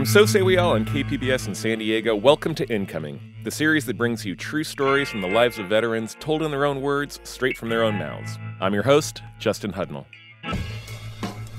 From 0.00 0.06
So 0.06 0.24
Say 0.24 0.40
We 0.40 0.56
All 0.56 0.72
on 0.72 0.86
KPBS 0.86 1.46
in 1.46 1.54
San 1.54 1.78
Diego, 1.78 2.16
welcome 2.16 2.54
to 2.54 2.66
Incoming, 2.72 3.20
the 3.44 3.50
series 3.50 3.84
that 3.84 3.98
brings 3.98 4.24
you 4.24 4.34
true 4.34 4.64
stories 4.64 5.10
from 5.10 5.20
the 5.20 5.28
lives 5.28 5.58
of 5.58 5.66
veterans 5.66 6.16
told 6.20 6.40
in 6.40 6.50
their 6.50 6.64
own 6.64 6.80
words, 6.80 7.20
straight 7.22 7.58
from 7.58 7.68
their 7.68 7.82
own 7.82 7.96
mouths. 7.96 8.38
I'm 8.62 8.72
your 8.72 8.82
host, 8.82 9.20
Justin 9.38 9.74
Hudnall. 9.74 10.06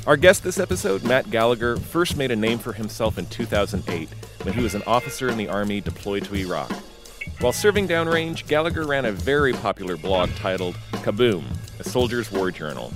Our 0.07 0.17
guest 0.17 0.41
this 0.41 0.57
episode, 0.57 1.03
Matt 1.03 1.29
Gallagher, 1.29 1.77
first 1.77 2.17
made 2.17 2.31
a 2.31 2.35
name 2.35 2.57
for 2.57 2.73
himself 2.73 3.19
in 3.19 3.27
2008 3.27 4.09
when 4.41 4.55
he 4.55 4.63
was 4.63 4.73
an 4.73 4.81
officer 4.87 5.29
in 5.29 5.37
the 5.37 5.47
Army 5.47 5.79
deployed 5.79 6.25
to 6.25 6.33
Iraq. 6.33 6.71
While 7.41 7.53
serving 7.53 7.87
downrange, 7.87 8.47
Gallagher 8.47 8.87
ran 8.87 9.05
a 9.05 9.11
very 9.11 9.53
popular 9.53 9.97
blog 9.97 10.31
titled 10.37 10.73
Kaboom, 11.03 11.45
a 11.79 11.83
soldier's 11.83 12.31
war 12.31 12.49
journal. 12.49 12.91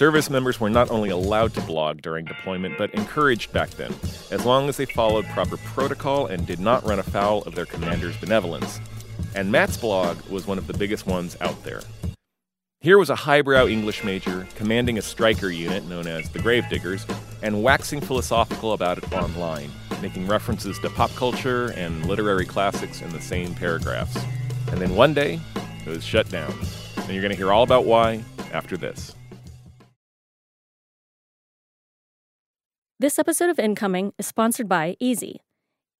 Service 0.00 0.30
members 0.30 0.58
were 0.58 0.70
not 0.70 0.90
only 0.90 1.10
allowed 1.10 1.52
to 1.52 1.60
blog 1.60 2.00
during 2.00 2.24
deployment, 2.24 2.78
but 2.78 2.90
encouraged 2.94 3.52
back 3.52 3.68
then, 3.72 3.92
as 4.30 4.46
long 4.46 4.66
as 4.66 4.78
they 4.78 4.86
followed 4.86 5.26
proper 5.26 5.58
protocol 5.58 6.24
and 6.24 6.46
did 6.46 6.58
not 6.58 6.82
run 6.86 6.98
afoul 6.98 7.42
of 7.42 7.54
their 7.54 7.66
commander's 7.66 8.16
benevolence. 8.16 8.80
And 9.34 9.52
Matt's 9.52 9.76
blog 9.76 10.18
was 10.30 10.46
one 10.46 10.56
of 10.56 10.66
the 10.66 10.72
biggest 10.72 11.06
ones 11.06 11.36
out 11.42 11.64
there. 11.64 11.82
Here 12.80 12.96
was 12.96 13.10
a 13.10 13.14
highbrow 13.14 13.66
English 13.66 14.02
major 14.02 14.48
commanding 14.54 14.96
a 14.96 15.02
Stryker 15.02 15.50
unit 15.50 15.84
known 15.84 16.06
as 16.06 16.30
the 16.30 16.38
Gravediggers 16.38 17.04
and 17.42 17.62
waxing 17.62 18.00
philosophical 18.00 18.72
about 18.72 18.96
it 18.96 19.12
online, 19.12 19.70
making 20.00 20.26
references 20.26 20.78
to 20.78 20.88
pop 20.88 21.10
culture 21.10 21.72
and 21.72 22.06
literary 22.06 22.46
classics 22.46 23.02
in 23.02 23.10
the 23.10 23.20
same 23.20 23.54
paragraphs. 23.54 24.16
And 24.68 24.80
then 24.80 24.96
one 24.96 25.12
day, 25.12 25.38
it 25.84 25.90
was 25.90 26.02
shut 26.02 26.30
down. 26.30 26.54
And 26.96 27.10
you're 27.10 27.20
going 27.20 27.32
to 27.32 27.36
hear 27.36 27.52
all 27.52 27.64
about 27.64 27.84
why 27.84 28.24
after 28.54 28.78
this. 28.78 29.14
This 33.00 33.18
episode 33.18 33.48
of 33.48 33.58
Incoming 33.58 34.12
is 34.18 34.26
sponsored 34.26 34.68
by 34.68 34.94
Easy. 35.00 35.40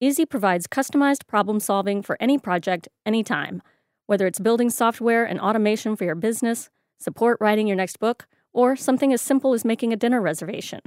Easy 0.03 0.27
provides 0.27 0.67
customized 0.67 1.27
problem 1.27 1.59
solving 1.59 2.03
for 2.03 2.19
any 2.21 2.37
project, 2.37 2.89
anytime. 3.07 3.63
Whether 4.05 4.27
it's 4.27 4.39
building 4.39 4.69
software 4.69 5.25
and 5.25 5.41
automation 5.41 5.97
for 5.97 6.05
your 6.05 6.15
business, 6.15 6.69
support 6.99 7.39
writing 7.41 7.67
your 7.67 7.79
next 7.79 8.01
book, 8.01 8.27
or 8.53 8.77
something 8.77 9.15
as 9.15 9.23
simple 9.23 9.55
as 9.55 9.65
making 9.65 9.95
a 9.95 9.97
dinner 9.97 10.21
reservation. 10.21 10.81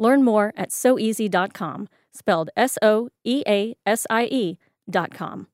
Learn 0.00 0.24
more 0.24 0.52
at 0.56 0.70
soeasy.com, 0.70 1.88
spelled 2.10 2.50
S 2.56 2.76
O 2.82 3.10
E 3.22 3.44
A 3.46 3.76
S 3.86 4.04
I 4.10 4.24
E.com. 4.24 5.46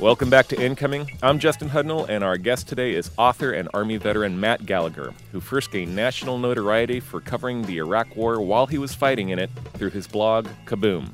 Welcome 0.00 0.30
back 0.30 0.46
to 0.48 0.62
Incoming. 0.64 1.10
I'm 1.24 1.40
Justin 1.40 1.68
Hudnall, 1.68 2.08
and 2.08 2.22
our 2.22 2.36
guest 2.36 2.68
today 2.68 2.94
is 2.94 3.10
author 3.18 3.50
and 3.50 3.68
Army 3.74 3.96
veteran 3.96 4.38
Matt 4.38 4.64
Gallagher, 4.64 5.12
who 5.32 5.40
first 5.40 5.72
gained 5.72 5.96
national 5.96 6.38
notoriety 6.38 7.00
for 7.00 7.20
covering 7.20 7.62
the 7.62 7.78
Iraq 7.78 8.14
War 8.14 8.40
while 8.40 8.66
he 8.66 8.78
was 8.78 8.94
fighting 8.94 9.30
in 9.30 9.40
it 9.40 9.50
through 9.74 9.90
his 9.90 10.06
blog, 10.06 10.46
Kaboom, 10.66 11.10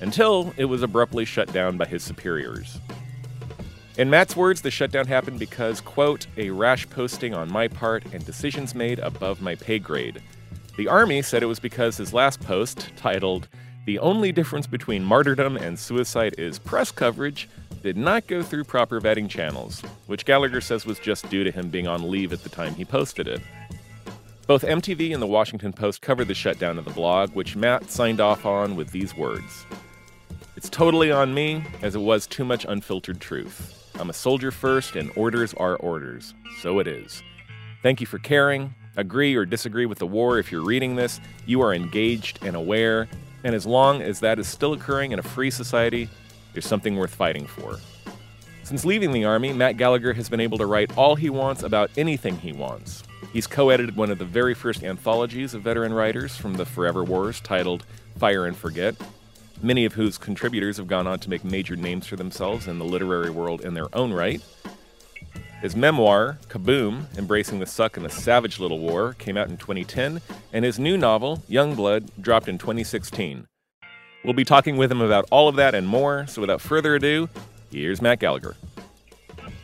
until 0.00 0.52
it 0.56 0.64
was 0.64 0.82
abruptly 0.82 1.24
shut 1.24 1.52
down 1.52 1.76
by 1.76 1.86
his 1.86 2.02
superiors. 2.02 2.80
In 3.98 4.10
Matt's 4.10 4.34
words, 4.34 4.62
the 4.62 4.70
shutdown 4.72 5.06
happened 5.06 5.38
because, 5.38 5.80
quote, 5.80 6.26
a 6.36 6.50
rash 6.50 6.90
posting 6.90 7.34
on 7.34 7.52
my 7.52 7.68
part 7.68 8.04
and 8.12 8.26
decisions 8.26 8.74
made 8.74 8.98
above 8.98 9.40
my 9.40 9.54
pay 9.54 9.78
grade. 9.78 10.20
The 10.76 10.88
Army 10.88 11.22
said 11.22 11.44
it 11.44 11.46
was 11.46 11.60
because 11.60 11.96
his 11.96 12.12
last 12.12 12.40
post, 12.40 12.90
titled, 12.96 13.46
The 13.86 14.00
Only 14.00 14.32
Difference 14.32 14.66
Between 14.66 15.04
Martyrdom 15.04 15.56
and 15.56 15.78
Suicide 15.78 16.34
is 16.36 16.58
Press 16.58 16.90
Coverage, 16.90 17.48
did 17.82 17.96
not 17.96 18.26
go 18.26 18.42
through 18.42 18.64
proper 18.64 19.00
vetting 19.00 19.28
channels, 19.28 19.80
which 20.06 20.24
Gallagher 20.24 20.60
says 20.60 20.86
was 20.86 20.98
just 20.98 21.28
due 21.30 21.44
to 21.44 21.50
him 21.50 21.68
being 21.68 21.86
on 21.86 22.10
leave 22.10 22.32
at 22.32 22.42
the 22.42 22.48
time 22.48 22.74
he 22.74 22.84
posted 22.84 23.28
it. 23.28 23.40
Both 24.46 24.62
MTV 24.62 25.12
and 25.12 25.22
the 25.22 25.26
Washington 25.26 25.72
Post 25.72 26.00
covered 26.00 26.28
the 26.28 26.34
shutdown 26.34 26.78
of 26.78 26.84
the 26.84 26.90
blog, 26.90 27.34
which 27.34 27.54
Matt 27.54 27.90
signed 27.90 28.20
off 28.20 28.46
on 28.46 28.76
with 28.76 28.90
these 28.90 29.14
words 29.14 29.66
It's 30.56 30.70
totally 30.70 31.12
on 31.12 31.34
me, 31.34 31.62
as 31.82 31.94
it 31.94 32.00
was 32.00 32.26
too 32.26 32.44
much 32.44 32.64
unfiltered 32.68 33.20
truth. 33.20 33.90
I'm 33.98 34.10
a 34.10 34.14
soldier 34.14 34.50
first, 34.50 34.96
and 34.96 35.10
orders 35.16 35.52
are 35.54 35.76
orders. 35.76 36.32
So 36.60 36.78
it 36.78 36.86
is. 36.86 37.22
Thank 37.82 38.00
you 38.00 38.06
for 38.06 38.18
caring. 38.18 38.74
Agree 38.96 39.36
or 39.36 39.44
disagree 39.44 39.86
with 39.86 39.98
the 39.98 40.06
war 40.06 40.38
if 40.38 40.50
you're 40.50 40.64
reading 40.64 40.96
this. 40.96 41.20
You 41.46 41.60
are 41.60 41.74
engaged 41.74 42.44
and 42.44 42.56
aware, 42.56 43.08
and 43.44 43.54
as 43.54 43.66
long 43.66 44.02
as 44.02 44.20
that 44.20 44.38
is 44.38 44.48
still 44.48 44.72
occurring 44.72 45.12
in 45.12 45.18
a 45.18 45.22
free 45.22 45.50
society, 45.50 46.08
there's 46.52 46.66
something 46.66 46.96
worth 46.96 47.14
fighting 47.14 47.46
for. 47.46 47.78
Since 48.62 48.84
leaving 48.84 49.12
the 49.12 49.24
Army, 49.24 49.52
Matt 49.52 49.78
Gallagher 49.78 50.12
has 50.12 50.28
been 50.28 50.40
able 50.40 50.58
to 50.58 50.66
write 50.66 50.96
all 50.96 51.16
he 51.16 51.30
wants 51.30 51.62
about 51.62 51.90
anything 51.96 52.36
he 52.36 52.52
wants. 52.52 53.02
He's 53.32 53.46
co 53.46 53.70
edited 53.70 53.96
one 53.96 54.10
of 54.10 54.18
the 54.18 54.24
very 54.24 54.54
first 54.54 54.82
anthologies 54.82 55.54
of 55.54 55.62
veteran 55.62 55.92
writers 55.92 56.36
from 56.36 56.54
the 56.54 56.66
Forever 56.66 57.02
Wars 57.02 57.40
titled 57.40 57.86
Fire 58.18 58.46
and 58.46 58.56
Forget, 58.56 58.94
many 59.62 59.84
of 59.84 59.94
whose 59.94 60.18
contributors 60.18 60.76
have 60.76 60.86
gone 60.86 61.06
on 61.06 61.18
to 61.20 61.30
make 61.30 61.44
major 61.44 61.76
names 61.76 62.06
for 62.06 62.16
themselves 62.16 62.68
in 62.68 62.78
the 62.78 62.84
literary 62.84 63.30
world 63.30 63.62
in 63.62 63.74
their 63.74 63.94
own 63.96 64.12
right. 64.12 64.42
His 65.60 65.74
memoir, 65.74 66.38
Kaboom 66.48 67.06
Embracing 67.18 67.58
the 67.58 67.66
Suck 67.66 67.96
in 67.96 68.04
the 68.04 68.10
Savage 68.10 68.60
Little 68.60 68.78
War, 68.78 69.14
came 69.14 69.36
out 69.36 69.48
in 69.48 69.56
2010, 69.56 70.20
and 70.52 70.64
his 70.64 70.78
new 70.78 70.96
novel, 70.96 71.42
Youngblood, 71.48 72.10
dropped 72.20 72.48
in 72.48 72.58
2016. 72.58 73.46
We'll 74.24 74.34
be 74.34 74.44
talking 74.44 74.76
with 74.76 74.90
him 74.90 75.00
about 75.00 75.26
all 75.30 75.48
of 75.48 75.56
that 75.56 75.74
and 75.74 75.86
more, 75.86 76.26
so 76.26 76.40
without 76.40 76.60
further 76.60 76.94
ado, 76.96 77.28
here's 77.70 78.02
Matt 78.02 78.18
Gallagher. 78.18 78.56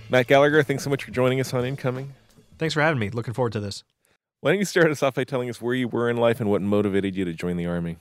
Matt 0.09 0.27
Gallagher, 0.27 0.63
thanks 0.63 0.85
so 0.85 0.91
much 0.91 1.05
for 1.05 1.11
joining 1.11 1.41
us 1.41 1.53
on 1.53 1.65
Incoming. 1.65 2.15
Thanks 2.59 2.75
for 2.75 2.81
having 2.81 3.01
me. 3.01 3.11
Looking 3.11 3.35
forward 3.35 3.53
to 3.55 3.61
this. 3.61 3.83
Why 4.41 4.51
don't 4.51 4.59
you 4.59 4.65
start 4.65 4.91
us 4.91 5.03
off 5.03 5.15
by 5.15 5.25
telling 5.25 5.51
us 5.51 5.61
where 5.61 5.75
you 5.75 5.89
were 5.89 6.09
in 6.09 6.17
life 6.17 6.41
and 6.41 6.51
what 6.51 6.63
motivated 6.63 7.17
you 7.17 7.25
to 7.25 7.33
join 7.33 7.57
the 7.57 7.67
Army? 7.67 7.97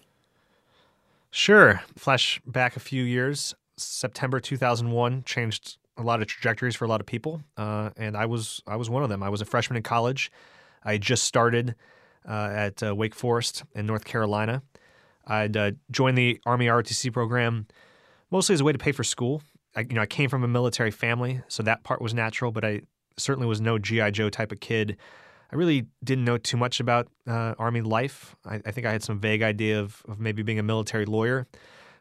Sure. 1.32 1.82
Flash 1.98 2.40
back 2.46 2.76
a 2.76 2.80
few 2.80 3.04
years. 3.04 3.56
September 3.78 4.40
2001 4.40 5.24
changed 5.24 5.78
a 5.98 6.04
lot 6.04 6.22
of 6.22 6.28
trajectories 6.28 6.76
for 6.76 6.86
a 6.86 6.88
lot 6.88 7.02
of 7.02 7.08
people, 7.08 7.42
uh, 7.58 7.90
and 7.98 8.16
I 8.16 8.26
was 8.26 8.62
I 8.68 8.76
was 8.76 8.90
one 8.90 9.04
of 9.04 9.10
them. 9.10 9.24
I 9.24 9.30
was 9.30 9.42
a 9.42 9.46
freshman 9.46 9.78
in 9.78 9.84
college. 9.84 10.32
I 10.84 10.98
just 10.98 11.24
started 11.24 11.76
uh, 12.28 12.50
at 12.52 12.84
uh, 12.84 12.96
Wake 12.96 13.16
Forest 13.16 13.64
in 13.74 13.86
North 13.86 14.06
Carolina. 14.06 14.62
I'd 15.26 15.56
uh, 15.58 15.72
joined 15.92 16.18
the 16.18 16.40
Army 16.46 16.66
ROTC 16.68 17.12
program 17.14 17.68
mostly 18.32 18.54
as 18.54 18.62
a 18.62 18.64
way 18.64 18.72
to 18.72 18.80
pay 18.80 18.92
for 18.92 19.04
school. 19.04 19.42
I, 19.76 19.82
you 19.82 19.96
know, 19.96 20.02
I 20.02 20.06
came 20.06 20.30
from 20.30 20.44
a 20.44 20.48
military 20.48 20.92
family, 20.92 21.42
so 21.48 21.64
that 21.64 21.84
part 21.84 22.02
was 22.02 22.14
natural. 22.14 22.52
But 22.52 22.66
I 22.66 22.82
certainly 23.18 23.48
was 23.48 23.62
no 23.62 23.78
GI 23.78 24.12
Joe 24.12 24.30
type 24.30 24.52
of 24.52 24.60
kid. 24.60 24.98
I 25.52 25.56
really 25.56 25.86
didn't 26.04 26.26
know 26.26 26.38
too 26.38 26.58
much 26.58 26.80
about 26.80 27.08
uh, 27.28 27.54
Army 27.60 27.82
life. 27.82 28.36
I, 28.44 28.60
I, 28.66 28.72
think 28.72 28.88
I 28.88 28.92
had 28.92 29.04
some 29.04 29.20
vague 29.20 29.44
idea 29.44 29.80
of, 29.80 30.02
of 30.08 30.20
maybe 30.20 30.42
being 30.42 30.58
a 30.58 30.64
military 30.64 31.06
lawyer. 31.06 31.48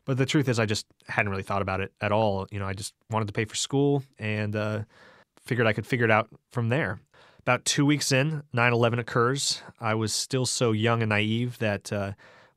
But 0.06 0.16
the 0.16 0.24
truth 0.24 0.48
is, 0.48 0.58
I 0.58 0.64
just 0.64 0.86
hadn't 1.06 1.30
really 1.30 1.42
thought 1.42 1.60
about 1.60 1.82
it 1.82 1.92
at 2.00 2.12
all. 2.12 2.46
You 2.50 2.58
know, 2.58 2.66
I 2.66 2.72
just 2.72 2.94
wanted 3.10 3.26
to 3.26 3.32
pay 3.32 3.44
for 3.44 3.54
school 3.54 4.02
and 4.18 4.56
uh, 4.56 4.80
figured 5.44 5.66
I 5.66 5.74
could 5.74 5.86
figure 5.86 6.06
it 6.06 6.10
out 6.10 6.28
from 6.50 6.70
there. 6.70 7.00
About 7.40 7.64
two 7.64 7.84
weeks 7.84 8.10
in, 8.10 8.42
9 8.52 8.72
11 8.72 8.98
occurs. 8.98 9.62
I 9.80 9.94
was 9.94 10.12
still 10.12 10.46
so 10.46 10.72
young 10.72 11.02
and 11.02 11.10
naive 11.10 11.58
that 11.58 11.92
uh, 11.92 12.12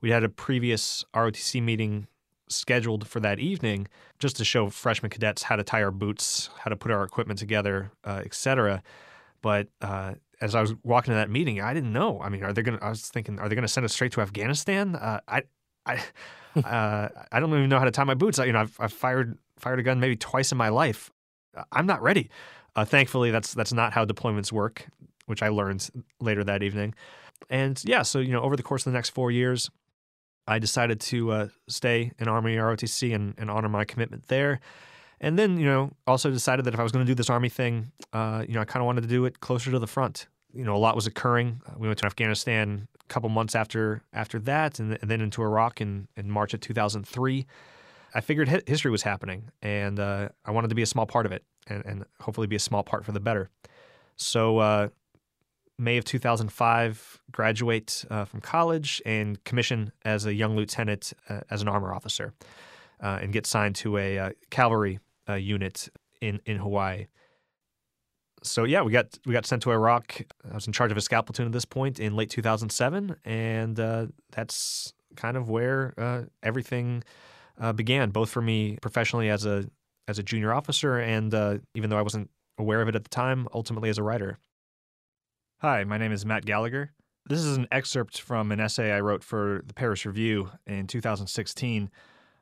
we 0.05 0.11
had 0.11 0.23
a 0.23 0.29
previous 0.29 1.03
ROTC 1.15 1.63
meeting 1.63 2.05
scheduled 2.47 3.07
for 3.07 3.19
that 3.21 3.39
evening 3.39 3.87
just 4.19 4.37
to 4.37 4.45
show 4.45 4.69
freshman 4.69 5.09
cadets 5.09 5.41
how 5.41 5.55
to 5.55 5.63
tie 5.63 5.81
our 5.81 5.89
boots, 5.89 6.51
how 6.59 6.69
to 6.69 6.75
put 6.75 6.91
our 6.91 7.03
equipment 7.03 7.39
together, 7.39 7.91
uh, 8.03 8.21
etc. 8.23 8.83
But 9.41 9.69
uh, 9.81 10.13
as 10.39 10.53
I 10.53 10.61
was 10.61 10.75
walking 10.83 11.11
to 11.11 11.15
that 11.15 11.31
meeting, 11.31 11.59
I 11.59 11.73
didn't 11.73 11.91
know. 11.91 12.21
I 12.21 12.29
mean, 12.29 12.43
are 12.43 12.53
they 12.53 12.61
going? 12.61 12.77
I 12.83 12.89
was 12.89 13.07
thinking, 13.09 13.39
are 13.39 13.49
they 13.49 13.55
going 13.55 13.63
to 13.63 13.67
send 13.67 13.83
us 13.83 13.93
straight 13.93 14.11
to 14.11 14.21
Afghanistan? 14.21 14.95
Uh, 14.95 15.21
I, 15.27 15.41
I, 15.87 16.03
uh, 16.55 17.09
I 17.31 17.39
don't 17.39 17.49
even 17.49 17.67
know 17.67 17.79
how 17.79 17.85
to 17.85 17.91
tie 17.91 18.03
my 18.03 18.13
boots. 18.13 18.37
I, 18.37 18.45
you 18.45 18.53
know, 18.53 18.59
I've, 18.59 18.77
I've, 18.79 18.93
fired 18.93 19.39
fired 19.57 19.79
a 19.79 19.83
gun 19.83 19.99
maybe 19.99 20.17
twice 20.17 20.51
in 20.51 20.57
my 20.59 20.69
life. 20.69 21.09
I'm 21.71 21.87
not 21.87 22.03
ready. 22.03 22.29
Uh, 22.75 22.85
thankfully, 22.85 23.31
that's 23.31 23.55
that's 23.55 23.73
not 23.73 23.91
how 23.91 24.05
deployments 24.05 24.51
work, 24.51 24.85
which 25.25 25.41
I 25.41 25.47
learned 25.47 25.89
later 26.21 26.43
that 26.43 26.61
evening. 26.61 26.93
And 27.49 27.81
yeah, 27.85 28.03
so 28.03 28.19
you 28.19 28.33
know, 28.33 28.41
over 28.41 28.55
the 28.55 28.61
course 28.61 28.85
of 28.85 28.93
the 28.93 28.97
next 28.97 29.09
four 29.09 29.31
years, 29.31 29.71
I 30.47 30.59
decided 30.59 30.99
to 31.01 31.31
uh, 31.31 31.47
stay 31.67 32.11
in 32.19 32.27
Army 32.27 32.55
ROTC 32.55 33.13
and, 33.15 33.33
and, 33.37 33.49
honor 33.49 33.69
my 33.69 33.83
commitment 33.83 34.27
there. 34.27 34.59
And 35.19 35.39
then, 35.39 35.57
you 35.57 35.65
know, 35.65 35.91
also 36.05 36.29
decided 36.29 36.65
that 36.65 36.73
if 36.73 36.79
I 36.79 36.83
was 36.83 36.91
going 36.91 37.05
to 37.05 37.09
do 37.09 37.15
this 37.15 37.29
Army 37.29 37.49
thing, 37.49 37.91
uh, 38.13 38.43
you 38.47 38.53
know, 38.53 38.61
I 38.61 38.65
kind 38.65 38.81
of 38.81 38.85
wanted 38.85 39.01
to 39.01 39.07
do 39.07 39.25
it 39.25 39.39
closer 39.39 39.71
to 39.71 39.79
the 39.79 39.87
front. 39.87 40.27
You 40.53 40.63
know, 40.63 40.75
a 40.75 40.77
lot 40.77 40.95
was 40.95 41.07
occurring. 41.07 41.61
Uh, 41.67 41.73
we 41.77 41.87
went 41.87 41.99
to 41.99 42.05
Afghanistan 42.05 42.87
a 42.99 43.05
couple 43.05 43.29
months 43.29 43.55
after 43.55 44.03
after 44.13 44.39
that, 44.39 44.79
and, 44.79 44.97
and 45.01 45.09
then 45.09 45.21
into 45.21 45.41
Iraq 45.41 45.81
in, 45.81 46.07
in 46.15 46.29
March 46.29 46.53
of 46.53 46.59
2003. 46.59 47.45
I 48.13 48.21
figured 48.21 48.63
history 48.67 48.91
was 48.91 49.01
happening, 49.01 49.49
and 49.61 49.99
uh, 49.99 50.29
I 50.45 50.51
wanted 50.51 50.69
to 50.69 50.75
be 50.75 50.81
a 50.81 50.85
small 50.85 51.05
part 51.05 51.25
of 51.25 51.33
it, 51.33 51.43
and, 51.67 51.85
and, 51.85 52.05
hopefully 52.21 52.47
be 52.47 52.55
a 52.55 52.59
small 52.59 52.81
part 52.81 53.03
for 53.03 53.11
the 53.11 53.19
better. 53.19 53.49
So 54.15 54.59
uh, 54.59 54.87
May 55.77 55.97
of 55.97 56.05
2005, 56.05 57.21
graduate 57.31 58.05
uh, 58.09 58.25
from 58.25 58.39
college 58.39 59.01
and 59.05 59.43
commission 59.43 59.91
as 60.05 60.25
a 60.25 60.33
young 60.33 60.55
lieutenant 60.55 61.13
uh, 61.29 61.41
as 61.49 61.61
an 61.61 61.67
armor 61.67 61.93
officer 61.93 62.33
uh, 63.01 63.19
and 63.21 63.33
get 63.33 63.45
signed 63.45 63.75
to 63.75 63.97
a 63.97 64.17
uh, 64.17 64.29
cavalry 64.49 64.99
uh, 65.27 65.33
unit 65.33 65.89
in, 66.21 66.39
in 66.45 66.57
Hawaii. 66.57 67.07
so 68.41 68.63
yeah, 68.63 68.83
we 68.83 68.91
got 68.93 69.19
we 69.25 69.33
got 69.33 69.45
sent 69.45 69.63
to 69.63 69.71
Iraq. 69.71 70.21
I 70.49 70.55
was 70.55 70.65
in 70.65 70.71
charge 70.71 70.91
of 70.91 70.97
a 70.97 71.01
scout 71.01 71.25
platoon 71.25 71.47
at 71.47 71.51
this 71.51 71.65
point 71.65 71.99
in 71.99 72.15
late 72.15 72.29
2007, 72.29 73.17
and 73.25 73.79
uh, 73.79 74.07
that's 74.31 74.93
kind 75.17 75.35
of 75.35 75.49
where 75.49 76.27
everything 76.41 77.03
began, 77.75 78.11
both 78.11 78.29
for 78.29 78.41
me 78.41 78.77
professionally 78.81 79.29
as 79.29 79.45
a 79.45 79.65
as 80.07 80.19
a 80.19 80.23
junior 80.23 80.53
officer, 80.53 80.99
and 80.99 81.33
even 81.73 81.89
though 81.89 81.97
I 81.97 82.01
wasn't 82.01 82.29
aware 82.57 82.81
of 82.81 82.87
it 82.87 82.95
at 82.95 83.03
the 83.03 83.09
time, 83.09 83.47
ultimately 83.53 83.89
as 83.89 83.97
a 83.97 84.03
writer. 84.03 84.37
Hi, 85.59 85.85
my 85.85 85.97
name 85.97 86.11
is 86.11 86.25
Matt 86.25 86.43
Gallagher. 86.43 86.91
This 87.29 87.39
is 87.39 87.55
an 87.55 87.65
excerpt 87.71 88.19
from 88.19 88.51
an 88.51 88.59
essay 88.59 88.91
I 88.91 88.99
wrote 88.99 89.23
for 89.23 89.63
the 89.65 89.73
Paris 89.73 90.05
Review 90.05 90.51
in 90.67 90.85
2016 90.85 91.89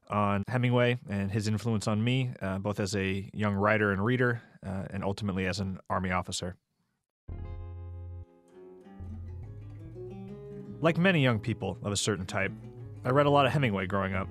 on 0.10 0.44
Hemingway 0.48 0.98
and 1.08 1.32
his 1.32 1.48
influence 1.48 1.88
on 1.88 2.04
me, 2.04 2.32
uh, 2.42 2.58
both 2.58 2.80
as 2.80 2.96
a 2.96 3.30
young 3.32 3.54
writer 3.54 3.92
and 3.92 4.04
reader, 4.04 4.42
uh, 4.66 4.86
and 4.90 5.04
ultimately 5.04 5.46
as 5.46 5.60
an 5.60 5.78
Army 5.92 6.10
officer. 6.10 6.56
Like 10.82 10.98
many 10.98 11.22
young 11.22 11.40
people 11.40 11.78
of 11.84 11.92
a 11.92 11.98
certain 11.98 12.26
type, 12.26 12.52
I 13.06 13.12
read 13.12 13.28
a 13.28 13.30
lot 13.30 13.46
of 13.46 13.52
Hemingway 13.52 13.86
growing 13.86 14.16
up. 14.16 14.28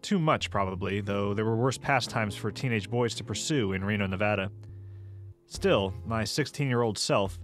Too 0.00 0.18
much, 0.18 0.50
probably, 0.50 1.02
though 1.02 1.34
there 1.34 1.44
were 1.44 1.56
worse 1.56 1.76
pastimes 1.76 2.34
for 2.34 2.50
teenage 2.50 2.88
boys 2.88 3.14
to 3.16 3.24
pursue 3.24 3.74
in 3.74 3.84
Reno, 3.84 4.06
Nevada. 4.06 4.50
Still, 5.44 5.92
my 6.06 6.24
16 6.24 6.66
year 6.66 6.80
old 6.80 6.96
self, 6.96 7.38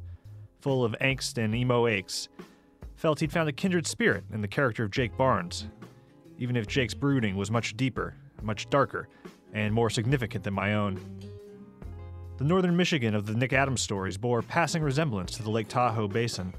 full 0.64 0.82
of 0.82 0.96
angst 0.98 1.36
and 1.36 1.54
emo 1.54 1.86
aches, 1.86 2.30
felt 2.96 3.20
he'd 3.20 3.30
found 3.30 3.50
a 3.50 3.52
kindred 3.52 3.86
spirit 3.86 4.24
in 4.32 4.40
the 4.40 4.48
character 4.48 4.82
of 4.82 4.90
Jake 4.90 5.14
Barnes, 5.14 5.66
even 6.38 6.56
if 6.56 6.66
Jake's 6.66 6.94
brooding 6.94 7.36
was 7.36 7.50
much 7.50 7.76
deeper, 7.76 8.14
much 8.40 8.70
darker, 8.70 9.06
and 9.52 9.74
more 9.74 9.90
significant 9.90 10.42
than 10.42 10.54
my 10.54 10.72
own. 10.72 10.98
The 12.38 12.44
northern 12.44 12.74
Michigan 12.78 13.14
of 13.14 13.26
the 13.26 13.34
Nick 13.34 13.52
Adams 13.52 13.82
stories 13.82 14.16
bore 14.16 14.40
passing 14.40 14.82
resemblance 14.82 15.32
to 15.32 15.42
the 15.42 15.50
Lake 15.50 15.68
Tahoe 15.68 16.08
basin, 16.08 16.54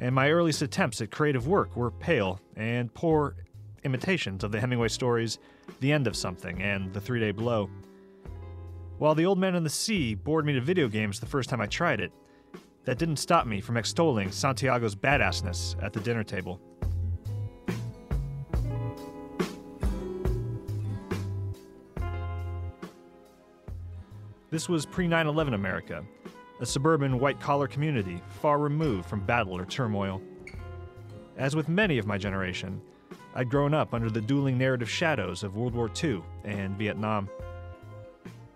and 0.00 0.14
my 0.14 0.30
earliest 0.30 0.62
attempts 0.62 1.02
at 1.02 1.10
creative 1.10 1.46
work 1.46 1.76
were 1.76 1.90
pale 1.90 2.40
and 2.56 2.92
poor 2.94 3.36
imitations 3.84 4.44
of 4.44 4.50
the 4.50 4.60
Hemingway 4.60 4.88
stories 4.88 5.40
The 5.80 5.92
End 5.92 6.06
of 6.06 6.16
Something 6.16 6.62
and 6.62 6.90
The 6.94 7.02
Three 7.02 7.20
Day 7.20 7.32
Blow. 7.32 7.68
While 8.96 9.14
The 9.14 9.26
Old 9.26 9.38
Man 9.38 9.56
and 9.56 9.66
the 9.66 9.68
Sea 9.68 10.14
bored 10.14 10.46
me 10.46 10.54
to 10.54 10.60
video 10.62 10.88
games 10.88 11.20
the 11.20 11.26
first 11.26 11.50
time 11.50 11.60
I 11.60 11.66
tried 11.66 12.00
it, 12.00 12.12
that 12.86 12.98
didn't 12.98 13.16
stop 13.16 13.46
me 13.46 13.60
from 13.60 13.76
extolling 13.76 14.30
Santiago's 14.30 14.94
badassness 14.94 15.76
at 15.82 15.92
the 15.92 16.00
dinner 16.00 16.24
table. 16.24 16.60
This 24.50 24.68
was 24.68 24.86
pre 24.86 25.08
9 25.08 25.26
11 25.26 25.54
America, 25.54 26.04
a 26.60 26.66
suburban 26.66 27.18
white 27.18 27.40
collar 27.40 27.66
community 27.66 28.22
far 28.40 28.58
removed 28.58 29.06
from 29.06 29.20
battle 29.20 29.58
or 29.58 29.66
turmoil. 29.66 30.22
As 31.36 31.54
with 31.54 31.68
many 31.68 31.98
of 31.98 32.06
my 32.06 32.16
generation, 32.16 32.80
I'd 33.34 33.50
grown 33.50 33.74
up 33.74 33.92
under 33.92 34.08
the 34.08 34.20
dueling 34.20 34.56
narrative 34.56 34.88
shadows 34.88 35.42
of 35.42 35.56
World 35.56 35.74
War 35.74 35.90
II 36.02 36.22
and 36.44 36.78
Vietnam. 36.78 37.28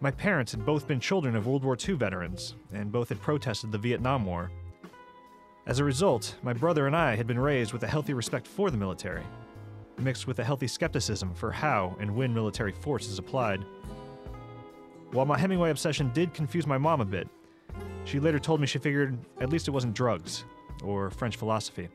My 0.02 0.10
parents 0.10 0.52
had 0.52 0.64
both 0.64 0.88
been 0.88 0.98
children 0.98 1.36
of 1.36 1.46
World 1.46 1.62
War 1.62 1.76
II 1.76 1.96
veterans, 1.96 2.54
and 2.72 2.90
both 2.90 3.10
had 3.10 3.20
protested 3.20 3.70
the 3.70 3.76
Vietnam 3.76 4.24
War. 4.24 4.50
As 5.66 5.78
a 5.78 5.84
result, 5.84 6.36
my 6.42 6.54
brother 6.54 6.86
and 6.86 6.96
I 6.96 7.14
had 7.14 7.26
been 7.26 7.38
raised 7.38 7.74
with 7.74 7.82
a 7.82 7.86
healthy 7.86 8.14
respect 8.14 8.46
for 8.46 8.70
the 8.70 8.78
military, 8.78 9.24
mixed 9.98 10.26
with 10.26 10.38
a 10.38 10.44
healthy 10.44 10.66
skepticism 10.68 11.34
for 11.34 11.52
how 11.52 11.94
and 12.00 12.16
when 12.16 12.32
military 12.32 12.72
force 12.72 13.08
is 13.08 13.18
applied. 13.18 13.62
While 15.12 15.26
my 15.26 15.36
Hemingway 15.36 15.68
obsession 15.68 16.10
did 16.14 16.32
confuse 16.32 16.66
my 16.66 16.78
mom 16.78 17.02
a 17.02 17.04
bit, 17.04 17.28
she 18.06 18.20
later 18.20 18.38
told 18.38 18.58
me 18.62 18.66
she 18.66 18.78
figured 18.78 19.18
at 19.38 19.50
least 19.50 19.68
it 19.68 19.72
wasn't 19.72 19.92
drugs 19.92 20.44
or 20.82 21.10
French 21.10 21.36
philosophy. 21.36 21.90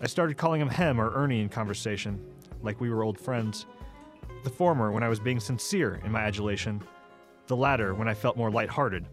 I 0.00 0.06
started 0.06 0.36
calling 0.36 0.60
him 0.60 0.68
Hem 0.68 1.00
or 1.00 1.12
Ernie 1.12 1.40
in 1.40 1.48
conversation, 1.48 2.24
like 2.62 2.80
we 2.80 2.88
were 2.88 3.02
old 3.02 3.18
friends. 3.18 3.66
The 4.44 4.50
former 4.50 4.92
when 4.92 5.02
I 5.02 5.08
was 5.08 5.18
being 5.18 5.40
sincere 5.40 6.00
in 6.04 6.12
my 6.12 6.20
adulation, 6.20 6.82
the 7.46 7.56
latter 7.56 7.94
when 7.94 8.08
I 8.08 8.14
felt 8.14 8.36
more 8.36 8.50
light-hearted. 8.50 9.06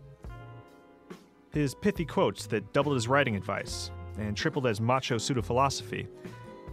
His 1.53 1.73
pithy 1.73 2.05
quotes 2.05 2.45
that 2.47 2.71
doubled 2.73 2.97
as 2.97 3.07
writing 3.07 3.35
advice 3.35 3.91
and 4.17 4.37
tripled 4.37 4.67
as 4.67 4.79
macho 4.79 5.17
pseudo 5.17 5.41
philosophy 5.41 6.07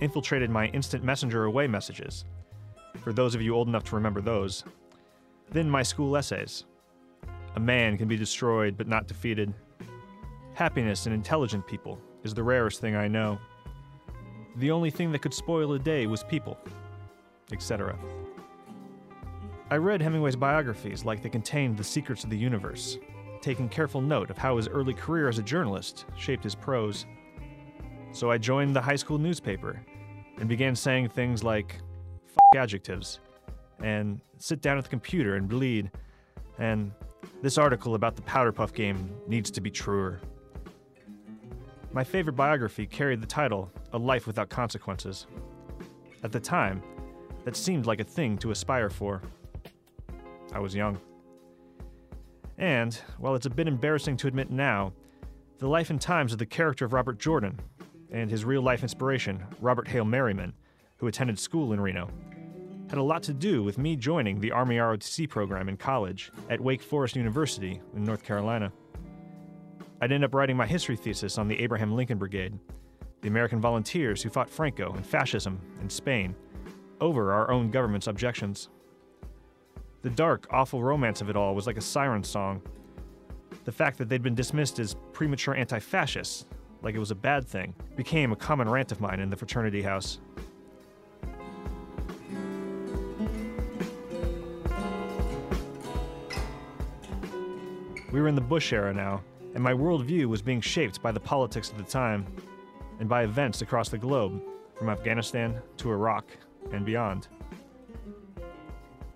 infiltrated 0.01 0.51
my 0.51 0.67
instant 0.69 1.03
messenger 1.03 1.45
away 1.45 1.67
messages 1.67 2.25
for 3.03 3.13
those 3.13 3.35
of 3.35 3.43
you 3.43 3.55
old 3.55 3.69
enough 3.69 3.85
to 3.85 3.95
remember 3.95 4.21
those. 4.21 4.65
Then 5.51 5.71
my 5.71 5.83
school 5.83 6.17
essays. 6.17 6.65
A 7.57 7.61
man 7.61 7.97
can 7.97 8.09
be 8.09 8.17
destroyed 8.17 8.77
but 8.77 8.87
not 8.87 9.07
defeated. 9.07 9.55
Happiness 10.55 11.07
in 11.07 11.13
intelligent 11.13 11.67
people 11.67 12.01
is 12.25 12.35
the 12.35 12.43
rarest 12.43 12.81
thing 12.81 12.97
I 12.97 13.09
know. 13.09 13.39
The 14.57 14.71
only 14.71 14.91
thing 14.91 15.13
that 15.13 15.21
could 15.21 15.35
spoil 15.35 15.73
a 15.73 15.79
day 15.79 16.07
was 16.07 16.25
people, 16.25 16.59
etc. 17.53 17.97
I 19.71 19.77
read 19.77 20.01
Hemingway's 20.01 20.37
biographies 20.37 21.05
like 21.05 21.23
they 21.23 21.29
contained 21.29 21.77
the 21.77 21.85
secrets 21.85 22.25
of 22.25 22.31
the 22.31 22.39
universe, 22.39 22.97
taking 23.43 23.69
careful 23.69 24.01
note 24.01 24.31
of 24.31 24.39
how 24.39 24.57
his 24.57 24.67
early 24.67 24.95
career 24.95 25.29
as 25.29 25.39
a 25.39 25.43
journalist 25.43 26.07
shaped 26.17 26.43
his 26.43 26.55
prose. 26.55 27.05
So 28.13 28.31
I 28.31 28.39
joined 28.39 28.75
the 28.75 28.81
high 28.81 28.97
school 28.97 29.19
newspaper 29.19 29.85
and 30.39 30.49
began 30.49 30.75
saying 30.75 31.11
things 31.11 31.45
like, 31.45 31.81
adjectives 32.57 33.21
and 33.83 34.23
sit 34.39 34.63
down 34.63 34.79
at 34.79 34.85
the 34.85 34.91
computer 34.91 35.37
and 35.37 35.49
bleed. 35.49 35.91
And 36.59 36.93
this 37.43 37.59
article 37.59 37.95
about 37.95 38.17
the 38.17 38.23
Powder 38.23 38.53
Puff 38.53 38.73
game 38.73 39.11
needs 39.27 39.51
to 39.51 39.61
be 39.61 39.71
truer. 39.71 40.19
My 41.93 42.05
favorite 42.05 42.37
biography 42.37 42.87
carried 42.87 43.21
the 43.21 43.27
title 43.27 43.71
A 43.93 43.99
Life 43.99 44.27
Without 44.27 44.49
Consequences. 44.49 45.27
At 46.23 46.33
the 46.33 46.41
time, 46.41 46.83
that 47.45 47.55
seemed 47.55 47.87
like 47.87 48.01
a 48.01 48.05
thing 48.05 48.39
to 48.39 48.51
aspire 48.51 48.89
for. 48.89 49.21
I 50.53 50.61
was 50.61 50.75
young. 50.75 50.99
And, 52.57 52.95
while 53.19 53.35
it's 53.35 53.47
a 53.47 53.51
bit 53.51 53.69
embarrassing 53.69 54.17
to 54.19 54.27
admit 54.27 54.51
now, 54.51 54.93
the 55.59 55.69
life 55.69 55.91
and 55.91 56.01
times 56.01 56.33
of 56.33 56.39
the 56.39 56.47
character 56.47 56.85
of 56.85 56.93
Robert 56.93 57.19
Jordan 57.19 57.59
and 58.11 58.31
his 58.31 58.45
real 58.45 58.63
life 58.63 58.83
inspiration, 58.83 59.43
Robert 59.61 59.89
Hale 59.89 60.05
Merriman, 60.05 60.53
who 60.97 61.07
attended 61.07 61.39
school 61.39 61.73
in 61.73 61.81
Reno, 61.81 62.11
had 62.89 62.99
a 62.99 63.03
lot 63.03 63.23
to 63.25 63.35
do 63.35 63.63
with 63.63 63.77
me 63.77 63.97
joining 63.97 64.41
the 64.41 64.51
Army 64.51 64.77
ROTC 64.77 65.29
program 65.29 65.69
in 65.69 65.77
college 65.77 66.33
at 66.49 66.61
Wake 66.61 66.83
Forest 66.83 67.17
University 67.17 67.81
in 67.95 68.05
North 68.05 68.25
Carolina. 68.25 68.73
I'd 70.01 70.13
end 70.13 70.25
up 70.25 70.35
writing 70.35 70.57
my 70.57 70.67
history 70.67 70.97
thesis 70.97 71.39
on 71.39 71.49
the 71.49 71.59
Abraham 71.61 71.95
Lincoln 71.95 72.19
Brigade, 72.19 72.59
the 73.21 73.29
American 73.29 73.61
volunteers 73.61 74.23
who 74.23 74.31
fought 74.31 74.49
Franco 74.49 74.93
and 74.95 75.05
fascism 75.05 75.61
in 75.83 75.91
Spain, 75.91 76.35
over 77.01 77.33
our 77.33 77.51
own 77.51 77.71
government's 77.71 78.07
objections. 78.07 78.69
The 80.03 80.11
dark, 80.11 80.47
awful 80.51 80.83
romance 80.83 81.21
of 81.21 81.29
it 81.29 81.35
all 81.35 81.57
was 81.57 81.67
like 81.67 81.77
a 81.77 81.81
siren 81.83 82.23
song. 82.23 82.63
The 83.65 83.73
fact 83.73 83.99
that 83.99 84.09
they'd 84.09 84.23
been 84.23 84.35
dismissed 84.35 84.79
as 84.79 84.95
premature 85.13 85.57
anti 85.57 85.81
fascists, 85.81 86.47
like 86.83 86.95
it 86.95 87.01
was 87.01 87.11
a 87.11 87.17
bad 87.17 87.47
thing, 87.47 87.75
became 87.97 88.31
a 88.31 88.37
common 88.37 88.69
rant 88.69 88.93
of 88.93 89.01
mine 89.01 89.19
in 89.19 89.29
the 89.29 89.37
fraternity 89.37 89.83
house. 89.83 90.21
We 98.13 98.21
were 98.21 98.29
in 98.29 98.37
the 98.37 98.41
Bush 98.41 98.73
era 98.73 98.95
now, 98.95 99.23
and 99.55 99.63
my 99.63 99.73
worldview 99.73 100.27
was 100.27 100.41
being 100.41 100.61
shaped 100.61 101.03
by 101.03 101.11
the 101.11 101.21
politics 101.21 101.71
of 101.71 101.77
the 101.77 101.85
time 101.85 102.25
and 103.01 103.09
by 103.09 103.25
events 103.25 103.63
across 103.63 103.89
the 103.89 103.99
globe, 103.99 104.41
from 104.77 104.89
Afghanistan 104.89 105.61
to 105.79 105.91
Iraq 105.91 106.25
and 106.73 106.87
beyond. 106.87 107.27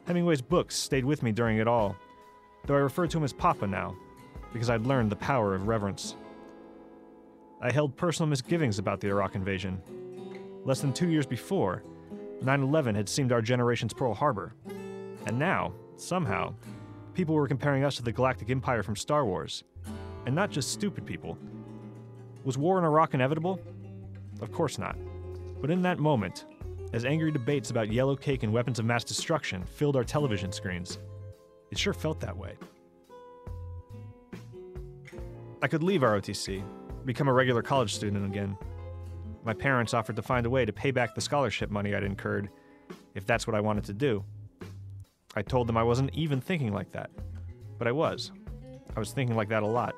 Hemingway's 0.06 0.42
books 0.42 0.76
stayed 0.76 1.04
with 1.04 1.22
me 1.22 1.32
during 1.32 1.58
it 1.58 1.68
all, 1.68 1.96
though 2.64 2.74
I 2.74 2.78
refer 2.78 3.06
to 3.06 3.18
him 3.18 3.24
as 3.24 3.32
Papa 3.32 3.66
now, 3.66 3.96
because 4.52 4.68
I'd 4.68 4.86
learned 4.86 5.10
the 5.10 5.16
power 5.16 5.54
of 5.54 5.68
reverence. 5.68 6.16
I 7.60 7.70
held 7.70 7.96
personal 7.96 8.28
misgivings 8.28 8.80
about 8.80 9.00
the 9.00 9.08
Iraq 9.08 9.36
invasion. 9.36 9.80
Less 10.64 10.80
than 10.80 10.92
two 10.92 11.08
years 11.08 11.26
before, 11.26 11.84
9 12.42 12.62
11 12.62 12.94
had 12.96 13.08
seemed 13.08 13.30
our 13.30 13.40
generation's 13.40 13.94
Pearl 13.94 14.14
Harbor. 14.14 14.54
And 15.26 15.38
now, 15.38 15.72
somehow, 15.96 16.54
people 17.14 17.36
were 17.36 17.46
comparing 17.46 17.84
us 17.84 17.94
to 17.96 18.02
the 18.02 18.10
Galactic 18.10 18.50
Empire 18.50 18.82
from 18.82 18.96
Star 18.96 19.24
Wars. 19.24 19.62
And 20.26 20.34
not 20.34 20.50
just 20.50 20.72
stupid 20.72 21.06
people. 21.06 21.38
Was 22.44 22.58
war 22.58 22.78
in 22.78 22.84
Iraq 22.84 23.14
inevitable? 23.14 23.60
Of 24.40 24.50
course 24.50 24.78
not. 24.78 24.96
But 25.60 25.70
in 25.70 25.82
that 25.82 26.00
moment, 26.00 26.46
as 26.92 27.04
angry 27.04 27.30
debates 27.30 27.70
about 27.70 27.90
yellow 27.90 28.14
cake 28.14 28.42
and 28.42 28.52
weapons 28.52 28.78
of 28.78 28.84
mass 28.84 29.04
destruction 29.04 29.64
filled 29.64 29.96
our 29.96 30.04
television 30.04 30.52
screens, 30.52 30.98
it 31.70 31.78
sure 31.78 31.94
felt 31.94 32.20
that 32.20 32.36
way. 32.36 32.54
I 35.62 35.68
could 35.68 35.82
leave 35.82 36.02
ROTC, 36.02 36.62
become 37.04 37.28
a 37.28 37.32
regular 37.32 37.62
college 37.62 37.94
student 37.94 38.26
again. 38.26 38.56
My 39.44 39.54
parents 39.54 39.94
offered 39.94 40.16
to 40.16 40.22
find 40.22 40.44
a 40.44 40.50
way 40.50 40.64
to 40.64 40.72
pay 40.72 40.90
back 40.90 41.14
the 41.14 41.20
scholarship 41.20 41.70
money 41.70 41.94
I'd 41.94 42.04
incurred, 42.04 42.50
if 43.14 43.26
that's 43.26 43.46
what 43.46 43.56
I 43.56 43.60
wanted 43.60 43.84
to 43.84 43.92
do. 43.92 44.24
I 45.34 45.42
told 45.42 45.66
them 45.66 45.76
I 45.76 45.82
wasn't 45.82 46.10
even 46.14 46.40
thinking 46.40 46.72
like 46.72 46.92
that. 46.92 47.10
But 47.78 47.88
I 47.88 47.92
was. 47.92 48.32
I 48.94 48.98
was 48.98 49.12
thinking 49.12 49.34
like 49.34 49.48
that 49.48 49.62
a 49.62 49.66
lot. 49.66 49.94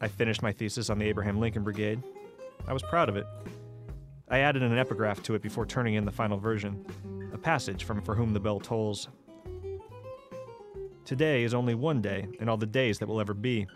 I 0.00 0.08
finished 0.08 0.42
my 0.42 0.52
thesis 0.52 0.90
on 0.90 0.98
the 0.98 1.06
Abraham 1.06 1.40
Lincoln 1.40 1.64
Brigade. 1.64 2.02
I 2.66 2.72
was 2.72 2.82
proud 2.82 3.08
of 3.08 3.16
it. 3.16 3.26
I 4.30 4.40
added 4.40 4.62
an 4.62 4.76
epigraph 4.76 5.22
to 5.22 5.34
it 5.34 5.42
before 5.42 5.64
turning 5.64 5.94
in 5.94 6.04
the 6.04 6.12
final 6.12 6.38
version, 6.38 6.84
a 7.32 7.38
passage 7.38 7.84
from 7.84 8.02
For 8.02 8.14
Whom 8.14 8.34
the 8.34 8.40
Bell 8.40 8.60
Tolls. 8.60 9.08
Today 11.06 11.44
is 11.44 11.54
only 11.54 11.74
one 11.74 12.02
day 12.02 12.28
in 12.38 12.46
all 12.46 12.58
the 12.58 12.66
days 12.66 12.98
that 12.98 13.08
will 13.08 13.22
ever 13.22 13.32
be. 13.32 13.66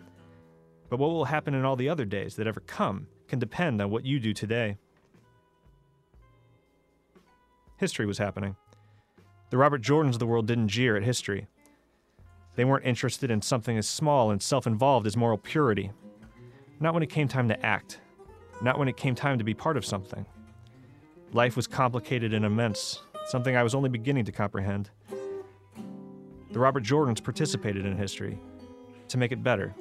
But 0.89 0.99
what 0.99 1.09
will 1.09 1.25
happen 1.25 1.55
in 1.55 1.65
all 1.65 1.75
the 1.75 1.89
other 1.89 2.05
days 2.05 2.35
that 2.35 2.45
ever 2.45 2.59
come 2.59 3.07
can 3.27 3.39
depend 3.39 3.81
on 3.81 3.89
what 3.89 4.05
you 4.05 4.19
do 4.19 4.31
today. 4.31 4.77
History 7.77 8.05
was 8.05 8.19
happening. 8.19 8.55
The 9.49 9.57
Robert 9.57 9.81
Jordans 9.81 10.13
of 10.13 10.19
the 10.19 10.27
world 10.27 10.45
didn't 10.45 10.67
jeer 10.67 10.95
at 10.95 11.03
history. 11.03 11.47
They 12.55 12.65
weren't 12.65 12.85
interested 12.85 13.31
in 13.31 13.41
something 13.41 13.75
as 13.75 13.87
small 13.87 14.29
and 14.29 14.39
self 14.39 14.67
involved 14.67 15.07
as 15.07 15.17
moral 15.17 15.39
purity. 15.39 15.91
Not 16.79 16.93
when 16.93 17.01
it 17.01 17.09
came 17.09 17.27
time 17.27 17.47
to 17.47 17.65
act, 17.65 17.99
not 18.61 18.77
when 18.77 18.87
it 18.87 18.97
came 18.97 19.15
time 19.15 19.39
to 19.39 19.43
be 19.43 19.55
part 19.55 19.77
of 19.77 19.85
something. 19.85 20.27
Life 21.33 21.55
was 21.55 21.65
complicated 21.65 22.31
and 22.33 22.45
immense, 22.45 23.01
something 23.25 23.55
I 23.55 23.63
was 23.63 23.73
only 23.73 23.89
beginning 23.89 24.25
to 24.25 24.31
comprehend. 24.31 24.91
The 26.51 26.59
Robert 26.59 26.83
Jordans 26.83 27.23
participated 27.23 27.87
in 27.87 27.97
history 27.97 28.37
to 29.07 29.17
make 29.17 29.31
it 29.31 29.41
better, 29.41 29.73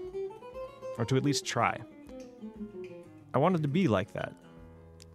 or 0.97 1.05
to 1.05 1.17
at 1.17 1.25
least 1.25 1.45
try. 1.45 1.79
I 3.35 3.39
wanted 3.39 3.61
to 3.63 3.69
be 3.69 3.87
like 3.87 4.15
that. 4.15 4.33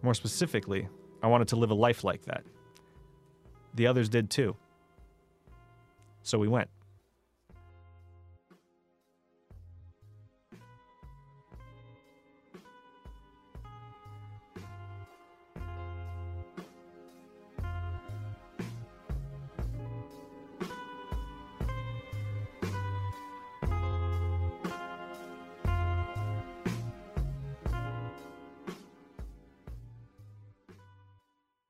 More 0.02 0.14
specifically, 0.14 0.88
I 1.24 1.26
wanted 1.26 1.48
to 1.48 1.56
live 1.56 1.72
a 1.72 1.74
life 1.74 2.04
like 2.04 2.24
that. 2.26 2.44
The 3.74 3.88
others 3.88 4.08
did 4.08 4.30
too. 4.30 4.54
So 6.22 6.38
we 6.38 6.46
went. 6.46 6.70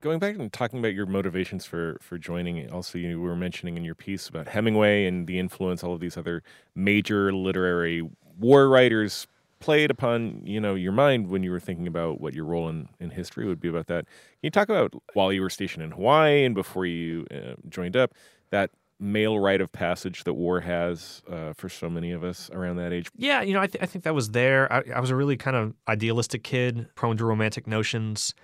Going 0.08 0.20
back 0.20 0.36
and 0.36 0.50
talking 0.50 0.78
about 0.78 0.94
your 0.94 1.04
motivations 1.04 1.66
for 1.66 1.98
for 2.00 2.16
joining, 2.16 2.72
also 2.72 2.96
you 2.96 3.20
were 3.20 3.36
mentioning 3.36 3.76
in 3.76 3.84
your 3.84 3.94
piece 3.94 4.26
about 4.26 4.48
Hemingway 4.48 5.04
and 5.04 5.26
the 5.26 5.38
influence 5.38 5.84
all 5.84 5.92
of 5.92 6.00
these 6.00 6.16
other 6.16 6.42
major 6.74 7.30
literary 7.30 8.08
war 8.38 8.70
writers 8.70 9.26
played 9.60 9.90
upon 9.90 10.40
you 10.46 10.62
know 10.62 10.74
your 10.74 10.92
mind 10.92 11.28
when 11.28 11.42
you 11.42 11.50
were 11.50 11.60
thinking 11.60 11.86
about 11.86 12.22
what 12.22 12.32
your 12.32 12.46
role 12.46 12.70
in, 12.70 12.88
in 12.98 13.10
history 13.10 13.46
would 13.46 13.60
be 13.60 13.68
about 13.68 13.88
that. 13.88 14.06
Can 14.06 14.44
you 14.44 14.50
talk 14.50 14.70
about 14.70 14.94
while 15.12 15.30
you 15.30 15.42
were 15.42 15.50
stationed 15.50 15.84
in 15.84 15.90
Hawaii 15.90 16.42
and 16.42 16.54
before 16.54 16.86
you 16.86 17.26
uh, 17.30 17.56
joined 17.68 17.94
up 17.94 18.14
that 18.48 18.70
male 18.98 19.38
rite 19.38 19.60
of 19.60 19.70
passage 19.72 20.24
that 20.24 20.32
war 20.32 20.60
has 20.60 21.22
uh, 21.30 21.52
for 21.52 21.68
so 21.68 21.90
many 21.90 22.12
of 22.12 22.24
us 22.24 22.48
around 22.54 22.76
that 22.76 22.94
age? 22.94 23.10
Yeah, 23.14 23.42
you 23.42 23.52
know, 23.52 23.60
I, 23.60 23.66
th- 23.66 23.82
I 23.82 23.84
think 23.84 24.04
that 24.04 24.14
was 24.14 24.30
there. 24.30 24.72
I, 24.72 24.84
I 24.96 25.00
was 25.00 25.10
a 25.10 25.16
really 25.16 25.36
kind 25.36 25.54
of 25.54 25.74
idealistic 25.86 26.44
kid, 26.44 26.88
prone 26.94 27.18
to 27.18 27.26
romantic 27.26 27.66
notions. 27.66 28.34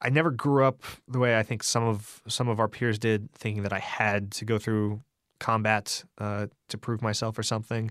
I 0.00 0.10
never 0.10 0.30
grew 0.30 0.64
up 0.64 0.82
the 1.08 1.18
way 1.18 1.38
I 1.38 1.42
think 1.42 1.62
some 1.62 1.84
of 1.84 2.22
some 2.28 2.48
of 2.48 2.60
our 2.60 2.68
peers 2.68 2.98
did, 2.98 3.32
thinking 3.32 3.62
that 3.62 3.72
I 3.72 3.78
had 3.78 4.30
to 4.32 4.44
go 4.44 4.58
through 4.58 5.02
combat 5.38 6.04
uh, 6.18 6.46
to 6.68 6.78
prove 6.78 7.02
myself 7.02 7.38
or 7.38 7.42
something. 7.42 7.90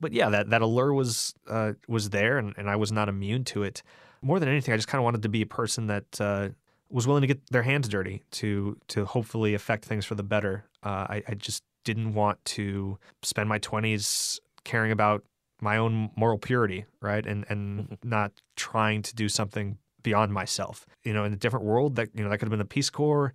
But 0.00 0.12
yeah, 0.12 0.28
that 0.30 0.50
that 0.50 0.62
allure 0.62 0.92
was 0.92 1.34
uh, 1.48 1.72
was 1.88 2.10
there, 2.10 2.38
and, 2.38 2.54
and 2.56 2.70
I 2.70 2.76
was 2.76 2.92
not 2.92 3.08
immune 3.08 3.44
to 3.44 3.62
it. 3.62 3.82
More 4.22 4.40
than 4.40 4.48
anything, 4.48 4.72
I 4.72 4.76
just 4.76 4.88
kind 4.88 5.00
of 5.00 5.04
wanted 5.04 5.22
to 5.22 5.28
be 5.28 5.42
a 5.42 5.46
person 5.46 5.86
that 5.86 6.20
uh, 6.20 6.48
was 6.88 7.06
willing 7.06 7.22
to 7.22 7.26
get 7.26 7.46
their 7.50 7.62
hands 7.62 7.88
dirty 7.88 8.22
to 8.32 8.76
to 8.88 9.04
hopefully 9.04 9.54
affect 9.54 9.84
things 9.84 10.04
for 10.04 10.14
the 10.14 10.22
better. 10.22 10.64
Uh, 10.82 11.06
I, 11.08 11.22
I 11.28 11.34
just 11.34 11.62
didn't 11.84 12.14
want 12.14 12.44
to 12.44 12.98
spend 13.22 13.48
my 13.48 13.58
twenties 13.58 14.40
caring 14.64 14.90
about 14.90 15.22
my 15.60 15.76
own 15.76 16.10
moral 16.16 16.38
purity, 16.38 16.86
right, 17.00 17.24
and 17.26 17.44
and 17.48 17.98
not 18.02 18.32
trying 18.56 19.02
to 19.02 19.14
do 19.14 19.28
something 19.28 19.78
beyond 20.06 20.32
myself. 20.32 20.86
You 21.02 21.12
know, 21.12 21.24
in 21.24 21.32
a 21.32 21.36
different 21.36 21.64
world, 21.66 21.96
that 21.96 22.08
you 22.14 22.22
know 22.22 22.30
that 22.30 22.38
could 22.38 22.46
have 22.46 22.50
been 22.50 22.60
the 22.60 22.64
Peace 22.64 22.90
Corps, 22.90 23.32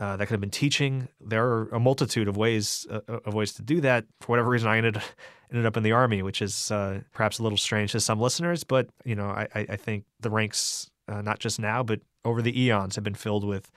uh, 0.00 0.16
that 0.16 0.26
could 0.26 0.32
have 0.32 0.40
been 0.40 0.50
teaching. 0.64 1.08
There 1.20 1.46
are 1.46 1.68
a 1.68 1.78
multitude 1.78 2.26
of 2.26 2.38
ways 2.38 2.86
uh, 2.90 3.00
of 3.26 3.34
ways 3.34 3.52
to 3.54 3.62
do 3.62 3.82
that. 3.82 4.06
For 4.22 4.28
whatever 4.28 4.48
reason, 4.48 4.66
I 4.68 4.78
ended 4.78 4.96
ended 5.50 5.66
up 5.66 5.76
in 5.76 5.82
the 5.82 5.92
army, 5.92 6.22
which 6.22 6.40
is 6.40 6.70
uh, 6.70 7.00
perhaps 7.12 7.38
a 7.38 7.42
little 7.42 7.58
strange 7.58 7.92
to 7.92 8.00
some 8.00 8.18
listeners. 8.18 8.64
But 8.64 8.88
you 9.04 9.14
know, 9.14 9.26
I, 9.26 9.46
I 9.54 9.76
think 9.76 10.04
the 10.20 10.30
ranks, 10.30 10.90
uh, 11.06 11.20
not 11.20 11.38
just 11.38 11.60
now, 11.60 11.82
but 11.82 12.00
over 12.24 12.40
the 12.40 12.58
eons, 12.58 12.94
have 12.94 13.04
been 13.04 13.14
filled 13.14 13.44
with 13.44 13.70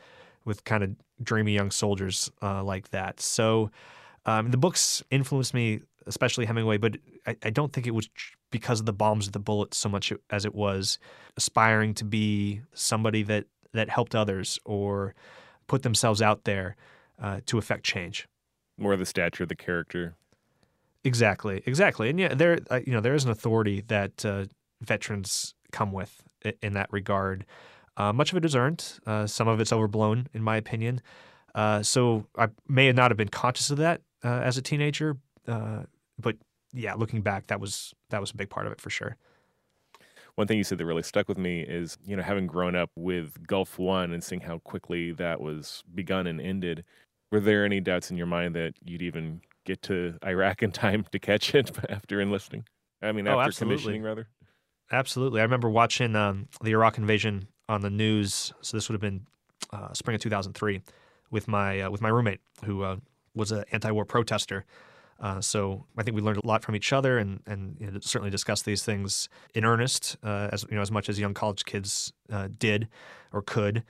with 0.46 0.64
kind 0.64 0.84
of 0.84 0.96
dreamy 1.22 1.54
young 1.54 1.72
soldiers 1.72 2.32
uh, 2.42 2.64
like 2.64 2.90
that. 2.92 3.20
So 3.20 3.70
um, 4.26 4.52
the 4.52 4.58
books 4.58 5.04
influenced 5.12 5.54
me, 5.54 5.82
especially 6.08 6.46
Hemingway, 6.46 6.78
but 6.78 6.98
I, 7.28 7.36
I 7.44 7.50
don't 7.50 7.74
think 7.74 7.86
it 7.86 7.94
was 7.94 8.10
because 8.52 8.80
of 8.80 8.86
the 8.86 8.94
bombs 8.94 9.28
of 9.28 9.34
the 9.34 9.40
bullets 9.40 9.78
so 9.78 9.90
much 9.90 10.12
as 10.30 10.46
it 10.46 10.56
was 10.56 10.98
aspiring 11.38 11.94
to 11.96 12.06
be 12.06 12.62
somebody 12.74 13.24
that 13.24 13.46
that 13.74 13.90
helped 13.90 14.16
others 14.16 14.60
or 14.66 15.14
put 15.68 15.84
themselves 15.84 16.22
out 16.22 16.44
there 16.44 16.76
uh, 17.22 17.40
to 17.46 17.58
affect 17.58 17.84
change. 17.84 18.28
More 18.78 18.96
the 18.96 19.06
stature 19.06 19.44
of 19.44 19.50
the 19.50 19.56
character. 19.56 20.16
Exactly, 21.04 21.64
exactly, 21.66 22.10
and 22.10 22.20
yeah, 22.20 22.34
there 22.34 22.60
uh, 22.70 22.80
you 22.86 22.92
know 22.92 23.00
there 23.00 23.14
is 23.14 23.24
an 23.24 23.32
authority 23.32 23.82
that 23.88 24.26
uh, 24.26 24.46
veterans 24.82 25.54
come 25.72 25.92
with 25.92 26.22
in 26.62 26.74
that 26.74 26.92
regard. 26.92 27.46
Uh, 27.96 28.12
much 28.14 28.32
of 28.32 28.38
it 28.38 28.46
is 28.46 28.56
earned. 28.56 29.00
Uh, 29.06 29.28
some 29.28 29.48
of 29.48 29.60
it's 29.60 29.74
overblown, 29.74 30.28
in 30.34 30.42
my 30.42 30.58
opinion. 30.58 31.02
Uh, 31.54 31.84
so 31.84 32.26
I 32.38 32.48
may 32.68 32.92
not 32.92 33.12
have 33.12 33.18
been 33.18 33.30
conscious 33.30 33.70
of 33.70 33.78
that 33.78 34.02
as 34.24 34.58
a 34.58 34.62
teenager, 34.62 35.18
but 35.46 36.36
yeah, 36.74 36.94
looking 36.94 37.22
back, 37.22 37.48
that 37.48 37.60
was 37.60 37.94
that 38.10 38.22
was 38.22 38.32
a 38.32 38.36
big 38.36 38.50
part 38.50 38.66
of 38.66 38.72
it 38.72 38.82
for 38.82 38.90
sure. 38.90 39.18
One 40.36 40.48
thing 40.48 40.58
you 40.58 40.64
said 40.64 40.78
that 40.78 40.86
really 40.86 41.04
stuck 41.04 41.28
with 41.28 41.38
me 41.38 41.62
is, 41.62 41.98
you 42.06 42.16
know, 42.16 42.24
having 42.24 42.48
grown 42.48 42.76
up 42.76 42.92
with 42.96 43.46
Gulf 43.46 43.78
One 43.78 44.14
and 44.14 44.24
seeing 44.24 44.42
how 44.42 44.60
quickly 44.60 45.12
that 45.14 45.42
was 45.42 45.84
begun 45.94 46.28
and 46.28 46.40
ended. 46.40 46.86
Were 47.32 47.40
there 47.40 47.66
any 47.66 47.80
doubts 47.80 48.10
in 48.10 48.18
your 48.18 48.26
mind 48.26 48.56
that 48.56 48.74
you'd 48.84 49.02
even 49.02 49.42
get 49.66 49.82
to 49.84 50.16
Iraq 50.26 50.64
in 50.64 50.72
time 50.72 51.06
to 51.12 51.20
catch 51.20 51.54
it 51.54 51.72
after 51.90 52.22
enlisting? 52.22 52.64
I 53.02 53.12
mean, 53.12 53.28
oh, 53.28 53.40
after 53.40 53.50
absolutely. 53.50 53.76
commissioning, 53.76 54.04
rather. 54.04 54.28
Absolutely. 54.92 55.42
I 55.42 55.44
remember 55.44 55.70
watching 55.70 56.16
um, 56.16 56.48
the 56.64 56.72
Iraq 56.72 56.98
invasion 56.98 57.48
on 57.68 57.82
the 57.82 57.90
news. 57.90 58.54
So 58.62 58.78
this 58.78 58.90
would 58.90 58.94
have 58.94 59.02
been 59.02 59.26
uh, 59.72 59.94
spring 59.94 60.16
of 60.16 60.22
2003 60.22 60.82
with 61.32 61.48
my 61.48 61.82
uh, 61.82 61.90
with 61.90 62.02
my 62.02 62.10
roommate 62.10 62.40
who 62.66 62.84
uh, 62.84 62.98
was 63.36 63.52
an 63.52 63.64
anti-war 63.72 64.06
protester 64.06 64.66
uh, 65.22 65.42
so 65.42 65.86
I 65.98 66.04
think 66.04 66.16
we 66.16 66.22
learned 66.22 66.40
a 66.44 66.48
lot 66.48 66.64
from 66.64 66.76
each 66.76 66.94
other, 66.94 67.18
and 67.18 67.42
and 67.46 67.76
you 67.80 67.92
know, 67.92 68.00
certainly 68.02 68.30
discussed 68.30 68.66
these 68.66 68.84
things 68.84 69.28
in 69.54 69.66
earnest, 69.66 70.18
uh, 70.24 70.50
as 70.52 70.66
you 70.70 70.76
know, 70.76 70.82
as 70.82 70.92
much 70.92 71.10
as 71.10 71.20
young 71.20 71.34
college 71.34 71.66
kids 71.66 72.14
uh, 72.32 72.48
did 72.58 72.88
or 73.34 73.42
could, 73.42 73.84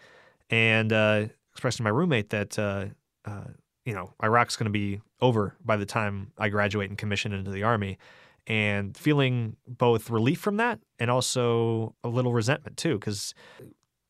and 0.50 0.92
uh, 0.92 1.26
expressed 1.52 1.78
to 1.78 1.84
my 1.84 1.90
roommate 1.90 2.30
that 2.32 2.58
uh, 2.58 2.86
uh, 3.26 3.46
you 3.86 3.94
know 3.94 4.14
Iraq's 4.24 4.56
going 4.56 4.66
to 4.66 4.72
be 4.72 5.02
over 5.22 5.56
by 5.64 5.78
the 5.78 5.86
time 5.86 6.32
I 6.38 6.50
graduate 6.50 6.90
and 6.90 6.98
commission 6.98 7.32
into 7.32 7.52
the 7.52 7.64
army, 7.64 8.00
and 8.48 8.98
feeling 8.98 9.56
both 9.68 10.10
relief 10.10 10.40
from 10.40 10.58
that 10.58 10.80
and 10.98 11.12
also 11.12 11.96
a 12.04 12.10
little 12.10 12.34
resentment 12.34 12.78
too, 12.78 12.96
because 12.98 13.36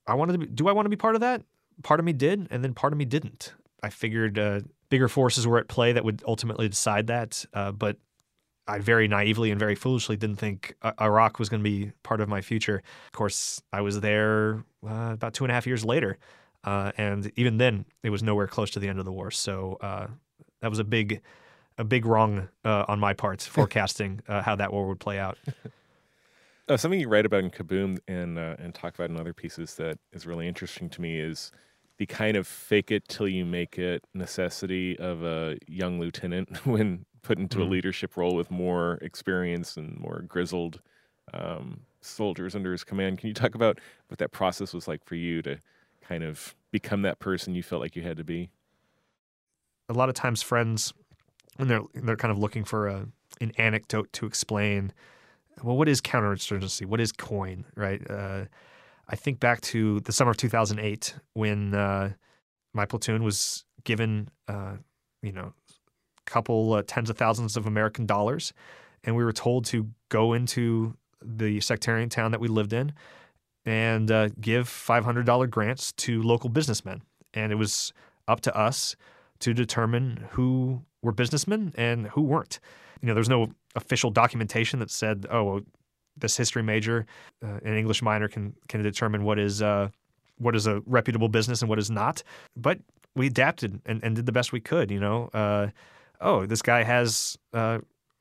I 0.08 0.14
wanted 0.14 0.34
to. 0.34 0.40
Be, 0.40 0.46
do 0.48 0.70
I 0.70 0.72
want 0.72 0.86
to 0.86 0.90
be 0.90 0.96
part 0.96 1.16
of 1.16 1.22
that? 1.22 1.44
Part 1.84 2.00
of 2.00 2.06
me 2.06 2.14
did, 2.14 2.48
and 2.50 2.64
then 2.64 2.74
part 2.74 2.94
of 2.94 3.00
me 3.00 3.06
didn't. 3.06 3.54
I 3.84 3.90
figured 3.90 4.38
bigger 4.90 5.08
forces 5.08 5.48
were 5.48 5.58
at 5.58 5.68
play 5.68 5.94
that 5.94 6.04
would 6.04 6.24
ultimately 6.28 6.68
decide 6.68 7.08
that. 7.08 7.46
Uh, 7.54 7.72
but 7.72 7.98
I 8.68 8.80
very 8.80 9.08
naively 9.08 9.52
and 9.52 9.60
very 9.60 9.76
foolishly 9.76 10.16
didn't 10.16 10.38
think 10.38 10.76
uh, 10.82 10.92
Iraq 11.02 11.40
was 11.40 11.50
going 11.50 11.64
to 11.64 11.70
be 11.70 11.92
part 12.04 12.22
of 12.22 12.30
my 12.30 12.42
future. 12.42 12.82
Of 13.08 13.14
course, 13.14 13.62
I 13.74 13.82
was 13.82 14.02
there 14.02 14.64
uh, 14.88 15.12
about 15.14 15.34
two 15.34 15.44
and 15.44 15.52
a 15.52 15.54
half 15.54 15.66
years 15.66 15.84
later. 15.84 16.18
Uh, 16.64 16.92
and 16.98 17.32
even 17.36 17.58
then, 17.58 17.86
it 18.04 18.10
was 18.10 18.22
nowhere 18.22 18.48
close 18.48 18.70
to 18.72 18.80
the 18.80 18.88
end 18.88 19.00
of 19.00 19.06
the 19.06 19.12
war. 19.12 19.32
So 19.32 19.78
uh, 19.82 20.08
that 20.62 20.70
was 20.70 20.80
a 20.80 20.84
big, 20.84 21.22
a 21.78 21.84
big 21.84 22.06
wrong 22.06 22.50
uh, 22.66 22.86
on 22.88 23.00
my 23.00 23.14
part, 23.14 23.42
forecasting 23.52 24.22
how 24.28 24.56
that 24.56 24.72
war 24.72 24.88
would 24.88 25.00
play 25.00 25.18
out. 25.18 25.38
Uh, 26.70 26.78
something 26.78 27.00
you 27.00 27.10
write 27.10 27.26
about 27.26 27.44
in 27.44 27.50
Kaboom 27.50 27.98
and 28.08 28.38
uh, 28.38 28.56
and 28.60 28.76
talk 28.76 28.94
about 28.94 29.10
in 29.10 29.20
other 29.20 29.34
pieces 29.34 29.74
that 29.76 29.98
is 30.14 30.28
really 30.28 30.48
interesting 30.48 30.88
to 30.90 31.02
me 31.02 31.20
is 31.20 31.52
the 32.00 32.08
kind 32.08 32.36
of 32.36 32.48
fake 32.48 32.92
it 32.92 33.08
till 33.08 33.28
you 33.28 33.46
make 33.46 33.78
it 33.78 34.04
necessity 34.14 34.98
of 34.98 35.24
a 35.24 35.58
young 35.68 36.00
lieutenant 36.00 36.58
when 36.66 37.06
put 37.22 37.38
into 37.38 37.60
mm-hmm. 37.60 37.68
a 37.68 37.72
leadership 37.72 38.18
role 38.18 38.36
with 38.36 38.50
more 38.50 38.98
experience 39.02 39.78
and 39.78 39.98
more 40.00 40.24
grizzled 40.28 40.82
um, 41.34 41.82
soldiers 42.02 42.56
under 42.56 42.72
his 42.72 42.84
command. 42.84 43.20
Can 43.20 43.28
you 43.28 43.34
talk 43.34 43.54
about 43.54 43.80
what 44.08 44.18
that 44.18 44.32
process 44.32 44.74
was 44.74 44.88
like 44.88 45.06
for 45.06 45.16
you 45.16 45.42
to 45.44 45.60
kind 46.02 46.24
of 46.24 46.56
become 46.72 47.04
that 47.04 47.20
person 47.20 47.54
you 47.54 47.62
felt 47.62 47.82
like 47.82 47.96
you 47.96 48.02
had 48.02 48.18
to 48.18 48.24
be? 48.24 48.50
a 49.90 49.94
lot 49.94 50.08
of 50.08 50.16
times 50.16 50.42
friends 50.42 50.94
when 51.58 51.68
they're 51.68 51.82
they're 51.96 52.16
kind 52.16 52.32
of 52.32 52.38
looking 52.38 52.64
for 52.64 52.88
a 52.88 53.08
an 53.42 53.52
anecdote 53.58 54.12
to 54.14 54.26
explain 54.26 54.94
well 55.64 55.76
what 55.76 55.90
is 55.90 56.00
counterinsurgency 56.00 56.86
what 56.86 57.02
is 57.02 57.12
COIN 57.12 57.66
right 57.76 58.02
uh, 58.10 58.46
i 59.10 59.16
think 59.16 59.40
back 59.40 59.62
to 59.62 60.00
the 60.02 60.12
summer 60.12 60.32
of 60.32 60.38
2008 60.38 61.16
when 61.34 61.74
uh, 61.74 62.12
my 62.74 62.86
platoon 62.86 63.24
was 63.24 63.66
given 63.84 64.30
uh, 64.48 64.76
you 65.22 65.32
know 65.32 65.54
a 66.20 66.30
couple 66.30 66.74
uh, 66.74 66.84
tens 66.86 67.10
of 67.10 67.18
thousands 67.18 67.58
of 67.58 67.66
american 67.66 68.06
dollars 68.06 68.54
and 69.04 69.16
we 69.16 69.24
were 69.24 69.34
told 69.34 69.66
to 69.66 69.88
go 70.10 70.34
into 70.34 70.96
the 71.22 71.60
sectarian 71.60 72.10
town 72.10 72.32
that 72.32 72.40
we 72.40 72.48
lived 72.48 72.74
in 72.74 72.94
and 73.66 74.10
uh, 74.10 74.30
give 74.40 74.68
$500 74.68 75.50
grants 75.50 75.92
to 75.94 76.22
local 76.24 76.50
businessmen 76.50 77.02
and 77.34 77.52
it 77.52 77.56
was 77.56 77.94
up 78.28 78.42
to 78.42 78.56
us 78.56 78.96
to 79.40 79.54
determine 79.54 80.26
who 80.32 80.82
were 81.02 81.12
businessmen 81.12 81.74
and 81.76 82.08
who 82.08 82.22
weren't. 82.22 82.60
You 83.02 83.08
know, 83.08 83.14
there's 83.14 83.30
no 83.30 83.52
official 83.76 84.12
documentation 84.12 84.80
that 84.80 84.92
said, 84.92 85.26
"Oh, 85.30 85.62
this 86.20 86.38
history 86.38 86.64
major, 86.64 87.06
uh, 87.44 87.60
an 87.64 87.78
English 87.78 88.02
minor 88.02 88.28
can 88.28 88.54
can 88.68 88.82
determine 88.82 89.24
what 89.24 89.40
is 89.40 89.62
uh, 89.62 89.90
what 90.38 90.56
is 90.56 90.68
a 90.68 90.82
reputable 90.86 91.30
business 91.30 91.62
and 91.62 91.70
what 91.70 91.80
is 91.80 91.90
not." 91.90 92.24
But 92.56 92.80
we 93.16 93.28
adapted 93.28 93.82
and, 93.86 94.04
and 94.04 94.16
did 94.16 94.26
the 94.26 94.32
best 94.32 94.52
we 94.52 94.60
could. 94.60 94.92
You 94.92 95.00
know, 95.00 95.30
uh, 95.34 95.68
oh, 96.22 96.46
this 96.46 96.62
guy 96.62 96.84
has 96.84 97.38
uh, 97.54 97.80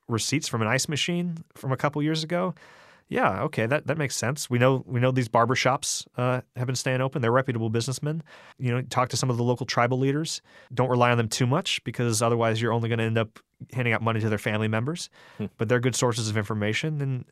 receipts 0.08 0.48
from 0.48 0.62
an 0.62 0.68
ice 0.68 0.88
machine 0.88 1.44
from 1.54 1.72
a 1.72 1.76
couple 1.76 2.02
years 2.02 2.24
ago 2.24 2.54
yeah, 3.08 3.42
okay, 3.44 3.64
that, 3.64 3.86
that 3.86 3.96
makes 3.96 4.14
sense. 4.14 4.50
We 4.50 4.58
know 4.58 4.84
we 4.86 5.00
know 5.00 5.10
these 5.10 5.28
barber 5.28 5.54
shops 5.54 6.06
uh, 6.18 6.42
have 6.56 6.66
been 6.66 6.76
staying 6.76 7.00
open. 7.00 7.22
They're 7.22 7.32
reputable 7.32 7.70
businessmen. 7.70 8.22
You 8.58 8.72
know, 8.72 8.82
talk 8.82 9.08
to 9.10 9.16
some 9.16 9.30
of 9.30 9.38
the 9.38 9.42
local 9.42 9.64
tribal 9.64 9.98
leaders. 9.98 10.42
Don't 10.74 10.90
rely 10.90 11.10
on 11.10 11.16
them 11.16 11.28
too 11.28 11.46
much 11.46 11.82
because 11.84 12.20
otherwise 12.20 12.60
you're 12.60 12.72
only 12.72 12.88
going 12.88 12.98
to 12.98 13.04
end 13.04 13.16
up 13.16 13.38
handing 13.72 13.94
out 13.94 14.02
money 14.02 14.20
to 14.20 14.28
their 14.28 14.38
family 14.38 14.68
members. 14.68 15.08
Hmm. 15.38 15.46
But 15.56 15.70
they're 15.70 15.80
good 15.80 15.96
sources 15.96 16.28
of 16.28 16.36
information. 16.36 17.00
And 17.00 17.24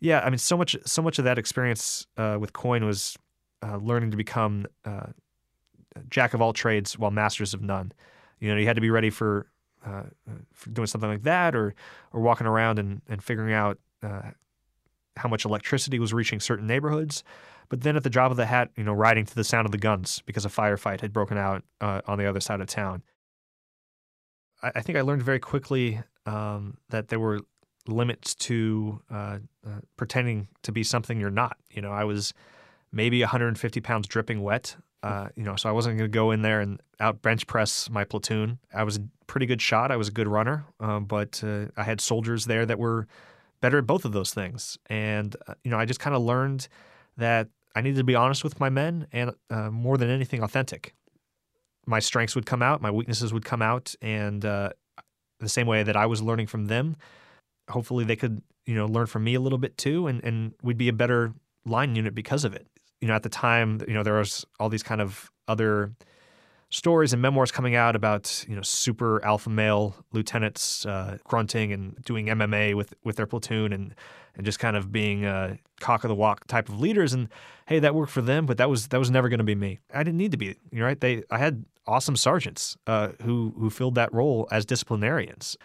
yeah, 0.00 0.20
I 0.20 0.30
mean, 0.30 0.38
so 0.38 0.56
much 0.56 0.76
so 0.84 1.02
much 1.02 1.18
of 1.18 1.24
that 1.24 1.38
experience 1.38 2.06
uh, 2.16 2.36
with 2.40 2.52
COIN 2.52 2.84
was 2.84 3.16
uh, 3.62 3.76
learning 3.76 4.10
to 4.12 4.16
become 4.16 4.66
uh, 4.84 5.06
jack 6.08 6.34
of 6.34 6.40
all 6.40 6.52
trades 6.52 6.98
while 6.98 7.10
masters 7.10 7.54
of 7.54 7.62
none. 7.62 7.92
You 8.38 8.50
know, 8.50 8.60
you 8.60 8.66
had 8.66 8.76
to 8.76 8.80
be 8.80 8.90
ready 8.90 9.10
for, 9.10 9.48
uh, 9.84 10.04
for 10.54 10.70
doing 10.70 10.86
something 10.86 11.10
like 11.10 11.24
that, 11.24 11.56
or 11.56 11.74
or 12.12 12.20
walking 12.20 12.46
around 12.46 12.78
and, 12.78 13.02
and 13.08 13.22
figuring 13.22 13.52
out 13.52 13.78
uh, 14.02 14.30
how 15.16 15.28
much 15.28 15.44
electricity 15.44 15.98
was 15.98 16.12
reaching 16.12 16.38
certain 16.38 16.66
neighborhoods. 16.66 17.24
But 17.68 17.82
then 17.82 17.96
at 17.96 18.02
the 18.02 18.10
drop 18.10 18.30
of 18.30 18.36
the 18.36 18.46
hat, 18.46 18.70
you 18.76 18.84
know, 18.84 18.94
riding 18.94 19.26
to 19.26 19.34
the 19.34 19.44
sound 19.44 19.66
of 19.66 19.72
the 19.72 19.78
guns 19.78 20.22
because 20.24 20.46
a 20.46 20.48
firefight 20.48 21.00
had 21.00 21.12
broken 21.12 21.36
out 21.36 21.64
uh, 21.80 22.00
on 22.06 22.18
the 22.18 22.26
other 22.26 22.40
side 22.40 22.60
of 22.60 22.66
town. 22.68 23.02
I, 24.62 24.72
I 24.76 24.80
think 24.80 24.96
I 24.96 25.02
learned 25.02 25.22
very 25.22 25.40
quickly 25.40 26.00
um, 26.24 26.78
that 26.88 27.08
there 27.08 27.20
were 27.20 27.40
limits 27.88 28.34
to 28.34 29.00
uh, 29.10 29.38
uh, 29.66 29.80
pretending 29.96 30.48
to 30.62 30.72
be 30.72 30.82
something 30.82 31.18
you're 31.18 31.30
not. 31.30 31.56
You 31.70 31.82
know, 31.82 31.90
I 31.90 32.04
was 32.04 32.32
maybe 32.92 33.20
150 33.20 33.80
pounds 33.80 34.06
dripping 34.06 34.42
wet. 34.42 34.76
Uh, 35.02 35.28
you 35.36 35.44
know, 35.44 35.54
so 35.54 35.68
I 35.68 35.72
wasn't 35.72 35.96
going 35.96 36.10
to 36.10 36.14
go 36.14 36.32
in 36.32 36.42
there 36.42 36.60
and 36.60 36.80
out 36.98 37.22
bench 37.22 37.46
press 37.46 37.88
my 37.88 38.04
platoon. 38.04 38.58
I 38.74 38.82
was 38.82 38.96
a 38.96 39.00
pretty 39.28 39.46
good 39.46 39.62
shot. 39.62 39.92
I 39.92 39.96
was 39.96 40.08
a 40.08 40.12
good 40.12 40.26
runner, 40.26 40.64
um, 40.80 41.04
but 41.04 41.42
uh, 41.44 41.66
I 41.76 41.84
had 41.84 42.00
soldiers 42.00 42.46
there 42.46 42.66
that 42.66 42.78
were 42.78 43.06
better 43.60 43.78
at 43.78 43.86
both 43.86 44.04
of 44.04 44.12
those 44.12 44.34
things. 44.34 44.76
And, 44.86 45.36
uh, 45.46 45.54
you 45.62 45.70
know, 45.70 45.78
I 45.78 45.84
just 45.84 46.00
kind 46.00 46.16
of 46.16 46.22
learned 46.22 46.68
that 47.16 47.48
I 47.76 47.80
needed 47.80 47.98
to 47.98 48.04
be 48.04 48.16
honest 48.16 48.42
with 48.42 48.58
my 48.58 48.70
men 48.70 49.06
and 49.12 49.32
uh, 49.50 49.70
more 49.70 49.96
than 49.98 50.10
anything, 50.10 50.42
authentic. 50.42 50.94
My 51.86 52.00
strengths 52.00 52.34
would 52.34 52.46
come 52.46 52.60
out, 52.60 52.82
my 52.82 52.90
weaknesses 52.90 53.32
would 53.32 53.44
come 53.44 53.62
out, 53.62 53.94
and 54.02 54.44
the 55.40 55.48
same 55.48 55.66
way 55.66 55.82
that 55.82 55.96
I 55.96 56.06
was 56.06 56.22
learning 56.22 56.46
from 56.46 56.66
them, 56.66 56.96
hopefully 57.68 58.04
they 58.04 58.16
could, 58.16 58.42
you 58.66 58.74
know, 58.74 58.86
learn 58.86 59.06
from 59.06 59.24
me 59.24 59.34
a 59.34 59.40
little 59.40 59.58
bit 59.58 59.76
too, 59.76 60.06
and, 60.06 60.22
and 60.24 60.54
we'd 60.62 60.78
be 60.78 60.88
a 60.88 60.92
better 60.92 61.32
line 61.64 61.94
unit 61.94 62.14
because 62.14 62.44
of 62.44 62.54
it. 62.54 62.66
You 63.00 63.08
know, 63.08 63.14
at 63.14 63.22
the 63.22 63.28
time, 63.28 63.80
you 63.86 63.94
know, 63.94 64.02
there 64.02 64.18
was 64.18 64.44
all 64.58 64.68
these 64.68 64.82
kind 64.82 65.00
of 65.00 65.30
other 65.46 65.92
stories 66.70 67.12
and 67.12 67.22
memoirs 67.22 67.50
coming 67.50 67.74
out 67.74 67.96
about 67.96 68.44
you 68.46 68.54
know 68.54 68.60
super 68.60 69.24
alpha 69.24 69.48
male 69.48 69.94
lieutenants 70.12 70.84
uh, 70.84 71.16
grunting 71.24 71.72
and 71.72 71.96
doing 72.04 72.26
MMA 72.26 72.74
with 72.74 72.94
with 73.04 73.16
their 73.16 73.26
platoon 73.26 73.72
and 73.72 73.94
and 74.34 74.44
just 74.44 74.58
kind 74.58 74.76
of 74.76 74.92
being 74.92 75.24
cock 75.80 76.04
of 76.04 76.08
the 76.08 76.14
walk 76.14 76.46
type 76.46 76.68
of 76.68 76.80
leaders. 76.80 77.12
And 77.12 77.28
hey, 77.66 77.78
that 77.80 77.94
worked 77.94 78.12
for 78.12 78.22
them, 78.22 78.46
but 78.46 78.56
that 78.58 78.70
was 78.70 78.88
that 78.88 78.98
was 78.98 79.10
never 79.10 79.28
going 79.28 79.38
to 79.38 79.44
be 79.44 79.54
me. 79.54 79.80
I 79.92 80.02
didn't 80.02 80.18
need 80.18 80.32
to 80.32 80.38
be. 80.38 80.46
You 80.70 80.80
know, 80.80 80.84
right? 80.84 81.00
They 81.00 81.22
I 81.30 81.38
had 81.38 81.64
awesome 81.86 82.16
sergeants 82.16 82.76
uh, 82.86 83.10
who 83.22 83.54
who 83.58 83.70
filled 83.70 83.94
that 83.96 84.12
role 84.12 84.48
as 84.50 84.64
disciplinarians. 84.64 85.56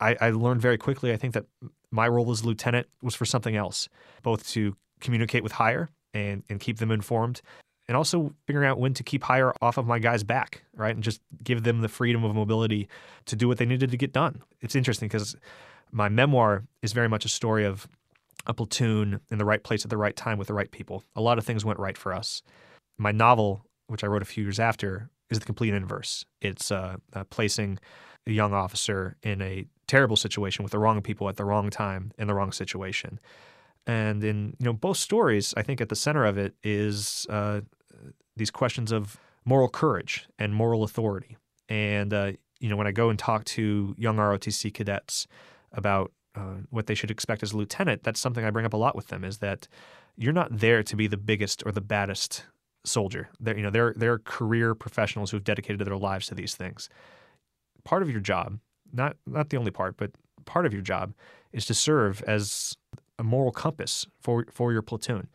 I, 0.00 0.16
I 0.20 0.30
learned 0.30 0.60
very 0.60 0.78
quickly. 0.78 1.12
I 1.12 1.16
think 1.16 1.34
that 1.34 1.44
my 1.90 2.08
role 2.08 2.30
as 2.30 2.44
lieutenant 2.44 2.86
was 3.02 3.14
for 3.14 3.24
something 3.24 3.56
else, 3.56 3.88
both 4.22 4.48
to 4.50 4.76
communicate 5.00 5.42
with 5.42 5.52
higher 5.52 5.88
and, 6.14 6.42
and 6.48 6.60
keep 6.60 6.78
them 6.78 6.90
informed, 6.90 7.42
and 7.88 7.96
also 7.96 8.32
figuring 8.46 8.68
out 8.68 8.78
when 8.78 8.94
to 8.94 9.02
keep 9.02 9.22
higher 9.24 9.52
off 9.60 9.76
of 9.76 9.86
my 9.86 9.98
guys' 9.98 10.22
back, 10.22 10.62
right? 10.76 10.94
And 10.94 11.02
just 11.02 11.20
give 11.42 11.64
them 11.64 11.80
the 11.80 11.88
freedom 11.88 12.24
of 12.24 12.34
mobility 12.34 12.88
to 13.26 13.36
do 13.36 13.48
what 13.48 13.58
they 13.58 13.66
needed 13.66 13.90
to 13.90 13.96
get 13.96 14.12
done. 14.12 14.42
It's 14.60 14.74
interesting 14.74 15.08
because 15.08 15.36
my 15.90 16.08
memoir 16.08 16.64
is 16.82 16.92
very 16.92 17.08
much 17.08 17.24
a 17.24 17.28
story 17.28 17.64
of 17.64 17.88
a 18.46 18.54
platoon 18.54 19.20
in 19.30 19.38
the 19.38 19.44
right 19.44 19.62
place 19.62 19.84
at 19.84 19.90
the 19.90 19.96
right 19.96 20.16
time 20.16 20.38
with 20.38 20.48
the 20.48 20.54
right 20.54 20.70
people. 20.70 21.02
A 21.16 21.20
lot 21.20 21.38
of 21.38 21.44
things 21.44 21.64
went 21.64 21.78
right 21.78 21.98
for 21.98 22.14
us. 22.14 22.42
My 22.96 23.12
novel, 23.12 23.66
which 23.88 24.04
I 24.04 24.06
wrote 24.06 24.22
a 24.22 24.26
few 24.26 24.44
years 24.44 24.60
after, 24.60 25.10
is 25.28 25.38
the 25.38 25.44
complete 25.44 25.74
inverse. 25.74 26.24
It's 26.40 26.70
uh, 26.70 26.96
uh, 27.12 27.24
placing 27.24 27.78
a 28.26 28.30
young 28.30 28.52
officer 28.52 29.16
in 29.22 29.42
a 29.42 29.66
terrible 29.90 30.16
situation 30.16 30.62
with 30.62 30.70
the 30.70 30.78
wrong 30.78 31.02
people 31.02 31.28
at 31.28 31.36
the 31.36 31.44
wrong 31.44 31.68
time 31.68 32.12
in 32.16 32.28
the 32.28 32.34
wrong 32.34 32.52
situation. 32.52 33.18
And 33.86 34.22
in 34.22 34.56
you 34.58 34.66
know 34.66 34.72
both 34.72 34.98
stories, 34.98 35.52
I 35.56 35.62
think 35.62 35.80
at 35.80 35.88
the 35.88 35.96
center 35.96 36.24
of 36.24 36.38
it 36.38 36.54
is 36.62 37.26
uh, 37.28 37.62
these 38.36 38.52
questions 38.52 38.92
of 38.92 39.18
moral 39.44 39.68
courage 39.68 40.28
and 40.38 40.54
moral 40.54 40.84
authority. 40.84 41.36
And 41.68 42.14
uh, 42.14 42.32
you 42.60 42.68
know, 42.68 42.76
when 42.76 42.86
I 42.86 42.92
go 42.92 43.10
and 43.10 43.18
talk 43.18 43.44
to 43.56 43.94
young 43.98 44.16
ROTC 44.16 44.72
cadets 44.72 45.26
about 45.72 46.12
uh, 46.36 46.58
what 46.70 46.86
they 46.86 46.94
should 46.94 47.10
expect 47.10 47.42
as 47.42 47.52
a 47.52 47.56
lieutenant, 47.56 48.04
that's 48.04 48.20
something 48.20 48.44
I 48.44 48.50
bring 48.50 48.66
up 48.66 48.74
a 48.74 48.76
lot 48.86 48.94
with 48.94 49.08
them. 49.08 49.24
Is 49.24 49.38
that 49.38 49.66
you're 50.16 50.32
not 50.32 50.58
there 50.58 50.82
to 50.84 50.96
be 50.96 51.08
the 51.08 51.16
biggest 51.16 51.64
or 51.66 51.72
the 51.72 51.80
baddest 51.80 52.44
soldier. 52.84 53.28
They're, 53.40 53.56
you 53.56 53.62
know, 53.64 53.70
they're 53.70 53.94
they're 53.96 54.18
career 54.18 54.74
professionals 54.74 55.30
who 55.30 55.36
have 55.36 55.44
dedicated 55.44 55.84
their 55.84 55.96
lives 55.96 56.28
to 56.28 56.34
these 56.36 56.54
things. 56.54 56.88
Part 57.82 58.02
of 58.02 58.10
your 58.10 58.20
job, 58.20 58.58
not 58.92 59.16
not 59.26 59.50
the 59.50 59.56
only 59.56 59.70
part, 59.70 59.96
but 59.96 60.12
part 60.44 60.66
of 60.66 60.72
your 60.72 60.82
job 60.82 61.14
is 61.52 61.66
to 61.66 61.74
serve 61.74 62.22
as 62.26 62.76
a 63.18 63.22
moral 63.22 63.52
compass 63.52 64.06
for 64.20 64.46
for 64.50 64.72
your 64.72 64.82
platoon. 64.82 65.28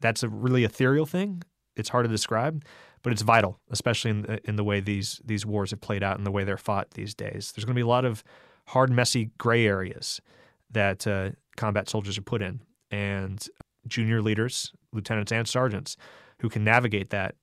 That's 0.00 0.22
a 0.22 0.28
really 0.28 0.64
ethereal 0.64 1.06
thing, 1.06 1.42
it's 1.76 1.88
hard 1.88 2.04
to 2.04 2.10
describe, 2.10 2.64
but 3.02 3.12
it's 3.12 3.22
vital, 3.22 3.58
especially 3.70 4.10
in 4.10 4.22
the, 4.22 4.48
in 4.48 4.56
the 4.56 4.64
way 4.64 4.80
these 4.80 5.20
these 5.24 5.46
wars 5.46 5.70
have 5.70 5.80
played 5.80 6.02
out 6.02 6.16
and 6.16 6.26
the 6.26 6.30
way 6.30 6.44
they're 6.44 6.56
fought 6.56 6.90
these 6.92 7.14
days. 7.14 7.52
There's 7.52 7.64
going 7.64 7.74
to 7.74 7.78
be 7.78 7.82
a 7.82 7.86
lot 7.86 8.04
of 8.04 8.22
hard, 8.68 8.90
messy 8.90 9.30
gray 9.38 9.66
areas 9.66 10.20
that 10.70 11.06
uh, 11.06 11.30
combat 11.56 11.88
soldiers 11.88 12.18
are 12.18 12.22
put 12.22 12.42
in, 12.42 12.60
and 12.90 13.46
junior 13.86 14.22
leaders, 14.22 14.72
lieutenants 14.92 15.32
and 15.32 15.48
sergeants, 15.48 15.96
who 16.40 16.48
can 16.48 16.64
navigate 16.64 17.10
that 17.10 17.34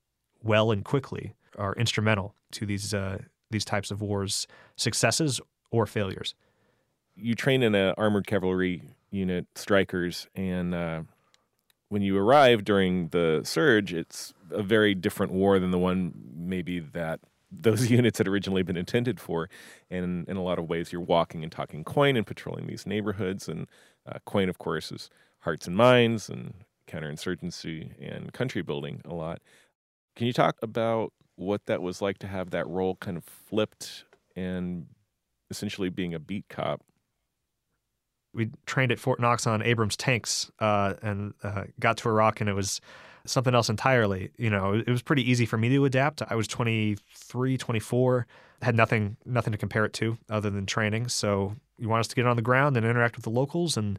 well 0.41 0.71
and 0.71 0.85
quickly 0.85 1.33
are 1.57 1.73
instrumental 1.75 2.35
to 2.51 2.65
these 2.65 2.93
uh, 2.93 3.17
these 3.51 3.65
types 3.65 3.91
of 3.91 4.01
wars' 4.01 4.47
successes 4.75 5.41
or 5.71 5.85
failures. 5.85 6.35
You 7.15 7.35
train 7.35 7.63
in 7.63 7.75
an 7.75 7.93
armored 7.97 8.27
cavalry 8.27 8.83
unit, 9.11 9.47
Strykers, 9.55 10.27
and 10.35 10.73
uh, 10.73 11.01
when 11.89 12.01
you 12.01 12.17
arrive 12.17 12.63
during 12.63 13.09
the 13.09 13.41
surge, 13.43 13.93
it's 13.93 14.33
a 14.51 14.63
very 14.63 14.95
different 14.95 15.31
war 15.31 15.59
than 15.59 15.71
the 15.71 15.77
one 15.77 16.13
maybe 16.33 16.79
that 16.79 17.19
those 17.51 17.89
units 17.89 18.19
had 18.19 18.27
originally 18.27 18.61
been 18.61 18.77
intended 18.77 19.19
for. 19.19 19.49
And 19.89 20.27
in 20.27 20.37
a 20.37 20.43
lot 20.43 20.59
of 20.59 20.69
ways, 20.69 20.91
you're 20.91 21.01
walking 21.01 21.41
and 21.43 21.51
talking 21.51 21.83
COIN 21.83 22.15
and 22.15 22.25
patrolling 22.25 22.67
these 22.67 22.85
neighborhoods. 22.85 23.49
And 23.49 23.67
uh, 24.07 24.19
COIN, 24.27 24.49
of 24.49 24.59
course, 24.59 24.91
is 24.91 25.09
hearts 25.39 25.65
and 25.65 25.75
minds 25.75 26.29
and 26.29 26.53
counterinsurgency 26.87 27.91
and 27.99 28.31
country 28.33 28.61
building 28.61 29.01
a 29.03 29.15
lot. 29.15 29.41
Can 30.15 30.27
you 30.27 30.33
talk 30.33 30.57
about 30.61 31.11
what 31.39 31.65
that 31.65 31.81
was 31.81 32.01
like 32.01 32.17
to 32.19 32.27
have 32.27 32.51
that 32.51 32.67
role 32.67 32.95
kind 32.95 33.17
of 33.17 33.23
flipped 33.23 34.05
and 34.35 34.85
essentially 35.49 35.89
being 35.89 36.13
a 36.13 36.19
beat 36.19 36.45
cop 36.49 36.81
we 38.33 38.49
trained 38.65 38.91
at 38.91 38.99
Fort 38.99 39.19
Knox 39.19 39.47
on 39.47 39.61
Abrams 39.61 39.97
tanks 39.97 40.51
uh, 40.59 40.93
and 41.01 41.33
uh, 41.43 41.63
got 41.79 41.97
to 41.97 42.09
Iraq, 42.09 42.41
and 42.41 42.49
it 42.49 42.53
was 42.53 42.79
something 43.25 43.55
else 43.55 43.69
entirely. 43.69 44.31
You 44.37 44.49
know, 44.49 44.73
it 44.73 44.89
was 44.89 45.01
pretty 45.01 45.29
easy 45.29 45.45
for 45.45 45.57
me 45.57 45.69
to 45.69 45.85
adapt. 45.85 46.21
I 46.29 46.35
was 46.35 46.47
23, 46.47 47.57
24, 47.57 48.27
had 48.61 48.75
nothing 48.75 49.17
nothing 49.25 49.51
to 49.51 49.57
compare 49.57 49.85
it 49.85 49.93
to 49.93 50.17
other 50.29 50.49
than 50.49 50.65
training. 50.65 51.07
So 51.07 51.55
you 51.77 51.89
want 51.89 52.01
us 52.01 52.07
to 52.09 52.15
get 52.15 52.25
on 52.25 52.35
the 52.35 52.41
ground 52.41 52.77
and 52.77 52.85
interact 52.85 53.15
with 53.15 53.23
the 53.23 53.31
locals 53.31 53.77
and 53.77 53.97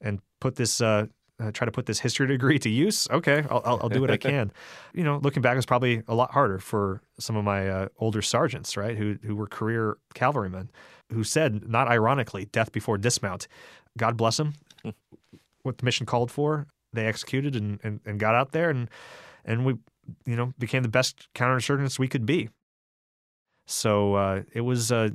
and 0.00 0.20
put 0.40 0.56
this 0.56 0.80
uh, 0.80 1.06
uh, 1.40 1.50
try 1.50 1.64
to 1.64 1.72
put 1.72 1.86
this 1.86 2.00
history 2.00 2.26
degree 2.26 2.58
to 2.58 2.68
use. 2.68 3.08
Okay, 3.10 3.44
I'll, 3.50 3.62
I'll, 3.64 3.80
I'll 3.82 3.88
do 3.88 4.00
what 4.00 4.10
I 4.10 4.16
can. 4.18 4.52
you 4.92 5.02
know, 5.02 5.18
looking 5.22 5.42
back, 5.42 5.56
it's 5.56 5.66
probably 5.66 6.02
a 6.06 6.14
lot 6.14 6.32
harder 6.32 6.58
for 6.58 7.00
some 7.18 7.36
of 7.36 7.44
my 7.44 7.68
uh, 7.68 7.88
older 7.98 8.22
sergeants, 8.22 8.76
right, 8.76 8.96
who 8.96 9.18
who 9.24 9.34
were 9.34 9.46
career 9.46 9.96
cavalrymen, 10.14 10.70
who 11.12 11.24
said, 11.24 11.68
not 11.68 11.88
ironically, 11.88 12.46
death 12.46 12.72
before 12.72 12.98
dismount. 12.98 13.48
God 13.96 14.16
bless 14.16 14.36
them. 14.36 14.54
what 15.62 15.78
the 15.78 15.84
mission 15.84 16.06
called 16.06 16.30
for, 16.30 16.66
they 16.92 17.06
executed 17.06 17.56
and, 17.56 17.80
and, 17.82 18.00
and 18.04 18.20
got 18.20 18.34
out 18.34 18.52
there, 18.52 18.70
and 18.70 18.88
and 19.44 19.64
we, 19.64 19.74
you 20.24 20.36
know, 20.36 20.52
became 20.58 20.82
the 20.82 20.88
best 20.88 21.28
counterinsurgents 21.34 21.98
we 21.98 22.08
could 22.08 22.26
be. 22.26 22.48
So 23.66 24.14
uh, 24.14 24.42
it 24.52 24.60
was 24.60 24.92
uh, 24.92 25.10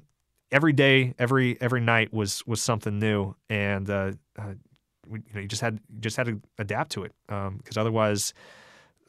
every 0.52 0.74
day, 0.74 1.14
every 1.18 1.60
every 1.62 1.82
night 1.82 2.14
was 2.14 2.46
was 2.46 2.62
something 2.62 3.00
new, 3.00 3.36
and 3.50 3.90
uh, 3.90 4.12
uh 4.38 4.54
you 5.12 5.24
know, 5.34 5.42
you 5.42 5.48
just 5.48 5.62
had 5.62 5.80
you 5.94 6.00
just 6.00 6.18
had 6.18 6.28
to 6.28 6.42
adapt 6.58 6.92
to 6.92 7.04
it 7.04 7.14
because 7.28 7.48
um, 7.48 7.62
otherwise, 7.78 8.34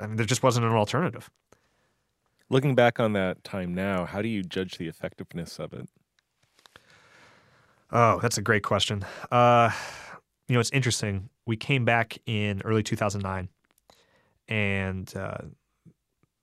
I 0.01 0.07
mean, 0.07 0.17
there 0.17 0.27
just 0.27 0.43
wasn't 0.43 0.67
an 0.67 0.73
alternative. 0.73 1.31
Looking 2.49 2.75
back 2.75 2.99
on 2.99 3.13
that 3.13 3.45
time 3.45 3.75
now, 3.75 4.07
how 4.07 4.23
do 4.23 4.29
you 4.29 4.43
judge 4.43 4.79
the 4.79 4.89
effectiveness 4.89 5.59
of 5.59 5.73
it? 5.73 5.89
Oh, 7.93 8.19
that's 8.21 8.39
a 8.39 8.43
great 8.43 8.63
question. 8.63 9.05
Uh, 9.31 9.71
you 10.49 10.55
know, 10.55 10.61
it's 10.61 10.71
interesting. 10.71 11.29
We 11.47 11.57
came 11.57 11.85
back 11.85 12.19
in 12.27 12.61
early 12.65 12.83
2009 12.83 13.49
and 14.49 15.17
uh, 15.17 15.39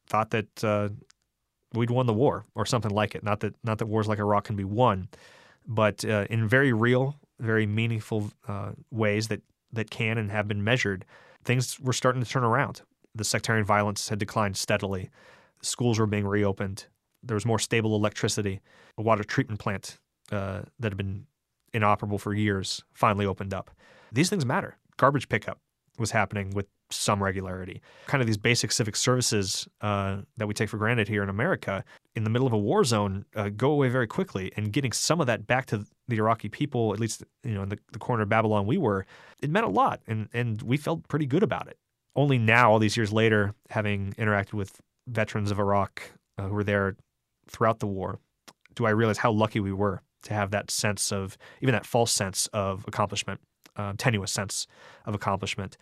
thought 0.07 0.31
that 0.31 0.63
uh, 0.63 0.89
we'd 1.73 1.91
won 1.91 2.05
the 2.05 2.13
war 2.13 2.45
or 2.55 2.65
something 2.65 2.91
like 2.91 3.15
it. 3.15 3.23
Not 3.23 3.41
that 3.41 3.55
not 3.63 3.77
that 3.79 3.87
wars 3.87 4.07
like 4.07 4.19
Iraq 4.19 4.45
can 4.45 4.55
be 4.55 4.63
won, 4.63 5.09
but 5.65 6.03
uh, 6.05 6.25
in 6.29 6.47
very 6.47 6.73
real 6.73 7.15
very 7.39 7.65
meaningful 7.65 8.31
uh, 8.47 8.71
ways 8.91 9.27
that 9.27 9.41
that 9.71 9.89
can 9.89 10.17
and 10.17 10.31
have 10.31 10.47
been 10.47 10.63
measured, 10.63 11.05
things 11.43 11.79
were 11.79 11.93
starting 11.93 12.23
to 12.23 12.29
turn 12.29 12.43
around. 12.43 12.81
The 13.13 13.23
sectarian 13.23 13.65
violence 13.65 14.09
had 14.09 14.19
declined 14.19 14.57
steadily. 14.57 15.09
Schools 15.61 15.99
were 15.99 16.05
being 16.05 16.25
reopened. 16.25 16.85
There 17.23 17.35
was 17.35 17.45
more 17.45 17.59
stable 17.59 17.95
electricity. 17.95 18.61
A 18.97 19.01
water 19.01 19.23
treatment 19.23 19.59
plant 19.59 19.97
uh, 20.31 20.61
that 20.79 20.91
had 20.91 20.97
been 20.97 21.25
inoperable 21.73 22.17
for 22.17 22.33
years 22.33 22.83
finally 22.93 23.25
opened 23.25 23.53
up. 23.53 23.71
These 24.11 24.29
things 24.29 24.45
matter. 24.45 24.77
Garbage 24.97 25.29
pickup 25.29 25.59
was 25.97 26.11
happening 26.11 26.51
with 26.51 26.67
some 26.89 27.21
regularity. 27.21 27.81
Kind 28.05 28.21
of 28.21 28.27
these 28.27 28.37
basic 28.37 28.71
civic 28.71 28.95
services 28.95 29.67
uh, 29.81 30.17
that 30.37 30.47
we 30.47 30.53
take 30.53 30.69
for 30.69 30.77
granted 30.77 31.07
here 31.07 31.23
in 31.23 31.29
America 31.29 31.83
in 32.15 32.23
the 32.23 32.29
middle 32.29 32.47
of 32.47 32.53
a 32.53 32.57
war 32.57 32.83
zone 32.83 33.25
uh, 33.35 33.49
go 33.49 33.71
away 33.71 33.89
very 33.89 34.07
quickly. 34.07 34.51
And 34.57 34.71
getting 34.71 34.91
some 34.91 35.21
of 35.21 35.27
that 35.27 35.45
back 35.45 35.65
to 35.67 35.85
the 36.07 36.17
Iraqi 36.17 36.49
people, 36.49 36.93
at 36.93 36.99
least 36.99 37.23
you 37.43 37.53
know 37.53 37.63
in 37.63 37.69
the, 37.69 37.79
the 37.91 37.99
corner 37.99 38.23
of 38.23 38.29
Babylon 38.29 38.65
we 38.65 38.77
were, 38.77 39.05
it 39.41 39.49
meant 39.49 39.65
a 39.65 39.69
lot, 39.69 40.01
and 40.07 40.29
and 40.33 40.61
we 40.61 40.77
felt 40.77 41.07
pretty 41.07 41.25
good 41.25 41.43
about 41.43 41.67
it. 41.67 41.77
Only 42.15 42.37
now, 42.37 42.71
all 42.71 42.79
these 42.79 42.97
years 42.97 43.13
later, 43.13 43.53
having 43.69 44.13
interacted 44.13 44.53
with 44.53 44.81
veterans 45.07 45.51
of 45.51 45.59
Iraq 45.59 46.01
uh, 46.37 46.47
who 46.47 46.55
were 46.55 46.63
there 46.63 46.95
throughout 47.47 47.79
the 47.79 47.87
war, 47.87 48.19
do 48.73 48.85
I 48.85 48.89
realize 48.89 49.19
how 49.19 49.31
lucky 49.31 49.59
we 49.59 49.71
were 49.71 50.01
to 50.23 50.33
have 50.33 50.51
that 50.51 50.71
sense 50.71 51.11
of 51.11 51.37
even 51.61 51.73
that 51.73 51.85
false 51.85 52.11
sense 52.11 52.47
of 52.53 52.83
accomplishment, 52.87 53.39
uh, 53.75 53.93
tenuous 53.97 54.31
sense 54.31 54.65
of 55.05 55.13
accomplishment 55.13 55.77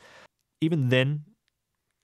even 0.62 0.90
then, 0.90 1.24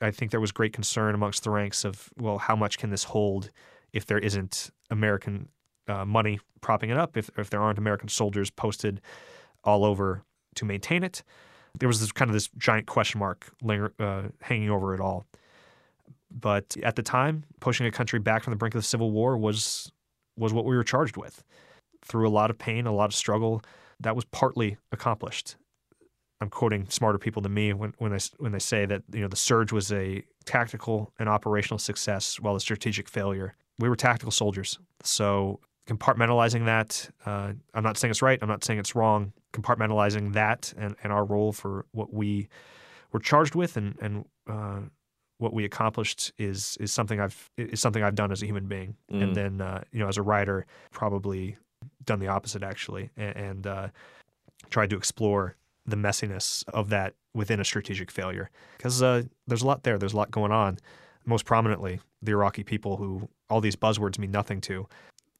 I 0.01 0.11
think 0.11 0.31
there 0.31 0.39
was 0.39 0.51
great 0.51 0.73
concern 0.73 1.15
amongst 1.15 1.43
the 1.43 1.49
ranks 1.49 1.85
of, 1.85 2.09
well, 2.17 2.37
how 2.37 2.55
much 2.55 2.77
can 2.77 2.89
this 2.89 3.05
hold 3.05 3.51
if 3.93 4.05
there 4.05 4.17
isn't 4.17 4.71
American 4.89 5.49
uh, 5.87 6.05
money 6.05 6.39
propping 6.61 6.89
it 6.89 6.97
up, 6.97 7.17
if, 7.17 7.29
if 7.37 7.49
there 7.49 7.61
aren't 7.61 7.77
American 7.77 8.09
soldiers 8.09 8.49
posted 8.49 9.01
all 9.63 9.85
over 9.85 10.23
to 10.55 10.65
maintain 10.65 11.03
it? 11.03 11.23
There 11.79 11.87
was 11.87 11.99
this 11.99 12.11
kind 12.11 12.29
of 12.29 12.33
this 12.33 12.49
giant 12.57 12.87
question 12.87 13.19
mark 13.19 13.47
uh, 13.99 14.23
hanging 14.41 14.69
over 14.69 14.93
it 14.93 14.99
all. 14.99 15.25
But 16.29 16.77
at 16.83 16.95
the 16.95 17.03
time, 17.03 17.43
pushing 17.59 17.85
a 17.85 17.91
country 17.91 18.19
back 18.19 18.43
from 18.43 18.51
the 18.51 18.57
brink 18.57 18.73
of 18.73 18.81
the 18.81 18.87
Civil 18.87 19.11
War 19.11 19.37
was 19.37 19.91
was 20.37 20.53
what 20.53 20.65
we 20.65 20.75
were 20.75 20.83
charged 20.83 21.17
with. 21.17 21.43
Through 22.03 22.27
a 22.27 22.31
lot 22.31 22.49
of 22.49 22.57
pain, 22.57 22.87
a 22.87 22.93
lot 22.93 23.05
of 23.05 23.13
struggle, 23.13 23.61
that 23.99 24.15
was 24.15 24.25
partly 24.25 24.77
accomplished. 24.91 25.55
I'm 26.41 26.49
quoting 26.49 26.89
smarter 26.89 27.19
people 27.19 27.41
than 27.41 27.53
me 27.53 27.71
when, 27.71 27.93
when 27.99 28.11
they 28.11 28.19
when 28.39 28.51
they 28.51 28.59
say 28.59 28.85
that 28.87 29.03
you 29.13 29.21
know 29.21 29.27
the 29.27 29.35
surge 29.35 29.71
was 29.71 29.91
a 29.91 30.23
tactical 30.43 31.13
and 31.19 31.29
operational 31.29 31.77
success 31.77 32.39
while 32.39 32.55
the 32.55 32.59
strategic 32.59 33.07
failure. 33.07 33.55
We 33.79 33.87
were 33.87 33.95
tactical 33.95 34.31
soldiers, 34.31 34.79
so 35.03 35.59
compartmentalizing 35.87 36.65
that. 36.65 37.09
Uh, 37.25 37.53
I'm 37.73 37.83
not 37.83 37.97
saying 37.97 38.09
it's 38.11 38.21
right. 38.21 38.39
I'm 38.41 38.49
not 38.49 38.63
saying 38.63 38.79
it's 38.79 38.95
wrong. 38.95 39.33
Compartmentalizing 39.53 40.33
that 40.33 40.73
and, 40.77 40.95
and 41.03 41.13
our 41.13 41.25
role 41.25 41.51
for 41.51 41.85
what 41.91 42.13
we 42.13 42.49
were 43.11 43.19
charged 43.19 43.53
with 43.53 43.77
and 43.77 43.95
and 44.01 44.25
uh, 44.49 44.79
what 45.37 45.53
we 45.53 45.63
accomplished 45.63 46.31
is 46.37 46.77
is 46.79 46.91
something 46.91 47.19
I've 47.19 47.51
is 47.57 47.79
something 47.79 48.03
I've 48.03 48.15
done 48.15 48.31
as 48.31 48.41
a 48.41 48.45
human 48.45 48.67
being, 48.67 48.95
mm. 49.11 49.21
and 49.21 49.35
then 49.35 49.61
uh, 49.61 49.83
you 49.91 49.99
know 49.99 50.07
as 50.07 50.17
a 50.17 50.23
writer 50.23 50.65
probably 50.91 51.57
done 52.03 52.19
the 52.19 52.27
opposite 52.27 52.63
actually, 52.63 53.11
and, 53.15 53.35
and 53.35 53.67
uh, 53.67 53.87
tried 54.69 54.89
to 54.91 54.97
explore 54.97 55.55
the 55.91 55.97
messiness 55.97 56.63
of 56.69 56.89
that 56.89 57.13
within 57.33 57.59
a 57.59 57.65
strategic 57.65 58.09
failure. 58.11 58.49
Because 58.77 59.01
uh, 59.03 59.23
there's 59.47 59.61
a 59.61 59.67
lot 59.67 59.83
there, 59.83 59.97
there's 59.97 60.13
a 60.13 60.17
lot 60.17 60.31
going 60.31 60.51
on. 60.51 60.79
Most 61.25 61.45
prominently, 61.45 61.99
the 62.21 62.31
Iraqi 62.31 62.63
people 62.63 62.97
who 62.97 63.29
all 63.49 63.61
these 63.61 63.75
buzzwords 63.75 64.17
mean 64.17 64.31
nothing 64.31 64.61
to. 64.61 64.87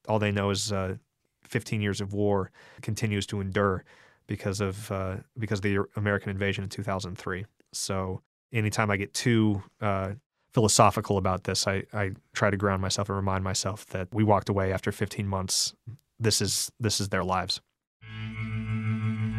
All 0.08 0.20
they 0.20 0.32
know 0.32 0.50
is 0.50 0.72
uh, 0.72 0.96
15 1.44 1.82
years 1.82 2.02
of 2.02 2.14
war 2.14 2.52
continues 2.82 3.26
to 3.28 3.42
endure 3.42 3.84
because 4.28 4.62
of 4.62 4.92
uh, 4.92 5.18
because 5.38 5.60
of 5.60 5.64
the 5.64 5.80
American 5.96 6.30
invasion 6.30 6.64
in 6.64 6.70
2003. 6.70 7.46
So 7.74 8.22
anytime 8.54 8.92
I 8.92 8.98
get 8.98 9.14
too 9.14 9.64
uh, 9.82 10.12
philosophical 10.54 11.18
about 11.18 11.46
this, 11.46 11.68
I, 11.68 11.84
I 11.94 12.12
try 12.34 12.50
to 12.50 12.58
ground 12.58 12.82
myself 12.82 13.10
and 13.10 13.16
remind 13.16 13.44
myself 13.44 13.86
that 13.88 14.08
we 14.12 14.24
walked 14.24 14.50
away 14.50 14.72
after 14.72 14.92
15 14.92 15.28
months. 15.28 15.74
This 16.20 16.42
is 16.42 16.72
this 16.80 17.02
is 17.02 17.10
their 17.10 17.24
lives. 17.24 17.62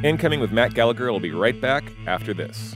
Incoming 0.02 0.40
with 0.40 0.50
Matt 0.50 0.74
Gallagher 0.74 1.12
will 1.12 1.20
be 1.20 1.30
right 1.30 1.60
back 1.60 1.84
after 2.06 2.34
this. 2.34 2.74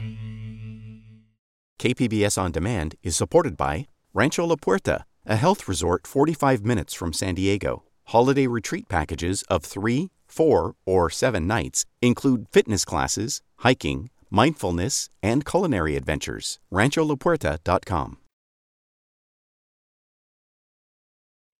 KPBS 1.77 2.41
On 2.41 2.51
Demand 2.51 2.95
is 3.03 3.17
supported 3.17 3.57
by 3.57 3.87
Rancho 4.13 4.45
La 4.45 4.55
Puerta, 4.55 5.03
a 5.25 5.35
health 5.35 5.67
resort 5.67 6.07
45 6.07 6.63
minutes 6.63 6.93
from 6.93 7.11
San 7.11 7.35
Diego. 7.35 7.83
Holiday 8.05 8.47
retreat 8.47 8.87
packages 8.87 9.43
of 9.43 9.63
three, 9.63 10.09
four, 10.25 10.75
or 10.85 11.09
seven 11.09 11.45
nights 11.45 11.85
include 12.01 12.47
fitness 12.49 12.85
classes, 12.85 13.41
hiking, 13.57 14.09
mindfulness, 14.29 15.09
and 15.21 15.45
culinary 15.45 15.97
adventures. 15.97 16.59
RanchoLaPuerta.com. 16.71 18.17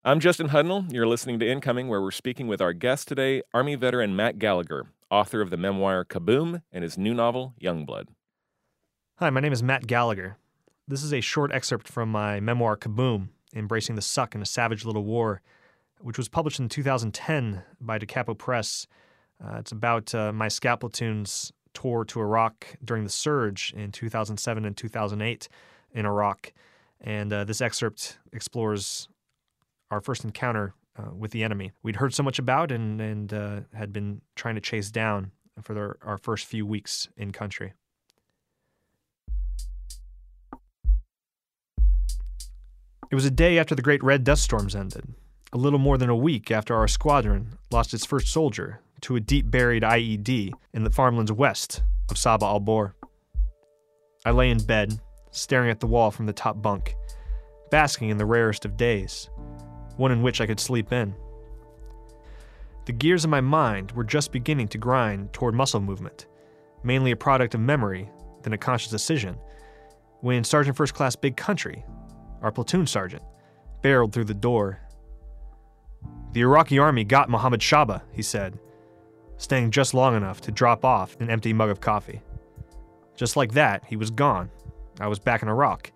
I'm 0.05 0.21
Justin 0.21 0.49
Hudnall. 0.49 0.91
You're 0.93 1.05
listening 1.05 1.37
to 1.39 1.51
Incoming, 1.51 1.89
where 1.89 2.01
we're 2.01 2.11
speaking 2.11 2.47
with 2.47 2.61
our 2.61 2.71
guest 2.71 3.09
today, 3.09 3.41
Army 3.53 3.75
veteran 3.75 4.15
Matt 4.15 4.39
Gallagher, 4.39 4.87
author 5.09 5.41
of 5.41 5.49
the 5.49 5.57
memoir 5.57 6.05
Kaboom 6.05 6.61
and 6.71 6.83
his 6.83 6.97
new 6.97 7.13
novel, 7.13 7.53
Youngblood. 7.61 8.07
Hi, 9.17 9.29
my 9.29 9.39
name 9.39 9.53
is 9.53 9.63
Matt 9.63 9.87
Gallagher. 9.87 10.37
This 10.87 11.03
is 11.03 11.13
a 11.13 11.21
short 11.21 11.51
excerpt 11.51 11.87
from 11.87 12.11
my 12.11 12.39
memoir 12.39 12.77
Kaboom 12.77 13.29
Embracing 13.55 13.95
the 13.95 14.01
Suck 14.01 14.35
in 14.35 14.41
a 14.41 14.45
Savage 14.45 14.85
Little 14.85 15.03
War, 15.03 15.41
which 15.99 16.17
was 16.17 16.29
published 16.29 16.59
in 16.59 16.69
2010 16.69 17.63
by 17.79 17.97
Da 17.97 18.05
Capo 18.05 18.33
Press. 18.33 18.87
Uh, 19.43 19.57
it's 19.57 19.71
about 19.71 20.13
uh, 20.13 20.31
my 20.31 20.47
scout 20.47 20.81
platoon's 20.81 21.51
tour 21.73 22.03
to 22.05 22.19
Iraq 22.19 22.75
during 22.83 23.03
the 23.03 23.09
surge 23.09 23.73
in 23.75 23.91
2007 23.91 24.65
and 24.65 24.75
2008 24.75 25.47
in 25.93 26.05
Iraq. 26.05 26.53
And 26.99 27.31
uh, 27.31 27.43
this 27.43 27.61
excerpt 27.61 28.17
explores 28.33 29.07
our 29.89 30.01
first 30.01 30.23
encounter 30.23 30.73
uh, 30.97 31.13
with 31.13 31.31
the 31.31 31.43
enemy 31.43 31.71
we'd 31.83 31.97
heard 31.97 32.13
so 32.13 32.23
much 32.23 32.39
about 32.39 32.71
and, 32.71 32.99
and 33.01 33.33
uh, 33.33 33.61
had 33.73 33.93
been 33.93 34.21
trying 34.35 34.55
to 34.55 34.61
chase 34.61 34.91
down 34.91 35.31
for 35.61 35.73
their, 35.73 35.97
our 36.03 36.17
first 36.17 36.45
few 36.45 36.65
weeks 36.65 37.07
in 37.17 37.31
country. 37.31 37.73
It 43.09 43.15
was 43.15 43.25
a 43.25 43.31
day 43.31 43.57
after 43.57 43.73
the 43.73 43.81
great 43.81 44.03
red 44.03 44.23
dust 44.23 44.43
storms 44.43 44.75
ended, 44.75 45.13
a 45.53 45.57
little 45.57 45.79
more 45.79 45.97
than 45.97 46.09
a 46.09 46.15
week 46.15 46.51
after 46.51 46.75
our 46.75 46.87
squadron 46.87 47.57
lost 47.71 47.93
its 47.93 48.05
first 48.05 48.27
soldier 48.27 48.81
to 49.01 49.15
a 49.15 49.19
deep 49.19 49.49
buried 49.49 49.83
IED 49.83 50.51
in 50.73 50.83
the 50.83 50.89
farmlands 50.89 51.31
west 51.31 51.83
of 52.09 52.17
Saba 52.17 52.45
al 52.45 52.59
Bor. 52.59 52.95
I 54.25 54.31
lay 54.31 54.49
in 54.49 54.59
bed, 54.59 54.99
staring 55.31 55.69
at 55.69 55.79
the 55.79 55.87
wall 55.87 56.11
from 56.11 56.25
the 56.25 56.33
top 56.33 56.61
bunk, 56.61 56.95
basking 57.71 58.09
in 58.09 58.17
the 58.17 58.25
rarest 58.25 58.65
of 58.65 58.75
days 58.75 59.29
one 59.97 60.11
in 60.11 60.21
which 60.21 60.41
I 60.41 60.45
could 60.45 60.59
sleep 60.59 60.91
in. 60.91 61.13
The 62.85 62.93
gears 62.93 63.25
of 63.25 63.29
my 63.29 63.41
mind 63.41 63.91
were 63.91 64.03
just 64.03 64.31
beginning 64.31 64.69
to 64.69 64.77
grind 64.77 65.33
toward 65.33 65.53
muscle 65.53 65.81
movement, 65.81 66.27
mainly 66.83 67.11
a 67.11 67.17
product 67.17 67.53
of 67.53 67.59
memory 67.59 68.09
than 68.43 68.53
a 68.53 68.57
conscious 68.57 68.89
decision, 68.89 69.37
when 70.21 70.43
Sergeant 70.43 70.77
First 70.77 70.93
Class 70.93 71.15
Big 71.15 71.35
Country, 71.35 71.83
our 72.41 72.51
platoon 72.51 72.87
sergeant, 72.87 73.23
barreled 73.81 74.13
through 74.13 74.25
the 74.25 74.33
door. 74.33 74.79
The 76.31 76.41
Iraqi 76.41 76.79
army 76.79 77.03
got 77.03 77.29
Mohammed 77.29 77.59
Shaba, 77.59 78.03
he 78.13 78.21
said, 78.21 78.57
staying 79.37 79.71
just 79.71 79.93
long 79.93 80.15
enough 80.15 80.41
to 80.41 80.51
drop 80.51 80.85
off 80.85 81.15
an 81.19 81.29
empty 81.29 81.53
mug 81.53 81.69
of 81.69 81.81
coffee. 81.81 82.21
Just 83.15 83.35
like 83.35 83.53
that, 83.53 83.83
he 83.85 83.95
was 83.95 84.11
gone. 84.11 84.49
I 84.99 85.07
was 85.07 85.19
back 85.19 85.41
in 85.41 85.49
Iraq. 85.49 85.91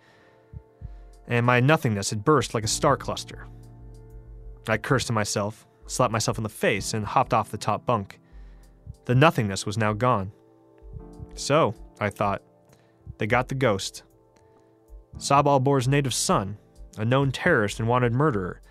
And 1.27 1.45
my 1.45 1.59
nothingness 1.59 2.09
had 2.09 2.25
burst 2.25 2.53
like 2.53 2.63
a 2.63 2.67
star 2.67 2.97
cluster. 2.97 3.47
I 4.67 4.77
cursed 4.77 5.07
to 5.07 5.13
myself, 5.13 5.65
slapped 5.87 6.11
myself 6.11 6.37
in 6.37 6.43
the 6.43 6.49
face, 6.49 6.93
and 6.93 7.05
hopped 7.05 7.33
off 7.33 7.51
the 7.51 7.57
top 7.57 7.85
bunk. 7.85 8.19
The 9.05 9.15
nothingness 9.15 9.65
was 9.65 9.77
now 9.77 9.93
gone. 9.93 10.31
So, 11.33 11.73
I 11.99 12.09
thought, 12.09 12.41
they 13.17 13.27
got 13.27 13.47
the 13.47 13.55
ghost. 13.55 14.03
Sabal 15.17 15.63
Bor's 15.63 15.87
native 15.87 16.13
son, 16.13 16.57
a 16.97 17.05
known 17.05 17.31
terrorist 17.31 17.79
and 17.79 17.87
wanted 17.87 18.13
murderer, 18.13 18.61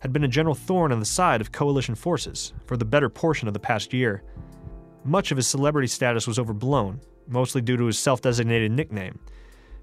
had 0.00 0.12
been 0.12 0.24
a 0.24 0.28
general 0.28 0.54
thorn 0.54 0.92
on 0.92 1.00
the 1.00 1.06
side 1.06 1.40
of 1.40 1.52
coalition 1.52 1.94
forces 1.94 2.52
for 2.64 2.76
the 2.76 2.84
better 2.84 3.08
portion 3.08 3.48
of 3.48 3.54
the 3.54 3.60
past 3.60 3.92
year. 3.92 4.22
Much 5.04 5.30
of 5.30 5.36
his 5.36 5.46
celebrity 5.46 5.88
status 5.88 6.26
was 6.26 6.38
overblown, 6.38 7.00
mostly 7.26 7.60
due 7.60 7.76
to 7.76 7.84
his 7.86 7.98
self 7.98 8.20
designated 8.20 8.72
nickname, 8.72 9.18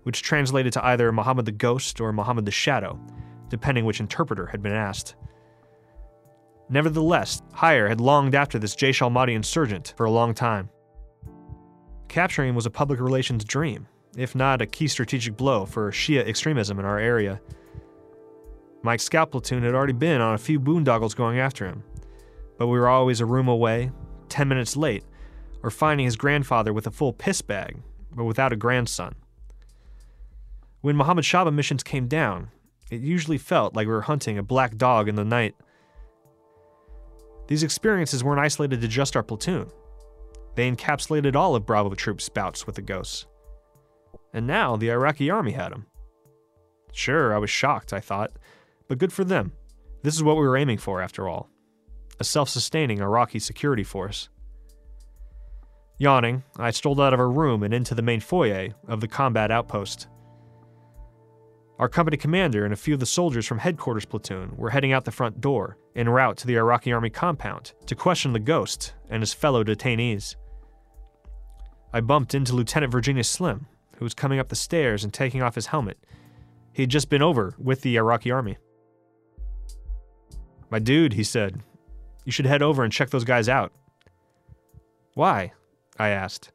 which 0.03 0.21
translated 0.21 0.73
to 0.73 0.85
either 0.85 1.11
Muhammad 1.11 1.45
the 1.45 1.51
Ghost 1.51 2.01
or 2.01 2.11
Muhammad 2.11 2.45
the 2.45 2.51
Shadow, 2.51 2.99
depending 3.49 3.85
which 3.85 3.99
interpreter 3.99 4.47
had 4.47 4.61
been 4.61 4.73
asked. 4.73 5.15
Nevertheless, 6.69 7.41
Higher 7.53 7.87
had 7.87 8.01
longed 8.01 8.35
after 8.35 8.59
this 8.59 8.75
Jaish 8.75 9.09
Mahdi 9.09 9.33
insurgent 9.33 9.93
for 9.95 10.05
a 10.05 10.11
long 10.11 10.33
time. 10.33 10.69
Capturing 12.09 12.55
was 12.55 12.65
a 12.65 12.71
public 12.71 12.99
relations 12.99 13.45
dream, 13.45 13.87
if 14.17 14.35
not 14.35 14.61
a 14.61 14.65
key 14.65 14.87
strategic 14.87 15.37
blow 15.37 15.65
for 15.65 15.91
Shia 15.91 16.27
extremism 16.27 16.79
in 16.79 16.85
our 16.85 16.99
area. 16.99 17.39
Mike's 18.83 19.03
scout 19.03 19.31
platoon 19.31 19.63
had 19.63 19.73
already 19.73 19.93
been 19.93 20.21
on 20.21 20.33
a 20.33 20.37
few 20.37 20.59
boondoggles 20.59 21.15
going 21.15 21.39
after 21.39 21.65
him, 21.65 21.83
but 22.57 22.67
we 22.67 22.79
were 22.79 22.87
always 22.87 23.21
a 23.21 23.25
room 23.25 23.47
away, 23.47 23.91
10 24.29 24.47
minutes 24.47 24.75
late, 24.75 25.03
or 25.63 25.69
finding 25.69 26.05
his 26.05 26.15
grandfather 26.15 26.73
with 26.73 26.87
a 26.87 26.91
full 26.91 27.13
piss 27.13 27.41
bag, 27.41 27.77
but 28.13 28.25
without 28.25 28.53
a 28.53 28.57
grandson. 28.57 29.15
When 30.81 30.95
Muhammad 30.95 31.25
Shaba 31.25 31.53
missions 31.53 31.83
came 31.83 32.07
down, 32.07 32.49
it 32.89 33.01
usually 33.01 33.37
felt 33.37 33.75
like 33.75 33.87
we 33.87 33.93
were 33.93 34.01
hunting 34.01 34.37
a 34.37 34.43
black 34.43 34.77
dog 34.77 35.09
in 35.09 35.15
the 35.15 35.25
night. 35.25 35.55
These 37.47 37.63
experiences 37.63 38.23
weren't 38.23 38.39
isolated 38.39 38.81
to 38.81 38.87
just 38.87 39.15
our 39.15 39.23
platoon. 39.23 39.69
They 40.55 40.69
encapsulated 40.71 41.35
all 41.35 41.55
of 41.55 41.65
Bravo 41.65 41.93
troops' 41.95 42.29
bouts 42.29 42.65
with 42.65 42.75
the 42.75 42.81
ghosts. 42.81 43.25
And 44.33 44.47
now 44.47 44.75
the 44.75 44.89
Iraqi 44.89 45.29
army 45.29 45.51
had 45.51 45.71
them. 45.71 45.85
Sure, 46.91 47.33
I 47.33 47.37
was 47.37 47.49
shocked, 47.49 47.93
I 47.93 47.99
thought, 47.99 48.31
but 48.87 48.97
good 48.97 49.13
for 49.13 49.23
them. 49.23 49.53
This 50.03 50.15
is 50.15 50.23
what 50.23 50.35
we 50.35 50.47
were 50.47 50.57
aiming 50.57 50.79
for, 50.79 51.01
after 51.01 51.27
all 51.27 51.49
a 52.19 52.23
self 52.23 52.49
sustaining 52.49 52.99
Iraqi 52.99 53.39
security 53.39 53.83
force. 53.83 54.29
Yawning, 55.99 56.43
I 56.57 56.71
strolled 56.71 57.01
out 57.01 57.13
of 57.13 57.19
our 57.19 57.29
room 57.29 57.63
and 57.63 57.73
into 57.73 57.95
the 57.95 58.01
main 58.01 58.19
foyer 58.19 58.69
of 58.87 59.01
the 59.01 59.07
combat 59.07 59.51
outpost. 59.51 60.07
Our 61.79 61.87
company 61.87 62.17
commander 62.17 62.65
and 62.65 62.73
a 62.73 62.77
few 62.77 62.95
of 62.95 62.99
the 62.99 63.05
soldiers 63.05 63.45
from 63.45 63.59
headquarters 63.59 64.05
platoon 64.05 64.55
were 64.57 64.71
heading 64.71 64.93
out 64.93 65.05
the 65.05 65.11
front 65.11 65.39
door, 65.39 65.77
en 65.95 66.09
route 66.09 66.37
to 66.37 66.47
the 66.47 66.55
Iraqi 66.55 66.91
army 66.91 67.11
compound, 67.11 67.73
to 67.85 67.95
question 67.95 68.33
the 68.33 68.39
ghost 68.39 68.93
and 69.09 69.21
his 69.21 69.33
fellow 69.33 69.63
detainees. 69.63 70.35
I 71.93 72.01
bumped 72.01 72.33
into 72.33 72.55
Lieutenant 72.55 72.91
Virginia 72.91 73.23
Slim, 73.23 73.67
who 73.97 74.05
was 74.05 74.15
coming 74.15 74.39
up 74.39 74.49
the 74.49 74.55
stairs 74.55 75.03
and 75.03 75.13
taking 75.13 75.43
off 75.43 75.55
his 75.55 75.67
helmet. 75.67 75.99
He 76.73 76.81
had 76.81 76.89
just 76.89 77.09
been 77.09 77.21
over 77.21 77.53
with 77.59 77.81
the 77.81 77.95
Iraqi 77.95 78.31
army. 78.31 78.57
My 80.71 80.79
dude, 80.79 81.13
he 81.13 81.23
said, 81.23 81.61
you 82.25 82.31
should 82.31 82.45
head 82.45 82.61
over 82.61 82.83
and 82.83 82.91
check 82.91 83.11
those 83.11 83.23
guys 83.23 83.47
out. 83.47 83.71
Why? 85.13 85.53
I 85.97 86.09
asked. 86.09 86.51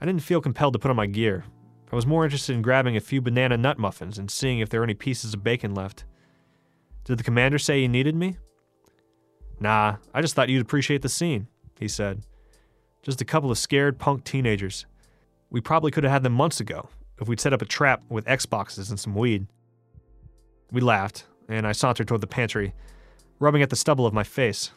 I 0.00 0.06
didn't 0.06 0.22
feel 0.22 0.40
compelled 0.40 0.72
to 0.72 0.78
put 0.78 0.90
on 0.90 0.96
my 0.96 1.06
gear. 1.06 1.44
I 1.92 1.96
was 1.96 2.06
more 2.06 2.24
interested 2.24 2.54
in 2.54 2.62
grabbing 2.62 2.96
a 2.96 3.00
few 3.00 3.20
banana 3.20 3.56
nut 3.56 3.78
muffins 3.78 4.18
and 4.18 4.30
seeing 4.30 4.60
if 4.60 4.68
there 4.68 4.80
were 4.80 4.84
any 4.84 4.94
pieces 4.94 5.34
of 5.34 5.42
bacon 5.42 5.74
left. 5.74 6.04
Did 7.04 7.18
the 7.18 7.24
commander 7.24 7.58
say 7.58 7.80
he 7.80 7.88
needed 7.88 8.14
me? 8.14 8.36
Nah, 9.58 9.96
I 10.14 10.22
just 10.22 10.34
thought 10.34 10.48
you'd 10.48 10.62
appreciate 10.62 11.02
the 11.02 11.08
scene, 11.08 11.48
he 11.78 11.88
said. 11.88 12.22
Just 13.02 13.20
a 13.20 13.24
couple 13.24 13.50
of 13.50 13.58
scared 13.58 13.98
punk 13.98 14.24
teenagers. 14.24 14.86
We 15.50 15.60
probably 15.60 15.90
could 15.90 16.04
have 16.04 16.12
had 16.12 16.22
them 16.22 16.32
months 16.32 16.60
ago 16.60 16.88
if 17.20 17.28
we'd 17.28 17.40
set 17.40 17.52
up 17.52 17.62
a 17.62 17.66
trap 17.66 18.02
with 18.08 18.24
Xboxes 18.26 18.88
and 18.90 19.00
some 19.00 19.14
weed. 19.14 19.46
We 20.70 20.80
laughed, 20.80 21.24
and 21.48 21.66
I 21.66 21.72
sauntered 21.72 22.06
toward 22.06 22.20
the 22.20 22.26
pantry, 22.26 22.72
rubbing 23.40 23.62
at 23.62 23.70
the 23.70 23.76
stubble 23.76 24.06
of 24.06 24.14
my 24.14 24.22
face. 24.22 24.70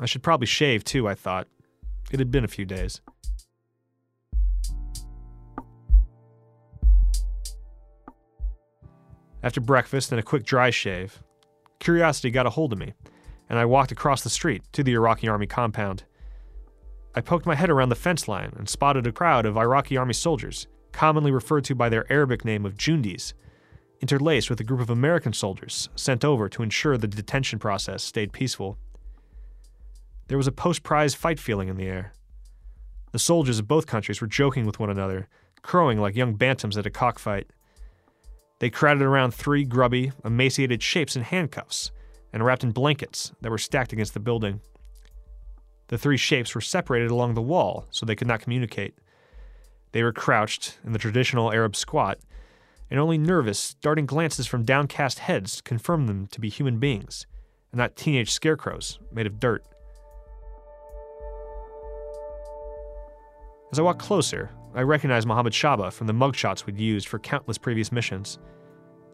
I 0.00 0.06
should 0.06 0.22
probably 0.22 0.46
shave 0.46 0.82
too, 0.82 1.06
I 1.06 1.14
thought. 1.14 1.46
It 2.10 2.18
had 2.18 2.30
been 2.30 2.44
a 2.44 2.48
few 2.48 2.64
days. 2.64 3.00
After 9.46 9.60
breakfast 9.60 10.10
and 10.10 10.18
a 10.18 10.24
quick 10.24 10.44
dry 10.44 10.70
shave, 10.70 11.22
curiosity 11.78 12.32
got 12.32 12.46
a 12.46 12.50
hold 12.50 12.72
of 12.72 12.80
me, 12.80 12.94
and 13.48 13.60
I 13.60 13.64
walked 13.64 13.92
across 13.92 14.22
the 14.22 14.28
street 14.28 14.64
to 14.72 14.82
the 14.82 14.94
Iraqi 14.94 15.28
Army 15.28 15.46
compound. 15.46 16.02
I 17.14 17.20
poked 17.20 17.46
my 17.46 17.54
head 17.54 17.70
around 17.70 17.90
the 17.90 17.94
fence 17.94 18.26
line 18.26 18.52
and 18.56 18.68
spotted 18.68 19.06
a 19.06 19.12
crowd 19.12 19.46
of 19.46 19.56
Iraqi 19.56 19.96
Army 19.96 20.14
soldiers, 20.14 20.66
commonly 20.90 21.30
referred 21.30 21.62
to 21.66 21.76
by 21.76 21.88
their 21.88 22.12
Arabic 22.12 22.44
name 22.44 22.66
of 22.66 22.76
Jundis, 22.76 23.34
interlaced 24.00 24.50
with 24.50 24.58
a 24.58 24.64
group 24.64 24.80
of 24.80 24.90
American 24.90 25.32
soldiers 25.32 25.90
sent 25.94 26.24
over 26.24 26.48
to 26.48 26.64
ensure 26.64 26.98
the 26.98 27.06
detention 27.06 27.60
process 27.60 28.02
stayed 28.02 28.32
peaceful. 28.32 28.78
There 30.26 30.38
was 30.38 30.48
a 30.48 30.52
post 30.52 30.82
prize 30.82 31.14
fight 31.14 31.38
feeling 31.38 31.68
in 31.68 31.76
the 31.76 31.86
air. 31.86 32.14
The 33.12 33.20
soldiers 33.20 33.60
of 33.60 33.68
both 33.68 33.86
countries 33.86 34.20
were 34.20 34.26
joking 34.26 34.66
with 34.66 34.80
one 34.80 34.90
another, 34.90 35.28
crowing 35.62 36.00
like 36.00 36.16
young 36.16 36.36
bantams 36.36 36.76
at 36.76 36.84
a 36.84 36.90
cockfight. 36.90 37.48
They 38.58 38.70
crowded 38.70 39.02
around 39.02 39.32
three 39.32 39.64
grubby, 39.64 40.12
emaciated 40.24 40.82
shapes 40.82 41.14
in 41.14 41.22
handcuffs 41.22 41.90
and 42.32 42.44
wrapped 42.44 42.64
in 42.64 42.72
blankets 42.72 43.32
that 43.40 43.50
were 43.50 43.58
stacked 43.58 43.92
against 43.92 44.14
the 44.14 44.20
building. 44.20 44.60
The 45.88 45.98
three 45.98 46.16
shapes 46.16 46.54
were 46.54 46.60
separated 46.60 47.10
along 47.10 47.34
the 47.34 47.42
wall 47.42 47.86
so 47.90 48.04
they 48.04 48.16
could 48.16 48.26
not 48.26 48.40
communicate. 48.40 48.94
They 49.92 50.02
were 50.02 50.12
crouched 50.12 50.78
in 50.84 50.92
the 50.92 50.98
traditional 50.98 51.52
Arab 51.52 51.76
squat, 51.76 52.18
and 52.90 52.98
only 52.98 53.18
nervous, 53.18 53.74
darting 53.74 54.06
glances 54.06 54.46
from 54.46 54.64
downcast 54.64 55.20
heads 55.20 55.60
confirmed 55.60 56.08
them 56.08 56.26
to 56.28 56.40
be 56.40 56.48
human 56.48 56.78
beings, 56.78 57.26
and 57.72 57.78
not 57.78 57.96
teenage 57.96 58.30
scarecrows 58.30 58.98
made 59.12 59.26
of 59.26 59.38
dirt. 59.38 59.64
As 63.72 63.78
I 63.78 63.82
walked 63.82 64.02
closer, 64.02 64.50
I 64.76 64.82
recognized 64.82 65.26
Mohammed 65.26 65.54
Shaba 65.54 65.90
from 65.90 66.06
the 66.06 66.12
mugshots 66.12 66.66
we'd 66.66 66.78
used 66.78 67.08
for 67.08 67.18
countless 67.18 67.56
previous 67.56 67.90
missions. 67.90 68.38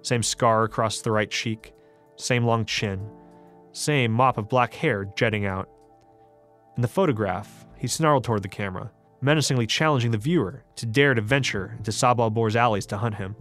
Same 0.02 0.24
scar 0.24 0.64
across 0.64 1.00
the 1.00 1.12
right 1.12 1.30
cheek, 1.30 1.72
same 2.16 2.44
long 2.44 2.64
chin, 2.64 3.08
same 3.70 4.10
mop 4.10 4.38
of 4.38 4.48
black 4.48 4.74
hair 4.74 5.04
jetting 5.14 5.46
out. 5.46 5.68
In 6.74 6.82
the 6.82 6.88
photograph, 6.88 7.64
he 7.78 7.86
snarled 7.86 8.24
toward 8.24 8.42
the 8.42 8.48
camera, 8.48 8.90
menacingly 9.20 9.68
challenging 9.68 10.10
the 10.10 10.18
viewer 10.18 10.64
to 10.74 10.84
dare 10.84 11.14
to 11.14 11.20
venture 11.20 11.76
into 11.78 11.92
Sabal 11.92 12.34
Bor's 12.34 12.56
alleys 12.56 12.86
to 12.86 12.96
hunt 12.96 13.14
him. 13.14 13.36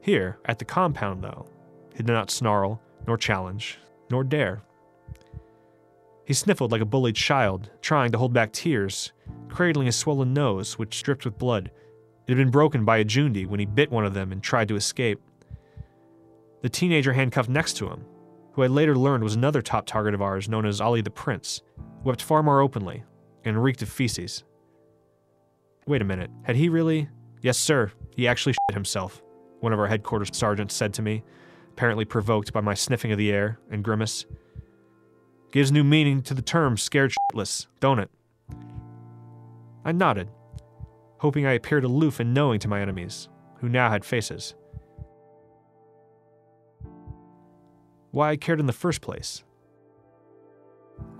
Here, 0.00 0.38
at 0.46 0.58
the 0.58 0.64
compound, 0.64 1.22
though, 1.22 1.46
he 1.92 1.98
did 1.98 2.12
not 2.12 2.30
snarl, 2.30 2.80
nor 3.06 3.18
challenge, 3.18 3.78
nor 4.10 4.24
dare. 4.24 4.62
He 6.24 6.32
sniffled 6.32 6.72
like 6.72 6.80
a 6.80 6.86
bullied 6.86 7.16
child, 7.16 7.70
trying 7.82 8.12
to 8.12 8.18
hold 8.18 8.32
back 8.32 8.52
tears, 8.52 9.12
cradling 9.48 9.86
his 9.86 9.96
swollen 9.96 10.32
nose, 10.32 10.78
which 10.78 11.02
dripped 11.02 11.24
with 11.24 11.38
blood. 11.38 11.70
It 12.26 12.30
had 12.30 12.38
been 12.38 12.50
broken 12.50 12.84
by 12.84 12.98
a 12.98 13.04
Jundi 13.04 13.46
when 13.46 13.60
he 13.60 13.66
bit 13.66 13.90
one 13.90 14.06
of 14.06 14.14
them 14.14 14.32
and 14.32 14.42
tried 14.42 14.68
to 14.68 14.76
escape. 14.76 15.20
The 16.62 16.70
teenager 16.70 17.12
handcuffed 17.12 17.50
next 17.50 17.76
to 17.76 17.88
him, 17.88 18.06
who 18.52 18.62
I 18.62 18.68
later 18.68 18.96
learned 18.96 19.22
was 19.22 19.34
another 19.34 19.60
top 19.60 19.84
target 19.84 20.14
of 20.14 20.22
ours 20.22 20.48
known 20.48 20.64
as 20.64 20.80
Ali 20.80 21.02
the 21.02 21.10
Prince, 21.10 21.60
wept 22.02 22.22
far 22.22 22.42
more 22.42 22.60
openly 22.60 23.04
and 23.44 23.62
reeked 23.62 23.82
of 23.82 23.90
feces. 23.90 24.44
Wait 25.86 26.00
a 26.00 26.04
minute, 26.06 26.30
had 26.44 26.56
he 26.56 26.70
really? 26.70 27.10
Yes, 27.42 27.58
sir, 27.58 27.92
he 28.16 28.26
actually 28.26 28.52
shit 28.52 28.74
himself, 28.74 29.22
one 29.60 29.74
of 29.74 29.78
our 29.78 29.88
headquarters 29.88 30.34
sergeants 30.34 30.74
said 30.74 30.94
to 30.94 31.02
me, 31.02 31.22
apparently 31.68 32.06
provoked 32.06 32.54
by 32.54 32.62
my 32.62 32.72
sniffing 32.72 33.12
of 33.12 33.18
the 33.18 33.30
air 33.30 33.58
and 33.70 33.84
grimace. 33.84 34.24
Gives 35.54 35.70
new 35.70 35.84
meaning 35.84 36.20
to 36.22 36.34
the 36.34 36.42
term 36.42 36.76
scared 36.76 37.12
shitless, 37.12 37.68
don't 37.78 38.00
it? 38.00 38.10
I 39.84 39.92
nodded, 39.92 40.28
hoping 41.18 41.46
I 41.46 41.52
appeared 41.52 41.84
aloof 41.84 42.18
and 42.18 42.34
knowing 42.34 42.58
to 42.58 42.66
my 42.66 42.80
enemies, 42.80 43.28
who 43.60 43.68
now 43.68 43.88
had 43.88 44.04
faces. 44.04 44.56
Why 48.10 48.30
I 48.30 48.36
cared 48.36 48.58
in 48.58 48.66
the 48.66 48.72
first 48.72 49.00
place, 49.00 49.44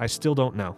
I 0.01 0.07
still 0.07 0.35
don't 0.35 0.57
know. 0.57 0.77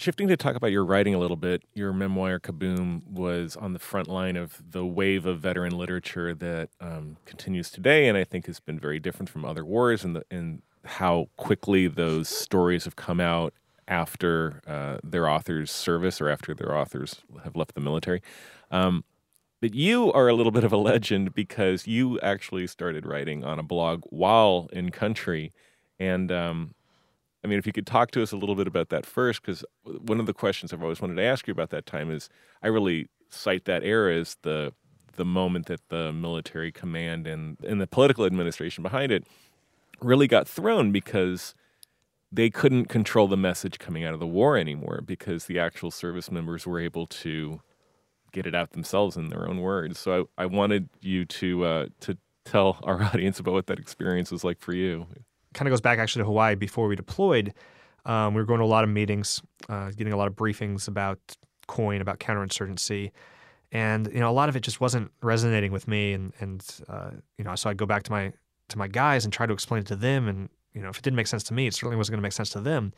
Shifting 0.00 0.28
to 0.28 0.36
talk 0.38 0.56
about 0.56 0.72
your 0.72 0.82
writing 0.82 1.14
a 1.14 1.18
little 1.18 1.36
bit, 1.36 1.62
your 1.74 1.92
memoir 1.92 2.40
Kaboom 2.40 3.06
was 3.06 3.54
on 3.54 3.74
the 3.74 3.78
front 3.78 4.08
line 4.08 4.34
of 4.34 4.62
the 4.70 4.86
wave 4.86 5.26
of 5.26 5.40
veteran 5.40 5.76
literature 5.76 6.34
that 6.36 6.70
um, 6.80 7.18
continues 7.26 7.68
today, 7.70 8.08
and 8.08 8.16
I 8.16 8.24
think 8.24 8.46
has 8.46 8.60
been 8.60 8.80
very 8.80 8.98
different 8.98 9.28
from 9.28 9.44
other 9.44 9.62
wars 9.62 10.02
and 10.02 10.22
in 10.30 10.62
how 10.86 11.28
quickly 11.36 11.86
those 11.86 12.30
stories 12.30 12.86
have 12.86 12.96
come 12.96 13.20
out 13.20 13.52
after 13.88 14.62
uh, 14.66 15.00
their 15.04 15.28
author's 15.28 15.70
service 15.70 16.18
or 16.18 16.30
after 16.30 16.54
their 16.54 16.74
authors 16.74 17.16
have 17.44 17.54
left 17.54 17.74
the 17.74 17.82
military. 17.82 18.22
Um, 18.70 19.04
but 19.60 19.74
you 19.74 20.10
are 20.14 20.28
a 20.28 20.34
little 20.34 20.50
bit 20.50 20.64
of 20.64 20.72
a 20.72 20.78
legend 20.78 21.34
because 21.34 21.86
you 21.86 22.18
actually 22.20 22.66
started 22.68 23.04
writing 23.04 23.44
on 23.44 23.58
a 23.58 23.62
blog 23.62 24.04
while 24.08 24.70
in 24.72 24.92
country. 24.92 25.52
And 25.98 26.32
um, 26.32 26.74
I 27.42 27.46
mean, 27.46 27.58
if 27.58 27.66
you 27.66 27.72
could 27.72 27.86
talk 27.86 28.10
to 28.12 28.22
us 28.22 28.32
a 28.32 28.36
little 28.36 28.54
bit 28.54 28.66
about 28.66 28.90
that 28.90 29.06
first, 29.06 29.42
because 29.42 29.64
one 29.84 30.20
of 30.20 30.26
the 30.26 30.34
questions 30.34 30.72
I've 30.72 30.82
always 30.82 31.00
wanted 31.00 31.16
to 31.16 31.22
ask 31.22 31.46
you 31.46 31.52
about 31.52 31.70
that 31.70 31.86
time 31.86 32.10
is 32.10 32.28
I 32.62 32.68
really 32.68 33.08
cite 33.30 33.64
that 33.64 33.82
era 33.84 34.14
as 34.16 34.36
the 34.42 34.72
the 35.16 35.24
moment 35.24 35.66
that 35.66 35.80
the 35.88 36.12
military 36.12 36.70
command 36.72 37.26
and, 37.26 37.58
and 37.66 37.80
the 37.80 37.86
political 37.86 38.24
administration 38.24 38.82
behind 38.82 39.10
it 39.12 39.24
really 40.00 40.26
got 40.26 40.48
thrown 40.48 40.92
because 40.92 41.54
they 42.32 42.48
couldn't 42.48 42.86
control 42.86 43.26
the 43.26 43.36
message 43.36 43.78
coming 43.78 44.04
out 44.04 44.14
of 44.14 44.20
the 44.20 44.26
war 44.26 44.56
anymore 44.56 45.02
because 45.04 45.46
the 45.46 45.58
actual 45.58 45.90
service 45.90 46.30
members 46.30 46.66
were 46.66 46.80
able 46.80 47.06
to 47.06 47.60
get 48.32 48.46
it 48.46 48.54
out 48.54 48.70
themselves 48.70 49.16
in 49.16 49.28
their 49.28 49.48
own 49.48 49.60
words. 49.60 49.98
So 49.98 50.28
I, 50.38 50.44
I 50.44 50.46
wanted 50.46 50.88
you 51.00 51.24
to 51.24 51.64
uh, 51.64 51.86
to 52.00 52.16
tell 52.44 52.78
our 52.84 53.02
audience 53.12 53.38
about 53.40 53.54
what 53.54 53.66
that 53.66 53.78
experience 53.78 54.30
was 54.30 54.44
like 54.44 54.60
for 54.60 54.72
you. 54.72 55.06
Kind 55.54 55.68
of 55.68 55.72
goes 55.72 55.80
back 55.80 55.98
actually 55.98 56.22
to 56.22 56.26
Hawaii 56.26 56.54
before 56.54 56.86
we 56.86 56.96
deployed. 56.96 57.54
Um, 58.04 58.34
we 58.34 58.40
were 58.40 58.46
going 58.46 58.60
to 58.60 58.64
a 58.64 58.66
lot 58.66 58.84
of 58.84 58.90
meetings, 58.90 59.42
uh, 59.68 59.90
getting 59.90 60.12
a 60.12 60.16
lot 60.16 60.26
of 60.26 60.34
briefings 60.34 60.88
about 60.88 61.18
COIN, 61.66 62.00
about 62.00 62.18
counterinsurgency, 62.18 63.10
and 63.72 64.08
you 64.12 64.20
know 64.20 64.30
a 64.30 64.32
lot 64.32 64.48
of 64.48 64.56
it 64.56 64.60
just 64.60 64.80
wasn't 64.80 65.10
resonating 65.22 65.72
with 65.72 65.86
me. 65.86 66.12
And 66.12 66.32
and 66.40 66.64
uh, 66.88 67.10
you 67.36 67.44
know 67.44 67.54
so 67.54 67.68
I'd 67.70 67.76
go 67.76 67.86
back 67.86 68.04
to 68.04 68.10
my 68.10 68.32
to 68.68 68.78
my 68.78 68.88
guys 68.88 69.24
and 69.24 69.32
try 69.32 69.46
to 69.46 69.52
explain 69.52 69.80
it 69.80 69.86
to 69.88 69.96
them. 69.96 70.28
And 70.28 70.48
you 70.72 70.82
know 70.82 70.88
if 70.88 70.98
it 70.98 71.02
didn't 71.02 71.16
make 71.16 71.26
sense 71.26 71.42
to 71.44 71.54
me, 71.54 71.66
it 71.66 71.74
certainly 71.74 71.96
wasn't 71.96 72.14
going 72.14 72.22
to 72.22 72.26
make 72.26 72.32
sense 72.32 72.50
to 72.50 72.60
them. 72.60 72.92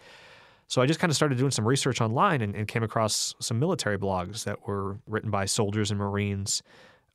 So 0.68 0.80
I 0.80 0.86
just 0.86 1.00
kind 1.00 1.10
of 1.10 1.16
started 1.16 1.36
doing 1.36 1.50
some 1.50 1.66
research 1.68 2.00
online 2.00 2.40
and, 2.40 2.54
and, 2.54 2.66
came 2.66 2.82
across 2.82 3.34
some 3.40 3.58
military 3.58 3.98
blogs 3.98 4.44
that 4.44 4.66
were 4.66 4.96
written 5.06 5.30
by 5.30 5.44
soldiers 5.44 5.90
and 5.90 5.98
Marines 5.98 6.62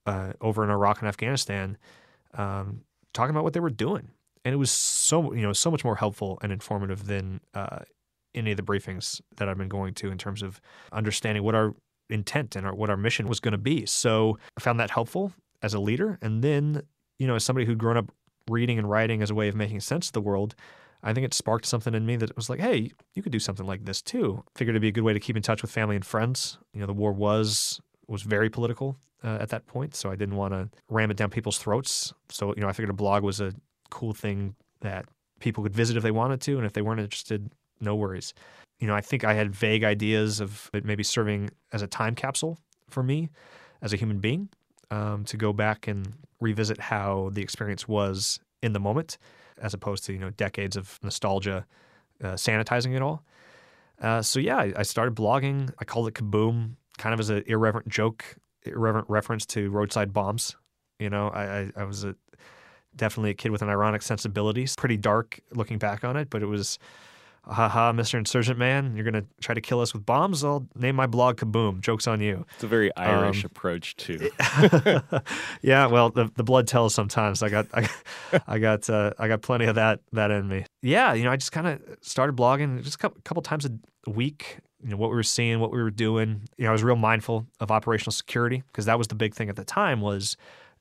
uh, 0.05 0.33
over 0.41 0.63
in 0.63 0.69
Iraq 0.69 0.99
and 0.99 1.07
Afghanistan, 1.07 1.75
um, 2.35 2.81
talking 3.13 3.31
about 3.31 3.43
what 3.43 3.53
they 3.53 3.59
were 3.59 3.71
doing. 3.71 4.09
And 4.47 4.53
it 4.53 4.57
was 4.57 4.71
so 4.71 5.33
you 5.33 5.41
know 5.41 5.51
so 5.51 5.69
much 5.69 5.83
more 5.83 5.97
helpful 5.97 6.39
and 6.41 6.53
informative 6.53 7.05
than 7.05 7.41
uh, 7.53 7.79
any 8.33 8.51
of 8.51 8.57
the 8.57 8.63
briefings 8.63 9.19
that 9.35 9.49
I've 9.49 9.57
been 9.57 9.67
going 9.67 9.93
to 9.95 10.09
in 10.09 10.17
terms 10.17 10.41
of 10.41 10.61
understanding 10.93 11.43
what 11.43 11.53
our 11.53 11.75
intent 12.09 12.55
and 12.55 12.65
our, 12.65 12.73
what 12.73 12.89
our 12.89 12.95
mission 12.95 13.27
was 13.27 13.41
going 13.41 13.51
to 13.51 13.57
be. 13.57 13.85
So 13.85 14.39
I 14.57 14.61
found 14.61 14.79
that 14.79 14.89
helpful 14.89 15.33
as 15.61 15.73
a 15.73 15.81
leader, 15.81 16.17
and 16.21 16.41
then 16.41 16.83
you 17.19 17.27
know 17.27 17.35
as 17.35 17.43
somebody 17.43 17.65
who'd 17.65 17.77
grown 17.77 17.97
up 17.97 18.09
reading 18.49 18.77
and 18.77 18.89
writing 18.89 19.21
as 19.21 19.29
a 19.29 19.35
way 19.35 19.49
of 19.49 19.55
making 19.55 19.81
sense 19.81 20.07
of 20.07 20.13
the 20.13 20.21
world. 20.21 20.55
I 21.03 21.13
think 21.13 21.25
it 21.25 21.33
sparked 21.33 21.65
something 21.65 21.93
in 21.93 22.05
me 22.05 22.15
that 22.15 22.33
was 22.37 22.49
like, 22.49 22.61
hey, 22.61 22.91
you 23.15 23.21
could 23.21 23.33
do 23.33 23.39
something 23.39 23.65
like 23.65 23.83
this 23.83 24.01
too. 24.01 24.45
Figured 24.55 24.75
it'd 24.75 24.81
be 24.81 24.87
a 24.87 24.93
good 24.93 25.03
way 25.03 25.13
to 25.13 25.19
keep 25.19 25.35
in 25.35 25.43
touch 25.43 25.61
with 25.61 25.71
family 25.71 25.97
and 25.97 26.05
friends. 26.05 26.57
You 26.73 26.79
know, 26.79 26.85
the 26.85 26.93
war 26.93 27.11
was 27.11 27.81
was 28.07 28.21
very 28.21 28.49
political 28.49 28.97
uh, 29.25 29.39
at 29.41 29.49
that 29.49 29.67
point, 29.67 29.93
so 29.93 30.09
I 30.09 30.15
didn't 30.15 30.37
want 30.37 30.53
to 30.53 30.69
ram 30.87 31.11
it 31.11 31.17
down 31.17 31.31
people's 31.31 31.57
throats. 31.57 32.13
So 32.29 32.53
you 32.55 32.61
know, 32.61 32.69
I 32.69 32.71
figured 32.71 32.91
a 32.91 32.93
blog 32.93 33.23
was 33.23 33.41
a 33.41 33.53
cool 33.89 34.13
thing 34.13 34.55
that 34.81 35.05
people 35.39 35.63
could 35.63 35.73
visit 35.73 35.97
if 35.97 36.03
they 36.03 36.11
wanted 36.11 36.41
to, 36.41 36.57
and 36.57 36.65
if 36.65 36.73
they 36.73 36.81
weren't 36.81 36.99
interested, 36.99 37.51
no 37.79 37.95
worries. 37.95 38.33
You 38.79 38.87
know, 38.87 38.95
I 38.95 39.01
think 39.01 39.23
I 39.23 39.33
had 39.33 39.53
vague 39.53 39.83
ideas 39.83 40.39
of 40.39 40.69
it 40.73 40.85
maybe 40.85 41.03
serving 41.03 41.49
as 41.73 41.81
a 41.81 41.87
time 41.87 42.15
capsule 42.15 42.59
for 42.89 43.03
me 43.03 43.29
as 43.81 43.93
a 43.93 43.97
human 43.97 44.19
being 44.19 44.49
um, 44.91 45.25
to 45.25 45.37
go 45.37 45.53
back 45.53 45.87
and 45.87 46.13
revisit 46.39 46.79
how 46.79 47.29
the 47.33 47.41
experience 47.41 47.87
was 47.87 48.39
in 48.61 48.73
the 48.73 48.79
moment 48.79 49.17
as 49.59 49.73
opposed 49.73 50.05
to 50.05 50.13
you 50.13 50.19
know 50.19 50.29
decades 50.31 50.77
of 50.77 50.99
nostalgia 51.03 51.65
uh, 52.23 52.33
sanitizing 52.33 52.95
it 52.95 53.01
all. 53.01 53.23
Uh, 54.01 54.21
so 54.21 54.39
yeah, 54.39 54.71
I, 54.75 54.83
started 54.83 55.15
blogging. 55.15 55.71
I 55.79 55.85
called 55.85 56.07
it 56.07 56.13
Kaboom, 56.13 56.75
kind 56.99 57.13
of 57.13 57.19
as 57.19 57.31
an 57.31 57.43
irreverent 57.47 57.87
joke, 57.87 58.23
irreverent 58.63 59.09
reference 59.09 59.45
to 59.47 59.71
roadside 59.71 60.13
bombs. 60.13 60.55
You 60.99 61.09
know, 61.09 61.29
I, 61.29 61.59
I, 61.59 61.71
I 61.77 61.83
was 61.83 62.03
a, 62.03 62.15
definitely 62.97 63.31
a 63.31 63.35
kid 63.35 63.51
with 63.51 63.61
an 63.61 63.69
ironic 63.69 64.01
sensibility. 64.01 64.67
Pretty 64.77 64.97
dark 64.97 65.39
looking 65.53 65.77
back 65.77 66.03
on 66.03 66.17
it, 66.17 66.29
but 66.29 66.41
it 66.41 66.47
was 66.47 66.79
haha, 67.49 67.91
Mr. 67.93 68.15
Insurgent 68.15 68.57
Man, 68.57 68.95
you're 68.95 69.09
going 69.09 69.13
to 69.13 69.25
try 69.41 69.55
to 69.55 69.61
kill 69.61 69.79
us 69.79 69.93
with 69.93 70.05
bombs? 70.05 70.43
I'll 70.43 70.67
name 70.75 70.95
my 70.95 71.07
blog 71.07 71.37
Kaboom. 71.37 71.79
Joke's 71.81 72.07
on 72.07 72.21
you. 72.21 72.45
It's 72.55 72.63
a 72.63 72.67
very 72.67 72.95
Irish 72.95 73.43
um, 73.43 73.51
approach, 73.51 73.95
too. 73.95 74.29
yeah, 75.61 75.87
well, 75.87 76.09
the, 76.09 76.29
the 76.35 76.43
blood 76.43 76.67
tells 76.67 76.93
sometimes. 76.93 77.41
I 77.43 77.49
got 77.49 77.67
I, 77.73 77.89
I 78.47 78.59
got 78.59 78.89
uh, 78.89 79.13
I 79.17 79.27
got 79.27 79.41
plenty 79.41 79.65
of 79.65 79.75
that 79.75 80.01
that 80.13 80.31
in 80.31 80.47
me. 80.47 80.65
Yeah, 80.81 81.13
you 81.13 81.23
know, 81.23 81.31
I 81.31 81.37
just 81.37 81.51
kind 81.51 81.67
of 81.67 81.81
started 82.01 82.35
blogging 82.35 82.83
just 82.83 82.95
a 82.95 82.99
couple, 82.99 83.21
couple 83.23 83.43
times 83.43 83.65
a 83.65 84.09
week. 84.09 84.59
You 84.83 84.91
know 84.91 84.97
what 84.97 85.09
we 85.09 85.15
were 85.15 85.23
seeing, 85.23 85.59
what 85.59 85.71
we 85.71 85.81
were 85.81 85.91
doing. 85.91 86.41
You 86.57 86.65
know, 86.65 86.69
I 86.69 86.73
was 86.73 86.83
real 86.83 86.95
mindful 86.95 87.47
of 87.59 87.71
operational 87.71 88.11
security 88.11 88.63
because 88.67 88.85
that 88.85 88.97
was 88.97 89.07
the 89.07 89.15
big 89.15 89.33
thing 89.33 89.49
at 89.49 89.55
the 89.55 89.65
time 89.65 90.01
was 90.01 90.37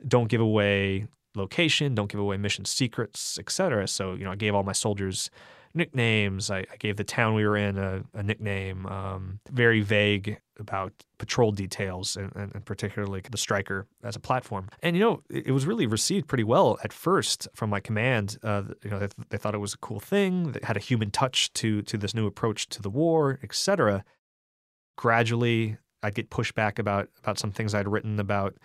don't 0.07 0.29
give 0.29 0.40
away 0.40 1.07
location, 1.37 1.94
don't 1.94 2.11
give 2.11 2.20
away 2.20 2.37
mission 2.37 2.64
secrets, 2.64 3.38
etc. 3.38 3.87
So 3.88 4.14
you 4.14 4.25
know, 4.25 4.33
I 4.33 4.37
gave 4.37 4.55
all 4.55 4.62
my 4.62 4.72
soldiers 4.72 5.31
nicknames. 5.77 6.51
I, 6.51 6.61
I, 6.61 6.77
gave 6.79 6.96
the 6.96 7.05
town 7.05 7.35
we 7.35 7.46
were 7.46 7.57
in 7.57 7.79
a, 7.79 8.03
a 8.14 8.22
nickname, 8.22 8.87
um, 8.87 9.38
very 9.51 9.83
vague 9.83 10.40
about 10.59 10.92
patrol 11.18 11.53
details 11.53 12.16
and, 12.16 12.33
and, 12.35 12.55
and, 12.55 12.64
particularly 12.64 13.22
the 13.31 13.37
Stryker 13.37 13.87
as 14.03 14.16
a 14.16 14.20
platform. 14.20 14.68
And, 14.83 14.96
you 14.96 15.03
know, 15.03 15.22
it, 15.29 15.49
it, 15.49 15.53
was 15.53 15.66
really 15.66 15.87
received 15.87 16.27
pretty 16.27 16.44
well 16.44 16.79
at 16.83 16.92
first 16.92 17.46
from 17.55 17.70
my 17.70 17.79
command. 17.79 18.38
Uh, 18.42 18.62
you 18.83 18.90
know, 18.90 18.99
they, 18.99 19.09
they, 19.29 19.37
thought 19.37 19.55
it 19.55 19.59
was 19.59 19.75
a 19.75 19.79
cool 19.79 20.01
thing 20.01 20.53
that 20.53 20.64
had 20.64 20.77
a 20.77 20.81
human 20.81 21.11
touch 21.11 21.53
to, 21.55 21.83
to 21.83 21.99
this 21.99 22.14
new 22.14 22.27
approach 22.27 22.68
to 22.70 22.83
the 22.83 22.90
war, 22.90 23.38
etc. 23.42 24.03
Gradually, 24.96 25.77
I'd 26.03 26.14
get 26.14 26.31
pushback 26.31 26.79
about, 26.79 27.11
about 27.18 27.38
some 27.38 27.53
things 27.53 27.75
I'd 27.75 27.88
written 27.88 28.18
about, 28.18 28.57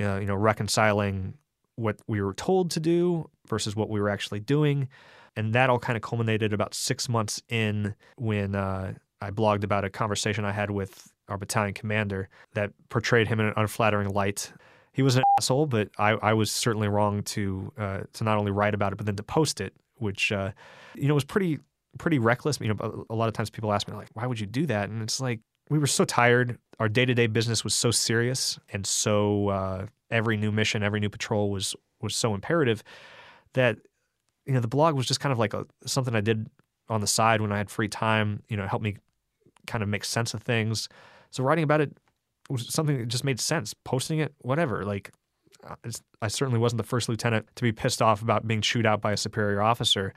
uh, 0.00 0.18
you 0.18 0.26
know, 0.26 0.34
reconciling 0.34 1.34
what 1.76 1.98
we 2.06 2.20
were 2.20 2.34
told 2.34 2.70
to 2.72 2.80
do 2.80 3.30
versus 3.46 3.76
what 3.76 3.88
we 3.88 4.00
were 4.00 4.08
actually 4.08 4.40
doing. 4.40 4.88
And 5.36 5.52
that 5.52 5.68
all 5.70 5.78
kind 5.78 5.96
of 5.96 6.02
culminated 6.02 6.52
about 6.52 6.74
six 6.74 7.08
months 7.08 7.42
in 7.48 7.94
when 8.16 8.54
uh, 8.54 8.94
I 9.20 9.30
blogged 9.30 9.64
about 9.64 9.84
a 9.84 9.90
conversation 9.90 10.44
I 10.44 10.52
had 10.52 10.70
with 10.70 11.12
our 11.28 11.36
battalion 11.38 11.74
commander 11.74 12.28
that 12.54 12.72
portrayed 12.88 13.28
him 13.28 13.40
in 13.40 13.46
an 13.46 13.54
unflattering 13.56 14.08
light. 14.08 14.52
He 14.92 15.02
was 15.02 15.16
an 15.16 15.22
asshole, 15.38 15.66
but 15.66 15.90
I, 15.98 16.12
I 16.12 16.32
was 16.32 16.50
certainly 16.50 16.88
wrong 16.88 17.22
to 17.24 17.72
uh, 17.76 18.00
to 18.14 18.24
not 18.24 18.38
only 18.38 18.50
write 18.50 18.74
about 18.74 18.92
it 18.92 18.96
but 18.96 19.06
then 19.06 19.16
to 19.16 19.22
post 19.22 19.60
it, 19.60 19.74
which 19.96 20.32
uh, 20.32 20.52
you 20.94 21.08
know 21.08 21.14
was 21.14 21.24
pretty 21.24 21.58
pretty 21.98 22.18
reckless. 22.18 22.58
You 22.60 22.68
know, 22.68 23.06
a 23.10 23.14
lot 23.14 23.28
of 23.28 23.34
times 23.34 23.50
people 23.50 23.72
ask 23.72 23.88
me 23.88 23.94
like, 23.94 24.08
"Why 24.14 24.26
would 24.26 24.40
you 24.40 24.46
do 24.46 24.64
that?" 24.66 24.88
And 24.88 25.02
it's 25.02 25.20
like 25.20 25.40
we 25.68 25.78
were 25.78 25.86
so 25.86 26.04
tired. 26.04 26.58
Our 26.78 26.88
day 26.88 27.04
to 27.04 27.14
day 27.14 27.26
business 27.26 27.64
was 27.64 27.74
so 27.74 27.90
serious, 27.90 28.58
and 28.72 28.86
so 28.86 29.48
uh, 29.48 29.86
every 30.10 30.36
new 30.36 30.52
mission, 30.52 30.82
every 30.82 31.00
new 31.00 31.10
patrol 31.10 31.50
was 31.50 31.74
was 32.00 32.14
so 32.14 32.34
imperative 32.34 32.82
that 33.54 33.78
you 34.46 34.52
know, 34.54 34.60
the 34.60 34.68
blog 34.68 34.94
was 34.94 35.06
just 35.06 35.20
kind 35.20 35.32
of 35.32 35.38
like 35.38 35.52
a, 35.52 35.66
something 35.84 36.14
I 36.14 36.20
did 36.20 36.48
on 36.88 37.00
the 37.00 37.06
side 37.06 37.40
when 37.40 37.52
I 37.52 37.58
had 37.58 37.68
free 37.68 37.88
time. 37.88 38.42
You 38.48 38.56
know, 38.56 38.64
it 38.64 38.68
helped 38.68 38.84
me 38.84 38.96
kind 39.66 39.82
of 39.82 39.88
make 39.88 40.04
sense 40.04 40.34
of 40.34 40.42
things. 40.42 40.88
So 41.30 41.42
writing 41.42 41.64
about 41.64 41.80
it 41.80 41.92
was 42.48 42.72
something 42.72 42.98
that 42.98 43.08
just 43.08 43.24
made 43.24 43.40
sense. 43.40 43.74
Posting 43.74 44.20
it, 44.20 44.32
whatever. 44.38 44.84
Like, 44.84 45.10
uh, 45.68 45.74
I 46.22 46.28
certainly 46.28 46.60
wasn't 46.60 46.78
the 46.78 46.86
first 46.86 47.08
lieutenant 47.08 47.48
to 47.56 47.62
be 47.62 47.72
pissed 47.72 48.00
off 48.00 48.22
about 48.22 48.46
being 48.46 48.60
chewed 48.60 48.86
out 48.86 49.00
by 49.00 49.12
a 49.12 49.16
superior 49.16 49.60
officer. 49.60 50.14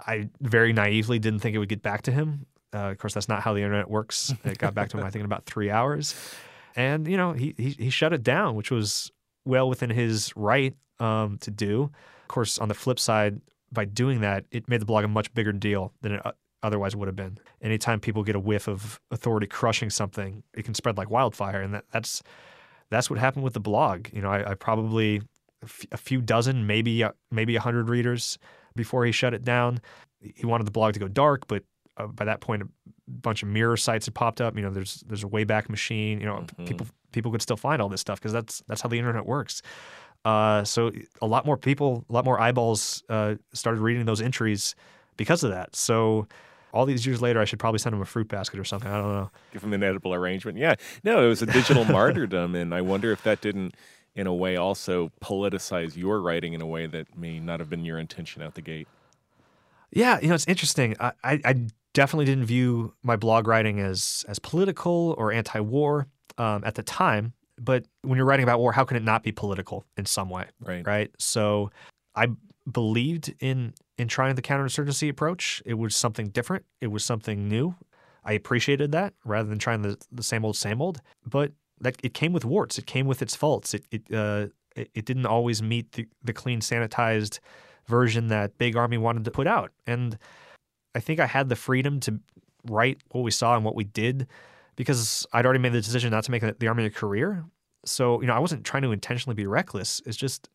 I 0.00 0.30
very 0.40 0.72
naively 0.72 1.18
didn't 1.18 1.40
think 1.40 1.54
it 1.54 1.58
would 1.58 1.68
get 1.68 1.82
back 1.82 2.02
to 2.02 2.12
him. 2.12 2.46
Uh, 2.72 2.90
of 2.90 2.98
course, 2.98 3.14
that's 3.14 3.28
not 3.28 3.42
how 3.42 3.52
the 3.52 3.60
internet 3.60 3.90
works. 3.90 4.32
It 4.44 4.58
got 4.58 4.74
back 4.74 4.88
to 4.90 4.98
him, 4.98 5.04
I 5.04 5.10
think, 5.10 5.20
in 5.20 5.26
about 5.26 5.44
three 5.44 5.70
hours. 5.70 6.14
And 6.76 7.08
you 7.08 7.16
know, 7.16 7.32
he 7.32 7.54
he, 7.58 7.70
he 7.70 7.90
shut 7.90 8.12
it 8.12 8.22
down, 8.22 8.54
which 8.54 8.70
was 8.70 9.10
well 9.48 9.68
within 9.68 9.90
his 9.90 10.32
right 10.36 10.74
um, 11.00 11.38
to 11.38 11.50
do. 11.50 11.90
Of 12.22 12.28
course, 12.28 12.58
on 12.58 12.68
the 12.68 12.74
flip 12.74 13.00
side, 13.00 13.40
by 13.72 13.84
doing 13.84 14.20
that, 14.20 14.44
it 14.50 14.68
made 14.68 14.80
the 14.80 14.86
blog 14.86 15.04
a 15.04 15.08
much 15.08 15.32
bigger 15.34 15.52
deal 15.52 15.92
than 16.02 16.12
it 16.12 16.26
uh, 16.26 16.32
otherwise 16.62 16.94
would 16.94 17.08
have 17.08 17.16
been. 17.16 17.38
Anytime 17.62 18.00
people 18.00 18.22
get 18.22 18.36
a 18.36 18.40
whiff 18.40 18.68
of 18.68 19.00
authority 19.10 19.46
crushing 19.46 19.90
something, 19.90 20.42
it 20.54 20.64
can 20.64 20.74
spread 20.74 20.96
like 20.96 21.10
wildfire, 21.10 21.60
and 21.60 21.74
that, 21.74 21.84
that's 21.92 22.22
that's 22.90 23.10
what 23.10 23.18
happened 23.18 23.44
with 23.44 23.54
the 23.54 23.60
blog. 23.60 24.08
You 24.12 24.22
know, 24.22 24.30
I, 24.30 24.52
I 24.52 24.54
probably 24.54 25.22
a 25.92 25.96
few 25.96 26.20
dozen, 26.20 26.66
maybe 26.66 27.04
maybe 27.30 27.56
a 27.56 27.60
hundred 27.60 27.88
readers 27.88 28.38
before 28.76 29.04
he 29.04 29.12
shut 29.12 29.34
it 29.34 29.44
down. 29.44 29.80
He 30.20 30.46
wanted 30.46 30.66
the 30.66 30.72
blog 30.72 30.94
to 30.94 31.00
go 31.00 31.08
dark, 31.08 31.46
but 31.46 31.62
uh, 31.96 32.06
by 32.06 32.24
that 32.24 32.40
point, 32.40 32.62
a 32.62 32.68
bunch 33.08 33.42
of 33.42 33.48
mirror 33.48 33.76
sites 33.76 34.06
had 34.06 34.14
popped 34.14 34.40
up. 34.40 34.56
You 34.56 34.62
know, 34.62 34.70
there's 34.70 35.02
there's 35.06 35.24
a 35.24 35.28
Wayback 35.28 35.68
Machine. 35.68 36.20
You 36.20 36.26
know, 36.26 36.34
mm-hmm. 36.36 36.64
people 36.64 36.86
people 37.12 37.30
could 37.30 37.42
still 37.42 37.56
find 37.56 37.80
all 37.82 37.88
this 37.88 38.00
stuff 38.00 38.18
because 38.20 38.32
that's 38.32 38.62
that's 38.68 38.80
how 38.80 38.88
the 38.88 38.98
internet 38.98 39.26
works. 39.26 39.62
Uh, 40.24 40.64
so 40.64 40.90
a 41.22 41.26
lot 41.26 41.46
more 41.46 41.56
people, 41.56 42.04
a 42.10 42.12
lot 42.12 42.24
more 42.24 42.40
eyeballs 42.40 43.02
uh, 43.08 43.36
started 43.52 43.80
reading 43.80 44.04
those 44.04 44.20
entries 44.20 44.74
because 45.16 45.44
of 45.44 45.50
that. 45.50 45.74
So 45.76 46.26
All 46.72 46.84
these 46.84 47.06
years 47.06 47.22
later, 47.22 47.40
I 47.40 47.44
should 47.46 47.58
probably 47.58 47.78
send 47.78 47.94
him 47.94 48.02
a 48.02 48.04
fruit 48.04 48.28
basket 48.28 48.60
or 48.60 48.64
something. 48.64 48.90
I 48.90 48.98
don't 48.98 49.14
know. 49.14 49.30
Give 49.52 49.62
him 49.62 49.72
an 49.72 49.82
edible 49.82 50.12
arrangement. 50.12 50.58
Yeah. 50.58 50.74
No, 51.02 51.24
it 51.24 51.28
was 51.28 51.40
a 51.40 51.46
digital 51.46 51.84
martyrdom. 51.98 52.54
And 52.54 52.74
I 52.74 52.82
wonder 52.82 53.10
if 53.10 53.22
that 53.22 53.40
didn't, 53.40 53.74
in 54.14 54.26
a 54.26 54.34
way, 54.34 54.56
also 54.56 55.10
politicize 55.22 55.96
your 55.96 56.20
writing 56.20 56.52
in 56.52 56.60
a 56.60 56.66
way 56.66 56.86
that 56.86 57.16
may 57.16 57.40
not 57.40 57.60
have 57.60 57.70
been 57.70 57.84
your 57.84 57.98
intention 57.98 58.42
out 58.42 58.54
the 58.54 58.60
gate. 58.60 58.86
Yeah, 59.90 60.18
you 60.20 60.28
know, 60.28 60.34
it's 60.34 60.46
interesting. 60.46 60.94
I, 61.00 61.12
I, 61.24 61.40
I 61.44 61.54
definitely 61.94 62.26
didn't 62.26 62.44
view 62.44 62.92
my 63.02 63.16
blog 63.16 63.46
writing 63.46 63.80
as 63.80 64.24
as 64.28 64.38
political 64.38 65.14
or 65.16 65.32
anti-war 65.32 66.06
um, 66.36 66.62
at 66.64 66.74
the 66.74 66.82
time. 66.82 67.32
But 67.60 67.86
when 68.02 68.16
you're 68.16 68.26
writing 68.26 68.44
about 68.44 68.60
war, 68.60 68.72
how 68.72 68.84
can 68.84 68.96
it 68.96 69.02
not 69.02 69.22
be 69.22 69.32
political 69.32 69.84
in 69.96 70.06
some 70.06 70.30
way? 70.30 70.46
Right. 70.60 70.86
Right. 70.86 71.10
So 71.18 71.70
I 72.14 72.28
believed 72.70 73.34
in 73.40 73.74
in 73.96 74.08
trying 74.08 74.34
the 74.36 74.42
counterinsurgency 74.42 75.08
approach. 75.08 75.62
It 75.64 75.74
was 75.74 75.96
something 75.96 76.28
different. 76.28 76.64
It 76.80 76.88
was 76.88 77.04
something 77.04 77.48
new. 77.48 77.74
I 78.24 78.32
appreciated 78.32 78.92
that 78.92 79.14
rather 79.24 79.48
than 79.48 79.58
trying 79.58 79.82
the, 79.82 79.96
the 80.12 80.22
same 80.22 80.44
old 80.44 80.56
same 80.56 80.80
old. 80.80 81.00
But 81.26 81.52
that 81.80 81.96
it 82.02 82.14
came 82.14 82.32
with 82.32 82.44
warts. 82.44 82.78
It 82.78 82.86
came 82.86 83.06
with 83.06 83.22
its 83.22 83.34
faults. 83.34 83.74
It 83.74 83.84
it 83.90 84.02
uh, 84.12 84.48
it, 84.76 84.90
it 84.94 85.04
didn't 85.04 85.26
always 85.26 85.62
meet 85.62 85.92
the, 85.92 86.06
the 86.22 86.32
clean 86.32 86.60
sanitized 86.60 87.40
version 87.86 88.28
that 88.28 88.58
Big 88.58 88.76
Army 88.76 88.98
wanted 88.98 89.24
to 89.24 89.30
put 89.30 89.46
out. 89.46 89.72
And 89.86 90.18
I 90.94 91.00
think 91.00 91.20
I 91.20 91.26
had 91.26 91.48
the 91.48 91.56
freedom 91.56 92.00
to 92.00 92.20
write 92.68 92.98
what 93.10 93.22
we 93.22 93.30
saw 93.30 93.56
and 93.56 93.64
what 93.64 93.74
we 93.74 93.84
did 93.84 94.26
because 94.78 95.26
I'd 95.32 95.44
already 95.44 95.58
made 95.58 95.72
the 95.72 95.80
decision 95.80 96.12
not 96.12 96.22
to 96.24 96.30
make 96.30 96.58
the 96.60 96.68
Army 96.68 96.84
a 96.84 96.90
career. 96.90 97.44
So, 97.84 98.20
you 98.20 98.28
know, 98.28 98.32
I 98.32 98.38
wasn't 98.38 98.64
trying 98.64 98.84
to 98.84 98.92
intentionally 98.92 99.34
be 99.34 99.44
reckless. 99.44 100.00
It's 100.06 100.16
just 100.16 100.48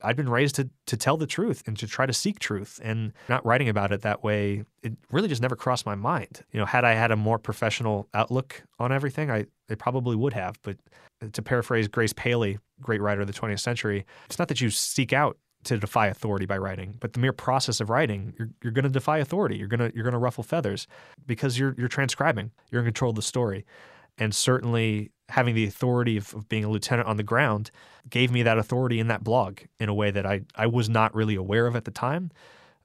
I'd 0.00 0.16
been 0.16 0.28
raised 0.28 0.54
to 0.56 0.70
to 0.86 0.96
tell 0.96 1.16
the 1.16 1.26
truth 1.26 1.64
and 1.66 1.76
to 1.78 1.88
try 1.88 2.06
to 2.06 2.12
seek 2.12 2.38
truth 2.38 2.80
and 2.84 3.12
not 3.28 3.44
writing 3.44 3.68
about 3.68 3.90
it 3.90 4.02
that 4.02 4.22
way. 4.22 4.64
It 4.84 4.92
really 5.10 5.28
just 5.28 5.42
never 5.42 5.56
crossed 5.56 5.84
my 5.84 5.96
mind. 5.96 6.44
You 6.52 6.60
know, 6.60 6.66
had 6.66 6.84
I 6.84 6.94
had 6.94 7.10
a 7.10 7.16
more 7.16 7.38
professional 7.38 8.08
outlook 8.14 8.62
on 8.78 8.92
everything, 8.92 9.28
I, 9.28 9.46
I 9.68 9.74
probably 9.74 10.14
would 10.14 10.34
have. 10.34 10.60
But 10.62 10.76
to 11.32 11.42
paraphrase 11.42 11.88
Grace 11.88 12.12
Paley, 12.12 12.60
great 12.80 13.00
writer 13.00 13.22
of 13.22 13.26
the 13.26 13.32
20th 13.32 13.60
century, 13.60 14.06
it's 14.26 14.38
not 14.38 14.46
that 14.48 14.60
you 14.60 14.70
seek 14.70 15.12
out 15.12 15.36
to 15.64 15.78
defy 15.78 16.08
authority 16.08 16.46
by 16.46 16.58
writing, 16.58 16.96
but 17.00 17.12
the 17.12 17.20
mere 17.20 17.32
process 17.32 17.80
of 17.80 17.88
writing, 17.88 18.34
you're, 18.38 18.50
you're 18.62 18.72
going 18.72 18.84
to 18.84 18.90
defy 18.90 19.18
authority. 19.18 19.56
You're 19.56 19.68
going 19.68 19.80
to 19.80 19.92
you're 19.94 20.04
going 20.04 20.12
to 20.12 20.18
ruffle 20.18 20.44
feathers 20.44 20.86
because 21.26 21.58
you're 21.58 21.74
you're 21.78 21.88
transcribing. 21.88 22.50
You're 22.70 22.80
in 22.80 22.86
control 22.86 23.10
of 23.10 23.16
the 23.16 23.22
story, 23.22 23.64
and 24.18 24.34
certainly 24.34 25.10
having 25.28 25.54
the 25.54 25.64
authority 25.64 26.16
of, 26.16 26.34
of 26.34 26.48
being 26.48 26.64
a 26.64 26.68
lieutenant 26.68 27.08
on 27.08 27.16
the 27.16 27.22
ground 27.22 27.70
gave 28.10 28.30
me 28.30 28.42
that 28.42 28.58
authority 28.58 29.00
in 29.00 29.08
that 29.08 29.24
blog 29.24 29.60
in 29.78 29.88
a 29.88 29.94
way 29.94 30.10
that 30.10 30.26
I 30.26 30.42
I 30.54 30.66
was 30.66 30.88
not 30.88 31.14
really 31.14 31.36
aware 31.36 31.66
of 31.66 31.76
at 31.76 31.84
the 31.84 31.90
time. 31.90 32.30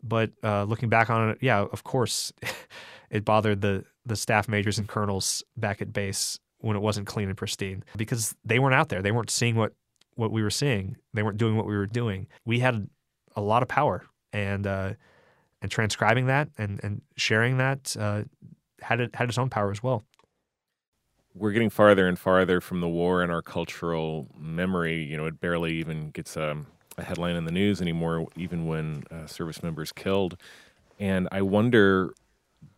But 0.03 0.31
uh, 0.43 0.63
looking 0.63 0.89
back 0.89 1.09
on 1.09 1.31
it, 1.31 1.39
yeah, 1.41 1.59
of 1.59 1.83
course, 1.83 2.31
it 3.09 3.25
bothered 3.25 3.61
the 3.61 3.83
the 4.05 4.15
staff 4.15 4.47
majors 4.47 4.77
and 4.77 4.87
colonels 4.87 5.43
back 5.57 5.81
at 5.81 5.91
base 5.91 6.39
when 6.59 6.75
it 6.75 6.79
wasn't 6.79 7.07
clean 7.07 7.27
and 7.27 7.37
pristine 7.37 7.83
because 7.97 8.35
they 8.45 8.59
weren't 8.59 8.75
out 8.75 8.89
there. 8.89 9.01
They 9.01 9.11
weren't 9.11 9.29
seeing 9.29 9.55
what 9.55 9.73
what 10.17 10.31
we 10.31 10.41
were 10.41 10.49
seeing. 10.49 10.97
They 11.13 11.23
weren't 11.23 11.37
doing 11.37 11.55
what 11.55 11.65
we 11.65 11.75
were 11.75 11.85
doing. 11.85 12.27
We 12.45 12.59
had 12.59 12.89
a 13.35 13.41
lot 13.41 13.61
of 13.61 13.69
power, 13.69 14.03
and 14.33 14.67
uh, 14.67 14.93
and 15.61 15.71
transcribing 15.71 16.27
that 16.27 16.49
and 16.57 16.79
and 16.83 17.01
sharing 17.15 17.57
that 17.57 17.95
uh, 17.99 18.23
had 18.81 18.99
it 18.99 19.15
had 19.15 19.29
its 19.29 19.37
own 19.37 19.49
power 19.49 19.71
as 19.71 19.81
well. 19.81 20.03
We're 21.33 21.51
getting 21.51 21.69
farther 21.69 22.07
and 22.07 22.17
farther 22.17 22.59
from 22.59 22.81
the 22.81 22.89
war 22.89 23.23
in 23.23 23.29
our 23.29 23.43
cultural 23.43 24.27
memory. 24.37 25.03
You 25.03 25.17
know, 25.17 25.27
it 25.27 25.39
barely 25.39 25.73
even 25.75 26.09
gets 26.09 26.35
a, 26.35 26.57
a 26.97 27.03
headline 27.03 27.35
in 27.35 27.45
the 27.45 27.51
news 27.51 27.79
anymore, 27.79 28.27
even 28.35 28.65
when 28.65 29.03
uh, 29.11 29.27
service 29.27 29.61
members 29.61 29.91
killed. 29.91 30.35
And 30.99 31.27
I 31.31 31.43
wonder, 31.43 32.15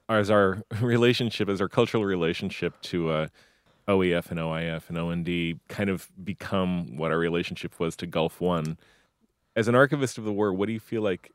as 0.09 0.29
our 0.29 0.61
relationship, 0.81 1.47
as 1.47 1.61
our 1.61 1.69
cultural 1.69 2.03
relationship 2.03 2.79
to 2.81 3.09
uh, 3.09 3.27
OEF 3.89 4.29
and 4.29 4.39
OIF 4.39 4.87
and 4.89 4.97
OND 4.97 5.59
kind 5.67 5.89
of 5.89 6.07
become 6.23 6.95
what 6.95 7.11
our 7.11 7.17
relationship 7.17 7.79
was 7.79 7.95
to 7.97 8.05
Gulf 8.05 8.39
One. 8.39 8.77
As 9.55 9.67
an 9.67 9.73
archivist 9.73 10.19
of 10.19 10.25
the 10.25 10.31
war, 10.31 10.53
what 10.53 10.67
do 10.67 10.73
you 10.73 10.79
feel 10.79 11.01
like 11.01 11.31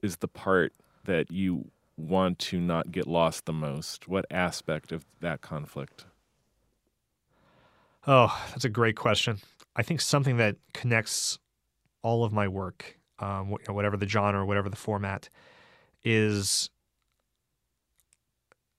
is 0.00 0.16
the 0.16 0.28
part 0.28 0.72
that 1.04 1.30
you 1.30 1.70
want 1.98 2.38
to 2.38 2.58
not 2.58 2.90
get 2.90 3.06
lost 3.06 3.44
the 3.44 3.52
most? 3.52 4.08
What 4.08 4.24
aspect 4.30 4.90
of 4.90 5.04
that 5.20 5.42
conflict? 5.42 6.06
Oh, 8.06 8.34
that's 8.50 8.64
a 8.64 8.70
great 8.70 8.96
question. 8.96 9.38
I 9.76 9.82
think 9.82 10.00
something 10.00 10.38
that 10.38 10.56
connects 10.72 11.38
all 12.02 12.24
of 12.24 12.32
my 12.32 12.48
work, 12.48 12.98
um, 13.18 13.54
whatever 13.68 13.98
the 13.98 14.08
genre, 14.08 14.46
whatever 14.46 14.70
the 14.70 14.76
format, 14.76 15.28
is 16.04 16.70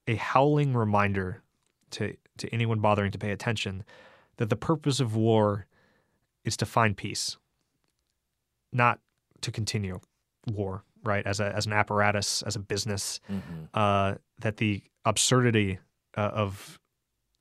a 0.08 0.16
howling 0.16 0.74
reminder 0.74 1.42
to 1.90 2.16
to 2.38 2.52
anyone 2.52 2.80
bothering 2.80 3.12
to 3.12 3.18
pay 3.18 3.30
attention 3.30 3.84
that 4.38 4.50
the 4.50 4.56
purpose 4.56 5.00
of 5.00 5.14
war 5.14 5.66
is 6.44 6.56
to 6.56 6.66
find 6.66 6.96
peace, 6.96 7.36
not 8.72 9.00
to 9.42 9.50
continue 9.50 10.00
war, 10.50 10.84
right? 11.04 11.26
As 11.26 11.40
a 11.40 11.54
as 11.54 11.66
an 11.66 11.72
apparatus, 11.72 12.42
as 12.42 12.56
a 12.56 12.60
business, 12.60 13.20
mm-hmm. 13.30 13.64
uh, 13.74 14.14
that 14.40 14.56
the 14.56 14.82
absurdity 15.04 15.78
uh, 16.16 16.20
of 16.32 16.78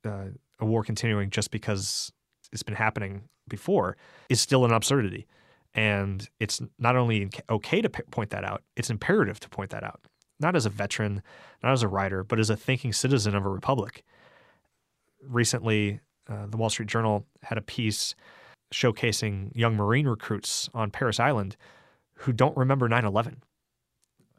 uh, 0.06 0.26
a 0.60 0.66
war 0.66 0.84
continuing 0.84 1.30
just 1.30 1.52
because 1.52 2.12
it's 2.52 2.64
been 2.64 2.76
happening 2.76 3.24
before 3.48 3.98
is 4.30 4.42
still 4.42 4.66
an 4.66 4.72
absurdity, 4.72 5.28
and 5.74 6.30
it's 6.40 6.62
not 6.78 6.96
only 6.96 7.30
okay 7.50 7.82
to 7.82 7.90
p- 7.90 8.04
point 8.12 8.32
that 8.32 8.44
out; 8.44 8.64
it's 8.76 8.90
imperative 8.90 9.40
to 9.40 9.50
point 9.50 9.70
that 9.70 9.84
out. 9.84 10.02
Not 10.40 10.56
as 10.56 10.66
a 10.66 10.70
veteran, 10.70 11.24
not 11.64 11.72
as 11.72 11.82
a 11.82 11.88
writer, 11.88 12.24
but 12.24 12.40
as 12.40 12.50
a 12.50 12.58
thinking 12.58 12.94
citizen 12.94 13.36
of 13.36 13.46
a 13.46 13.50
republic 13.50 14.04
recently, 15.22 16.00
uh, 16.30 16.48
the 16.48 16.58
Wall 16.58 16.70
Street 16.70 16.90
Journal 16.90 17.26
had 17.44 17.58
a 17.58 17.62
piece 17.62 18.16
showcasing 18.74 19.52
young 19.56 19.76
Marine 19.76 20.08
recruits 20.08 20.70
on 20.74 20.92
Parris 20.92 21.20
Island 21.20 21.56
who 22.16 22.34
don't 22.34 22.56
remember 22.58 22.90
9 22.90 23.06
11. 23.06 23.44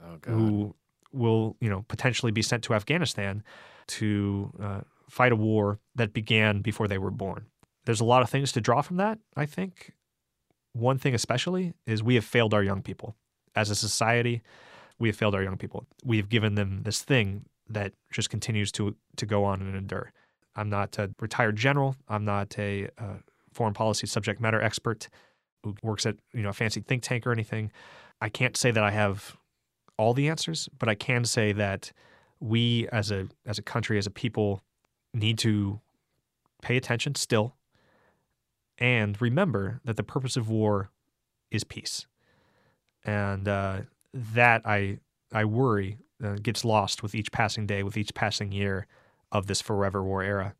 Oh, 0.04 0.18
Who 0.26 0.74
will, 1.12 1.56
you 1.60 1.70
know, 1.70 1.84
potentially 1.88 2.32
be 2.32 2.42
sent 2.42 2.62
to 2.64 2.74
Afghanistan 2.74 3.42
to 3.88 4.52
uh, 4.62 4.80
fight 5.08 5.32
a 5.32 5.36
war 5.36 5.78
that 5.94 6.12
began 6.12 6.60
before 6.60 6.86
they 6.88 6.98
were 6.98 7.10
born. 7.10 7.46
There's 7.84 8.00
a 8.00 8.04
lot 8.04 8.22
of 8.22 8.30
things 8.30 8.52
to 8.52 8.60
draw 8.60 8.82
from 8.82 8.98
that, 8.98 9.18
I 9.36 9.46
think. 9.46 9.92
One 10.72 10.98
thing 10.98 11.14
especially 11.14 11.72
is 11.86 12.02
we 12.02 12.16
have 12.16 12.24
failed 12.24 12.52
our 12.52 12.62
young 12.62 12.82
people. 12.82 13.16
As 13.56 13.70
a 13.70 13.74
society, 13.74 14.42
we 14.98 15.08
have 15.08 15.16
failed 15.16 15.34
our 15.34 15.42
young 15.42 15.56
people. 15.56 15.86
We 16.04 16.18
have 16.18 16.28
given 16.28 16.54
them 16.54 16.82
this 16.82 17.02
thing 17.02 17.46
that 17.68 17.92
just 18.12 18.30
continues 18.30 18.70
to 18.72 18.94
to 19.16 19.26
go 19.26 19.44
on 19.44 19.60
and 19.60 19.74
endure. 19.74 20.12
I'm 20.58 20.68
not 20.68 20.98
a 20.98 21.10
retired 21.20 21.56
general. 21.56 21.96
I'm 22.08 22.24
not 22.24 22.58
a 22.58 22.88
uh, 22.98 23.18
foreign 23.52 23.74
policy 23.74 24.06
subject 24.06 24.40
matter 24.40 24.60
expert 24.60 25.08
who 25.62 25.74
works 25.82 26.04
at 26.04 26.16
you 26.32 26.42
know 26.42 26.50
a 26.50 26.52
fancy 26.52 26.80
think 26.80 27.02
tank 27.02 27.26
or 27.26 27.32
anything. 27.32 27.70
I 28.20 28.28
can't 28.28 28.56
say 28.56 28.70
that 28.70 28.82
I 28.82 28.90
have 28.90 29.36
all 29.96 30.14
the 30.14 30.28
answers, 30.28 30.68
but 30.78 30.88
I 30.88 30.94
can 30.94 31.24
say 31.24 31.52
that 31.52 31.92
we 32.40 32.88
as 32.88 33.10
a 33.10 33.28
as 33.46 33.58
a 33.58 33.62
country, 33.62 33.98
as 33.98 34.06
a 34.06 34.10
people, 34.10 34.60
need 35.14 35.38
to 35.38 35.80
pay 36.60 36.76
attention 36.76 37.14
still 37.14 37.54
and 38.78 39.20
remember 39.20 39.80
that 39.84 39.96
the 39.96 40.02
purpose 40.02 40.36
of 40.36 40.48
war 40.48 40.90
is 41.50 41.64
peace. 41.64 42.06
And 43.04 43.48
uh, 43.48 43.80
that 44.12 44.62
I 44.64 44.98
I 45.32 45.44
worry 45.44 45.98
uh, 46.22 46.34
gets 46.42 46.64
lost 46.64 47.02
with 47.02 47.14
each 47.14 47.32
passing 47.32 47.66
day, 47.66 47.82
with 47.82 47.96
each 47.96 48.14
passing 48.14 48.52
year 48.52 48.86
of 49.32 49.46
this 49.46 49.60
forever 49.60 50.02
war 50.02 50.22
era. 50.22 50.54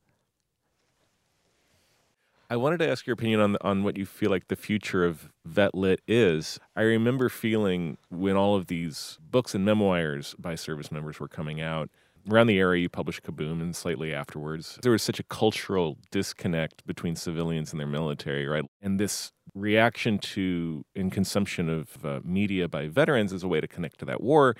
I 2.51 2.57
wanted 2.57 2.79
to 2.79 2.89
ask 2.89 3.07
your 3.07 3.15
opinion 3.15 3.41
on 3.41 3.57
on 3.61 3.85
what 3.85 3.99
you 3.99 4.07
feel 4.07 4.31
like 4.31 4.49
the 4.49 4.57
future 4.57 5.05
of 5.05 5.29
vet 5.45 5.75
lit 5.75 6.01
is. 6.09 6.59
I 6.75 6.83
remember 6.83 7.29
feeling 7.29 7.99
when 8.09 8.37
all 8.37 8.57
of 8.57 8.69
these 8.69 9.19
books 9.21 9.55
and 9.55 9.65
memoirs 9.65 10.35
by 10.39 10.55
service 10.55 10.91
members 10.91 11.21
were 11.21 11.29
coming 11.29 11.61
out 11.61 11.91
around 12.31 12.47
the 12.47 12.59
era 12.59 12.79
you 12.79 12.89
published 12.89 13.23
Kaboom 13.23 13.61
and 13.61 13.75
slightly 13.75 14.13
afterwards, 14.13 14.79
there 14.83 14.93
was 14.93 15.03
such 15.03 15.21
a 15.21 15.23
cultural 15.25 15.99
disconnect 16.11 16.87
between 16.87 17.17
civilians 17.17 17.73
and 17.73 17.81
their 17.81 17.87
military, 17.87 18.47
right? 18.47 18.65
And 18.83 18.99
this 18.99 19.33
reaction 19.55 20.19
to 20.19 20.85
and 20.95 21.11
consumption 21.11 21.69
of 21.69 22.05
uh, 22.05 22.21
media 22.25 22.69
by 22.69 22.89
veterans 22.89 23.33
as 23.33 23.43
a 23.43 23.49
way 23.49 23.61
to 23.61 23.69
connect 23.69 23.99
to 24.01 24.05
that 24.07 24.23
war, 24.23 24.57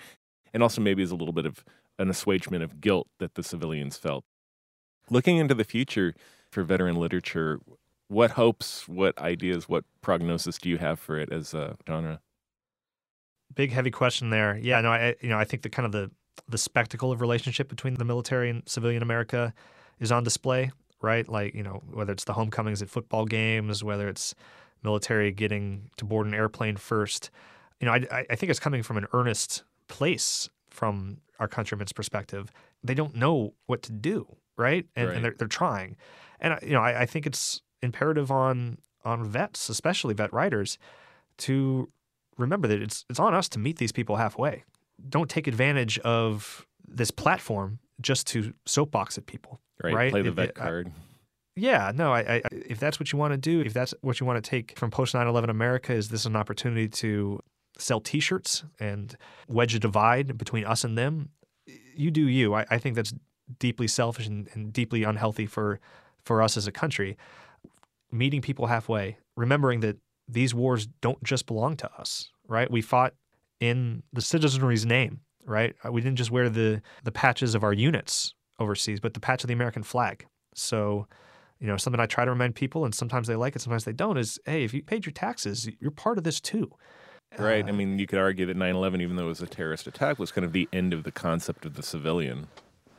and 0.53 0.63
also 0.63 0.81
maybe 0.81 1.03
as 1.03 1.11
a 1.11 1.17
little 1.17 1.33
bit 1.33 1.47
of 1.47 1.65
an 1.99 2.09
assuagement 2.09 2.63
of 2.63 2.81
guilt 2.81 3.09
that 3.19 3.35
the 3.35 3.43
civilians 3.43 3.97
felt. 3.97 4.25
Looking 5.11 5.39
into 5.39 5.55
the 5.55 5.65
future 5.65 6.15
for 6.51 6.63
veteran 6.63 6.97
literature, 6.97 7.61
what 8.09 8.33
hopes, 8.33 8.89
what 8.89 9.19
ideas, 9.19 9.69
what 9.69 9.85
prognosis 10.01 10.59
do 10.59 10.69
you 10.69 10.79
have 10.79 10.99
for 10.99 11.19
it 11.19 11.33
as 11.33 11.55
a 11.55 11.77
genre? 11.87 12.21
Big 13.55 13.73
heavy 13.73 13.91
question 13.91 14.31
there. 14.31 14.59
Yeah, 14.61 14.81
no, 14.81 14.91
I 14.91 15.15
you 15.21 15.29
know 15.29 15.39
I 15.39 15.45
think 15.45 15.63
the 15.63 15.71
kind 15.71 15.87
of 15.87 15.93
the 15.93 16.11
the 16.49 16.59
spectacle 16.59 17.13
of 17.13 17.21
relationship 17.21 17.69
between 17.69 17.95
the 17.95 18.05
military 18.05 18.51
and 18.51 18.63
civilian 18.67 19.03
America 19.03 19.53
is 19.99 20.13
on 20.13 20.23
display, 20.23 20.71
right? 21.01 21.29
Like 21.29 21.55
you 21.55 21.63
know 21.63 21.83
whether 21.91 22.13
it's 22.13 22.25
the 22.25 22.35
homecomings 22.35 22.83
at 22.83 22.91
football 22.91 23.25
games, 23.25 23.83
whether 23.83 24.09
it's 24.09 24.35
military 24.83 25.33
getting 25.33 25.91
to 25.97 26.05
board 26.05 26.27
an 26.27 26.35
airplane 26.35 26.77
first. 26.77 27.31
You 27.81 27.87
know, 27.87 27.93
I, 27.93 28.27
I 28.31 28.35
think 28.37 28.51
it's 28.51 28.61
coming 28.61 28.83
from 28.83 28.97
an 28.97 29.07
earnest 29.13 29.63
place 29.89 30.49
from 30.71 31.19
our 31.39 31.49
countrymen's 31.49 31.93
perspective. 31.93 32.51
They 32.83 32.95
don't 32.95 33.15
know 33.15 33.55
what 33.67 33.83
to 33.83 33.93
do, 33.93 34.37
right? 34.57 34.87
And, 34.97 35.09
Right. 35.09 35.17
and 35.17 35.25
they're, 35.25 35.35
they're 35.39 35.49
trying. 35.49 35.97
And, 36.41 36.59
you 36.63 36.73
know, 36.73 36.81
I, 36.83 37.03
I 37.03 37.07
think 37.07 37.27
it's 37.27 37.63
imperative 37.83 38.31
on 38.31 38.79
on 39.05 39.25
vets, 39.25 39.69
especially 39.69 40.13
vet 40.15 40.33
writers, 40.33 40.77
to 41.39 41.89
remember 42.37 42.69
that 42.69 42.83
it's 42.83 43.05
it's 43.09 43.19
on 43.21 43.35
us 43.35 43.49
to 43.51 43.59
meet 43.59 43.79
these 43.79 43.93
people 43.93 44.17
halfway. 44.17 44.65
Don't 45.09 45.31
take 45.31 45.47
advantage 45.47 45.99
of 46.01 46.67
this 46.87 47.11
platform 47.11 47.79
just 48.01 48.27
to 48.29 48.53
soapbox 48.67 49.17
at 49.19 49.27
people. 49.27 49.61
Right. 49.83 49.95
Right? 49.95 50.11
Play 50.11 50.23
the 50.23 50.29
It- 50.31 50.35
vet 50.35 50.49
it- 50.51 50.59
I- 50.61 50.65
card. 50.65 50.93
Yeah, 51.57 51.91
no, 51.93 52.13
I, 52.13 52.21
I 52.37 52.43
if 52.53 52.79
that's 52.79 53.01
what 53.01 53.11
you 53.13 53.19
want 53.19 53.33
to 53.33 53.37
do, 53.37 53.61
if 53.63 53.73
that's 53.73 53.93
what 54.01 54.21
you 54.21 54.27
want 54.27 54.43
to 54.45 54.49
take 54.49 54.79
from 54.79 54.93
post 54.93 55.13
9/11 55.15 55.49
America, 55.51 55.93
is 55.93 56.09
this 56.09 56.25
an 56.25 56.37
opportunity 56.37 56.89
to 56.89 57.41
sell 57.79 58.01
T-shirts 58.01 58.65
and 58.79 59.17
wedge 59.47 59.75
a 59.75 59.79
divide 59.79 60.37
between 60.37 60.65
us 60.65 60.85
and 60.85 60.99
them? 60.99 61.31
You 61.95 62.11
do 62.11 62.29
you. 62.29 62.55
I, 62.55 62.67
I 62.71 62.79
think 62.79 62.97
that's 62.97 63.15
deeply 63.59 63.89
selfish 63.89 64.27
and, 64.27 64.49
and 64.53 64.73
deeply 64.73 65.05
unhealthy 65.05 65.47
for 65.47 65.81
for 66.25 66.43
us 66.43 66.57
as 66.57 66.67
a 66.67 66.73
country. 66.73 67.17
Meeting 68.11 68.41
people 68.41 68.67
halfway, 68.67 69.19
remembering 69.37 69.81
that 69.81 69.97
these 70.27 70.55
wars 70.55 70.87
don't 71.01 71.23
just 71.23 71.47
belong 71.47 71.77
to 71.77 71.91
us, 71.99 72.31
right? 72.47 72.71
We 72.71 72.83
fought 72.83 73.15
in 73.61 74.03
the 74.13 74.21
citizenry's 74.21 74.87
name, 74.87 75.21
right? 75.45 75.75
Uh, 75.85 75.93
We 75.93 76.01
didn't 76.01 76.19
just 76.19 76.31
wear 76.31 76.49
the 76.49 76.83
the 77.05 77.13
patches 77.13 77.55
of 77.55 77.63
our 77.63 77.73
units 77.73 78.35
overseas, 78.59 79.01
but 79.01 79.15
the 79.15 79.21
patch 79.21 79.45
of 79.45 79.49
the 79.49 79.55
American 79.55 79.83
flag. 79.83 80.27
So, 80.55 81.07
you 81.61 81.67
know, 81.67 81.77
something 81.77 82.01
I 82.01 82.07
try 82.07 82.25
to 82.25 82.31
remind 82.31 82.55
people, 82.55 82.85
and 82.85 82.95
sometimes 82.95 83.29
they 83.29 83.37
like 83.37 83.55
it, 83.57 83.61
sometimes 83.61 83.85
they 83.85 83.93
don't, 83.93 84.19
is 84.19 84.39
hey, 84.45 84.65
if 84.65 84.75
you 84.75 84.83
paid 84.83 85.07
your 85.07 85.13
taxes, 85.13 85.69
you're 85.81 85.91
part 85.91 86.19
of 86.19 86.25
this 86.25 86.41
too. 86.41 86.71
Right. 87.37 87.65
I 87.67 87.71
Uh, 87.71 87.73
mean, 87.73 87.99
you 87.99 88.07
could 88.07 88.19
argue 88.19 88.47
that 88.47 88.57
9 88.57 88.75
11, 88.75 89.01
even 89.01 89.17
though 89.17 89.25
it 89.27 89.29
was 89.29 89.43
a 89.43 89.47
terrorist 89.47 89.87
attack, 89.87 90.19
was 90.19 90.33
kind 90.33 90.45
of 90.45 90.53
the 90.53 90.69
end 90.73 90.93
of 90.93 91.05
the 91.05 91.13
concept 91.13 91.65
of 91.67 91.75
the 91.75 91.83
civilian, 91.83 92.49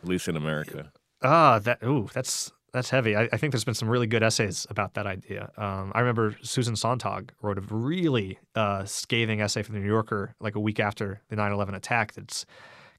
at 0.04 0.08
least 0.10 0.28
in 0.28 0.36
America. 0.38 0.92
Ah, 1.22 1.60
that 1.60 1.84
ooh, 1.84 2.08
that's 2.14 2.52
that's 2.72 2.92
heavy. 2.92 3.16
I, 3.16 3.24
I 3.34 3.38
think 3.38 3.52
there's 3.52 3.66
been 3.66 3.74
some 3.74 3.90
really 3.90 4.06
good 4.08 4.22
essays 4.22 4.68
about 4.70 4.94
that 4.94 5.08
idea. 5.08 5.52
Um, 5.58 5.92
I 5.96 6.00
remember 6.02 6.36
Susan 6.44 6.76
Sontag 6.76 7.32
wrote 7.42 7.58
a 7.58 7.62
really 7.62 8.38
uh, 8.56 8.86
scathing 8.86 9.42
essay 9.42 9.64
for 9.64 9.72
the 9.72 9.80
New 9.80 9.88
Yorker 9.88 10.36
like 10.40 10.56
a 10.56 10.60
week 10.60 10.80
after 10.80 11.22
the 11.30 11.36
9/11 11.36 11.76
attack. 11.76 12.14
That's 12.14 12.46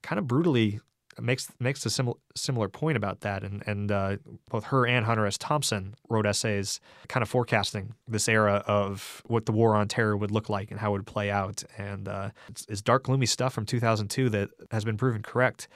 kind 0.03 0.19
of 0.19 0.27
brutally 0.27 0.81
makes 1.19 1.51
makes 1.59 1.85
a 1.85 1.89
similar 1.89 2.17
similar 2.35 2.69
point 2.69 2.97
about 2.97 3.21
that. 3.21 3.43
And 3.43 3.63
and 3.67 3.91
uh, 3.91 4.17
both 4.49 4.65
her 4.65 4.85
and 4.85 5.05
Hunter 5.05 5.25
S. 5.25 5.37
Thompson 5.37 5.95
wrote 6.09 6.25
essays, 6.25 6.79
kind 7.07 7.21
of 7.21 7.29
forecasting 7.29 7.95
this 8.07 8.27
era 8.29 8.63
of 8.67 9.21
what 9.25 9.45
the 9.45 9.51
war 9.51 9.75
on 9.75 9.87
terror 9.87 10.15
would 10.15 10.31
look 10.31 10.49
like 10.49 10.71
and 10.71 10.79
how 10.79 10.89
it 10.89 10.99
would 10.99 11.07
play 11.07 11.29
out. 11.31 11.63
And 11.77 12.07
uh, 12.07 12.29
it's, 12.49 12.65
it's 12.69 12.81
dark, 12.81 13.03
gloomy 13.03 13.25
stuff 13.25 13.53
from 13.53 13.65
2002 13.65 14.29
that 14.29 14.49
has 14.71 14.85
been 14.85 14.97
proven 14.97 15.21
correct. 15.21 15.67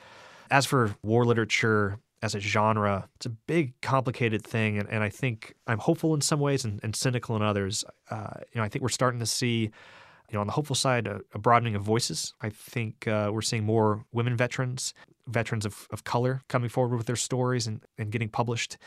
As 0.52 0.66
for 0.66 0.96
war 1.02 1.26
literature 1.26 2.00
as 2.22 2.34
a 2.34 2.40
genre, 2.40 3.08
it's 3.16 3.26
a 3.26 3.30
big, 3.30 3.80
complicated 3.82 4.44
thing, 4.44 4.80
and, 4.80 4.90
and 4.90 5.04
I 5.04 5.10
think 5.10 5.54
I'm 5.68 5.80
hopeful 5.80 6.14
in 6.16 6.22
some 6.22 6.40
ways 6.40 6.66
and, 6.66 6.80
and 6.82 6.96
cynical 6.96 7.36
in 7.36 7.42
others. 7.42 7.84
Uh, 8.10 8.40
you 8.52 8.60
know, 8.60 8.64
I 8.64 8.70
think 8.70 8.82
we're 8.82 8.90
starting 8.90 9.20
to 9.20 9.26
see, 9.26 9.72
you 10.30 10.36
know, 10.36 10.42
on 10.42 10.48
the 10.48 10.54
hopeful 10.54 10.76
side, 10.76 11.08
a, 11.08 11.22
a 11.34 11.40
broadening 11.40 11.76
of 11.76 11.82
voices. 11.82 12.34
I 12.42 12.50
think 12.50 13.08
uh, 13.08 13.30
we're 13.32 13.42
seeing 13.42 13.64
more 13.64 14.06
women 14.12 14.36
veterans, 14.36 14.94
veterans 15.28 15.66
of, 15.66 15.88
of 15.92 16.04
color 16.04 16.42
coming 16.48 16.70
forward 16.70 16.98
with 16.98 17.08
their 17.08 17.16
stories 17.16 17.68
and, 17.68 17.82
and 17.98 18.12
getting 18.12 18.30
published. 18.30 18.78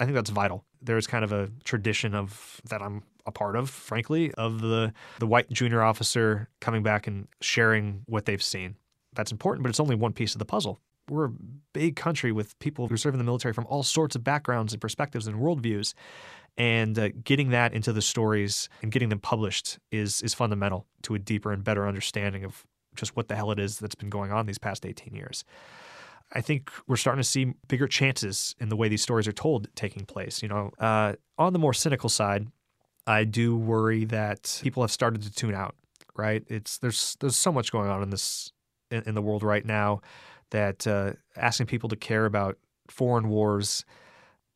I 0.00 0.04
think 0.04 0.14
that's 0.14 0.30
vital. 0.30 0.64
There's 0.80 1.06
kind 1.06 1.24
of 1.24 1.32
a 1.32 1.50
tradition 1.64 2.14
of 2.14 2.60
that 2.70 2.82
I'm 2.82 3.02
a 3.26 3.32
part 3.32 3.56
of, 3.56 3.68
frankly, 3.68 4.32
of 4.34 4.60
the 4.60 4.92
the 5.18 5.26
white 5.26 5.50
junior 5.50 5.82
officer 5.82 6.48
coming 6.60 6.82
back 6.82 7.06
and 7.06 7.28
sharing 7.40 8.02
what 8.06 8.24
they've 8.24 8.42
seen. 8.42 8.76
That's 9.14 9.32
important, 9.32 9.62
but 9.62 9.70
it's 9.70 9.80
only 9.80 9.96
one 9.96 10.12
piece 10.12 10.34
of 10.34 10.38
the 10.38 10.44
puzzle. 10.44 10.78
We're 11.10 11.26
a 11.26 11.32
big 11.72 11.96
country 11.96 12.32
with 12.32 12.58
people 12.58 12.86
who 12.86 12.96
serve 12.96 13.14
in 13.14 13.18
the 13.18 13.24
military 13.24 13.54
from 13.54 13.66
all 13.66 13.82
sorts 13.82 14.14
of 14.14 14.22
backgrounds 14.22 14.72
and 14.72 14.80
perspectives 14.80 15.26
and 15.26 15.38
worldviews, 15.38 15.94
and 16.58 16.98
uh, 16.98 17.08
getting 17.22 17.50
that 17.50 17.72
into 17.72 17.92
the 17.92 18.02
stories 18.02 18.68
and 18.82 18.90
getting 18.90 19.08
them 19.08 19.20
published 19.20 19.78
is 19.90 20.20
is 20.22 20.34
fundamental 20.34 20.86
to 21.02 21.14
a 21.14 21.18
deeper 21.18 21.52
and 21.52 21.64
better 21.64 21.86
understanding 21.86 22.44
of 22.44 22.66
just 22.96 23.16
what 23.16 23.28
the 23.28 23.36
hell 23.36 23.52
it 23.52 23.60
is 23.60 23.78
that's 23.78 23.94
been 23.94 24.10
going 24.10 24.32
on 24.32 24.46
these 24.46 24.58
past 24.58 24.84
18 24.84 25.14
years. 25.14 25.44
I 26.32 26.40
think 26.42 26.70
we're 26.86 26.96
starting 26.96 27.22
to 27.22 27.28
see 27.28 27.54
bigger 27.68 27.86
chances 27.86 28.54
in 28.58 28.68
the 28.68 28.76
way 28.76 28.88
these 28.88 29.02
stories 29.02 29.26
are 29.26 29.32
told 29.32 29.68
taking 29.76 30.04
place. 30.04 30.42
You 30.42 30.48
know, 30.48 30.72
uh, 30.78 31.14
on 31.38 31.52
the 31.52 31.58
more 31.58 31.72
cynical 31.72 32.10
side, 32.10 32.48
I 33.06 33.24
do 33.24 33.56
worry 33.56 34.04
that 34.06 34.60
people 34.62 34.82
have 34.82 34.90
started 34.90 35.22
to 35.22 35.32
tune 35.32 35.54
out. 35.54 35.74
Right? 36.16 36.42
It's 36.48 36.78
there's 36.78 37.16
there's 37.20 37.36
so 37.36 37.52
much 37.52 37.70
going 37.70 37.88
on 37.88 38.02
in 38.02 38.10
this 38.10 38.52
in, 38.90 39.04
in 39.06 39.14
the 39.14 39.22
world 39.22 39.44
right 39.44 39.64
now 39.64 40.00
that 40.50 40.86
uh, 40.86 41.12
asking 41.36 41.66
people 41.66 41.88
to 41.90 41.96
care 41.96 42.26
about 42.26 42.58
foreign 42.88 43.28
wars 43.28 43.84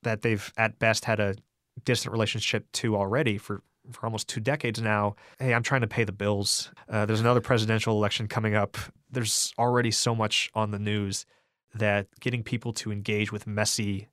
that 0.03 0.23
they've 0.23 0.53
at 0.57 0.81
best 0.81 1.05
had 1.05 1.21
a 1.21 1.37
distant 1.85 2.13
relationship 2.13 2.71
to 2.73 2.97
already 2.97 3.39
for 3.39 3.63
for 3.91 4.07
almost 4.07 4.29
two 4.29 4.41
decades 4.41 4.81
now. 4.81 5.17
Hey, 5.39 5.53
I'm 5.53 5.63
trying 5.63 5.81
to 5.81 5.89
pay 5.89 6.05
the 6.05 6.13
bills. 6.13 6.71
Uh, 6.89 7.05
there's 7.05 7.21
another 7.21 7.41
presidential 7.41 7.97
election 7.97 8.29
coming 8.29 8.55
up. 8.55 8.77
There's 9.11 9.53
already 9.59 9.91
so 9.91 10.15
much 10.15 10.51
on 10.55 10.71
the 10.71 10.79
news 10.79 11.27
that 11.75 12.07
getting 12.21 12.43
people 12.43 12.73
to 12.75 12.93
engage 12.93 13.33
with 13.33 13.47
messy, 13.47 14.09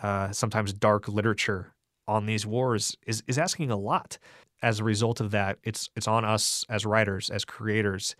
uh, 0.00 0.30
sometimes 0.30 0.72
dark 0.72 1.08
literature 1.08 1.72
on 2.06 2.26
these 2.26 2.46
wars 2.46 2.96
is 3.06 3.22
is 3.26 3.38
asking 3.38 3.70
a 3.70 3.76
lot. 3.76 4.18
As 4.62 4.78
a 4.78 4.84
result 4.84 5.20
of 5.20 5.30
that, 5.30 5.58
it's 5.62 5.88
it's 5.96 6.08
on 6.08 6.24
us 6.24 6.64
as 6.68 6.84
writers, 6.84 7.30
as 7.30 7.44
creators, 7.44 8.14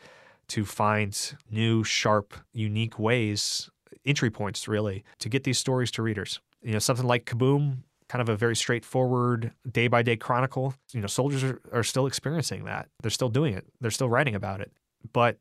to 0.49 0.65
find 0.65 1.37
new, 1.51 1.85
sharp, 1.85 2.35
unique 2.53 2.99
ways, 2.99 3.69
entry 4.07 4.31
points 4.31 4.67
really, 4.67 5.05
to 5.19 5.29
get 5.29 5.45
these 5.45 5.59
stories 5.59 5.91
to 5.93 6.03
readers. 6.03 6.41
You 6.63 6.73
know, 6.73 6.79
something 6.79 7.07
like 7.07 7.27
Kaboom, 7.27 7.79
kind 8.11 8.21
of 8.21 8.29
a 8.29 8.37
very 8.37 8.57
straightforward 8.57 9.53
day 9.71 9.87
by 9.87 10.03
day 10.03 10.17
chronicle. 10.17 10.75
You 10.93 11.01
know, 11.01 11.07
soldiers 11.07 11.45
are, 11.45 11.61
are 11.73 11.85
still 11.85 12.07
experiencing 12.07 12.65
that. 12.65 12.89
They're 13.03 13.11
still 13.11 13.29
doing 13.29 13.55
it. 13.55 13.65
They're 13.81 13.93
still 13.93 14.09
writing 14.09 14.35
about 14.35 14.61
it. 14.61 14.73
But 15.13 15.39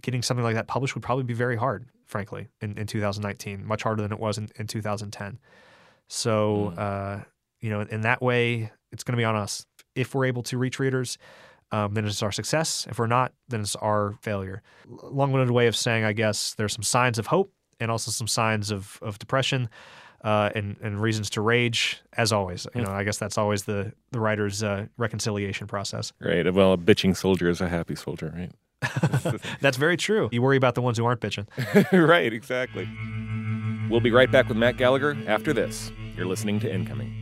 getting 0.00 0.22
something 0.22 0.44
like 0.44 0.54
that 0.54 0.68
published 0.68 0.94
would 0.94 1.02
probably 1.02 1.24
be 1.24 1.34
very 1.34 1.56
hard, 1.56 1.86
frankly, 2.06 2.46
in, 2.60 2.78
in 2.78 2.86
2019, 2.86 3.66
much 3.66 3.82
harder 3.82 4.00
than 4.00 4.12
it 4.12 4.20
was 4.20 4.38
in, 4.38 4.48
in 4.54 4.68
2010. 4.68 5.40
So, 6.06 6.68
uh, 6.68 7.22
you 7.60 7.68
know, 7.68 7.80
in 7.80 8.02
that 8.02 8.22
way, 8.22 8.70
it's 8.92 9.02
going 9.02 9.14
to 9.14 9.20
be 9.20 9.24
on 9.24 9.34
us. 9.34 9.66
If 9.96 10.14
we're 10.14 10.26
able 10.26 10.44
to 10.44 10.56
reach 10.56 10.78
readers, 10.78 11.18
um, 11.72 11.94
then 11.94 12.06
it's 12.06 12.22
our 12.22 12.30
success. 12.30 12.86
If 12.88 13.00
we're 13.00 13.08
not, 13.08 13.32
then 13.48 13.62
it's 13.62 13.74
our 13.74 14.14
failure. 14.22 14.62
Long 14.86 15.32
winded 15.32 15.50
way 15.50 15.66
of 15.66 15.74
saying, 15.74 16.04
I 16.04 16.12
guess, 16.12 16.54
there's 16.54 16.74
some 16.74 16.84
signs 16.84 17.18
of 17.18 17.26
hope 17.26 17.52
and 17.80 17.90
also 17.90 18.12
some 18.12 18.28
signs 18.28 18.70
of, 18.70 19.00
of 19.02 19.18
depression. 19.18 19.68
Uh, 20.24 20.50
and, 20.56 20.76
and 20.82 21.00
reasons 21.00 21.30
to 21.30 21.40
rage, 21.40 22.00
as 22.14 22.32
always. 22.32 22.66
You 22.74 22.82
know, 22.82 22.90
I 22.90 23.04
guess 23.04 23.18
that's 23.18 23.38
always 23.38 23.64
the 23.64 23.92
the 24.10 24.18
writer's 24.18 24.64
uh, 24.64 24.86
reconciliation 24.96 25.68
process. 25.68 26.12
Right. 26.20 26.52
Well, 26.52 26.72
a 26.72 26.76
bitching 26.76 27.16
soldier 27.16 27.48
is 27.48 27.60
a 27.60 27.68
happy 27.68 27.94
soldier, 27.94 28.34
right? 28.36 28.50
That's 29.60 29.76
very 29.76 29.96
true. 29.96 30.28
You 30.32 30.42
worry 30.42 30.56
about 30.56 30.74
the 30.74 30.82
ones 30.82 30.98
who 30.98 31.04
aren't 31.04 31.20
bitching. 31.20 31.46
right, 32.08 32.32
exactly. 32.32 32.88
We'll 33.90 34.00
be 34.00 34.10
right 34.10 34.30
back 34.30 34.48
with 34.48 34.56
Matt 34.56 34.76
Gallagher 34.76 35.16
after 35.26 35.52
this. 35.52 35.90
You're 36.16 36.26
listening 36.26 36.60
to 36.60 36.72
Incoming. 36.72 37.17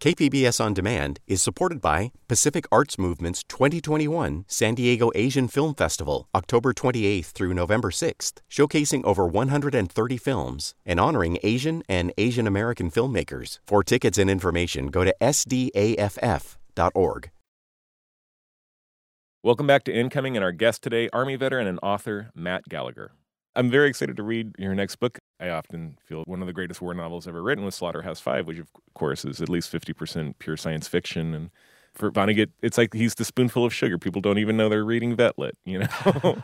KPBS 0.00 0.64
On 0.64 0.72
Demand 0.72 1.20
is 1.26 1.42
supported 1.42 1.82
by 1.82 2.10
Pacific 2.26 2.64
Arts 2.72 2.98
Movement's 2.98 3.44
2021 3.44 4.46
San 4.48 4.74
Diego 4.74 5.10
Asian 5.14 5.46
Film 5.46 5.74
Festival, 5.74 6.26
October 6.34 6.72
28th 6.72 7.26
through 7.32 7.52
November 7.52 7.90
6th, 7.90 8.40
showcasing 8.50 9.04
over 9.04 9.26
130 9.26 10.16
films 10.16 10.74
and 10.86 10.98
honoring 10.98 11.36
Asian 11.42 11.82
and 11.86 12.14
Asian 12.16 12.46
American 12.46 12.90
filmmakers. 12.90 13.58
For 13.66 13.84
tickets 13.84 14.16
and 14.16 14.30
information, 14.30 14.86
go 14.86 15.04
to 15.04 15.14
sdaff.org. 15.20 16.50
Welcome 19.42 19.66
back 19.66 19.84
to 19.84 19.92
Incoming, 19.94 20.34
and 20.34 20.42
our 20.42 20.52
guest 20.52 20.82
today, 20.82 21.10
Army 21.12 21.36
veteran 21.36 21.66
and 21.66 21.78
author 21.82 22.30
Matt 22.34 22.70
Gallagher. 22.70 23.12
I'm 23.54 23.70
very 23.70 23.90
excited 23.90 24.16
to 24.16 24.22
read 24.22 24.54
your 24.58 24.74
next 24.74 24.96
book. 24.96 25.18
I 25.40 25.48
often 25.48 25.96
feel 26.04 26.22
one 26.26 26.42
of 26.42 26.46
the 26.46 26.52
greatest 26.52 26.82
war 26.82 26.92
novels 26.92 27.26
ever 27.26 27.42
written 27.42 27.64
was 27.64 27.74
Slaughterhouse 27.74 28.20
Five, 28.20 28.46
which 28.46 28.58
of 28.58 28.68
course 28.94 29.24
is 29.24 29.40
at 29.40 29.48
least 29.48 29.72
50% 29.72 30.34
pure 30.38 30.56
science 30.56 30.86
fiction. 30.86 31.34
And 31.34 31.50
for 31.94 32.10
Vonnegut, 32.10 32.50
it's 32.62 32.76
like 32.76 32.92
he's 32.92 33.14
the 33.14 33.24
spoonful 33.24 33.64
of 33.64 33.72
sugar. 33.72 33.98
People 33.98 34.20
don't 34.20 34.38
even 34.38 34.56
know 34.56 34.68
they're 34.68 34.84
reading 34.84 35.16
Vetlit, 35.16 35.52
you 35.64 35.78
know? 35.78 36.36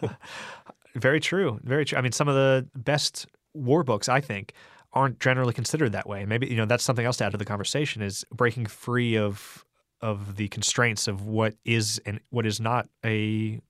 Very 0.95 1.21
true. 1.21 1.61
Very 1.63 1.85
true. 1.85 1.99
I 1.99 2.01
mean, 2.01 2.13
some 2.13 2.27
of 2.27 2.35
the 2.35 2.67
best 2.75 3.27
war 3.53 3.83
books, 3.83 4.09
I 4.09 4.21
think, 4.21 4.55
aren't 4.93 5.21
generally 5.21 5.53
considered 5.53 5.93
that 5.93 6.09
way. 6.09 6.25
Maybe 6.25 6.47
you 6.47 6.57
know 6.57 6.65
that's 6.65 6.83
something 6.83 7.05
else 7.05 7.19
to 7.19 7.27
add 7.27 7.33
to 7.33 7.39
the 7.39 7.45
conversation 7.45 8.01
is 8.01 8.25
breaking 8.33 8.67
free 8.67 9.17
of 9.17 9.65
of 10.01 10.37
the 10.37 10.49
constraints 10.49 11.07
of 11.07 11.27
what 11.27 11.55
is 11.65 12.01
and 12.07 12.21
what 12.31 12.47
is 12.47 12.61
not 12.61 12.89
a 13.05 13.61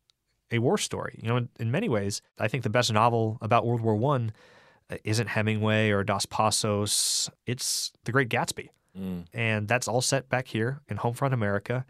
a 0.52 0.60
war 0.60 0.78
story. 0.78 1.18
You 1.20 1.28
know, 1.28 1.36
in, 1.36 1.48
in 1.58 1.70
many 1.72 1.88
ways, 1.88 2.22
I 2.38 2.46
think 2.46 2.62
the 2.62 2.70
best 2.70 2.92
novel 2.92 3.38
about 3.40 3.66
World 3.66 3.80
War 3.80 3.96
One 3.96 4.32
isn't 5.04 5.28
Hemingway 5.28 5.90
or 5.90 6.04
Dos 6.04 6.26
Passos. 6.26 7.30
It's 7.46 7.92
The 8.04 8.12
Great 8.12 8.28
Gatsby, 8.28 8.68
Mm. 8.98 9.26
and 9.34 9.68
that's 9.68 9.88
all 9.88 10.00
set 10.00 10.28
back 10.30 10.48
here 10.48 10.80
in 10.88 10.96
homefront 10.98 11.32
America, 11.34 11.84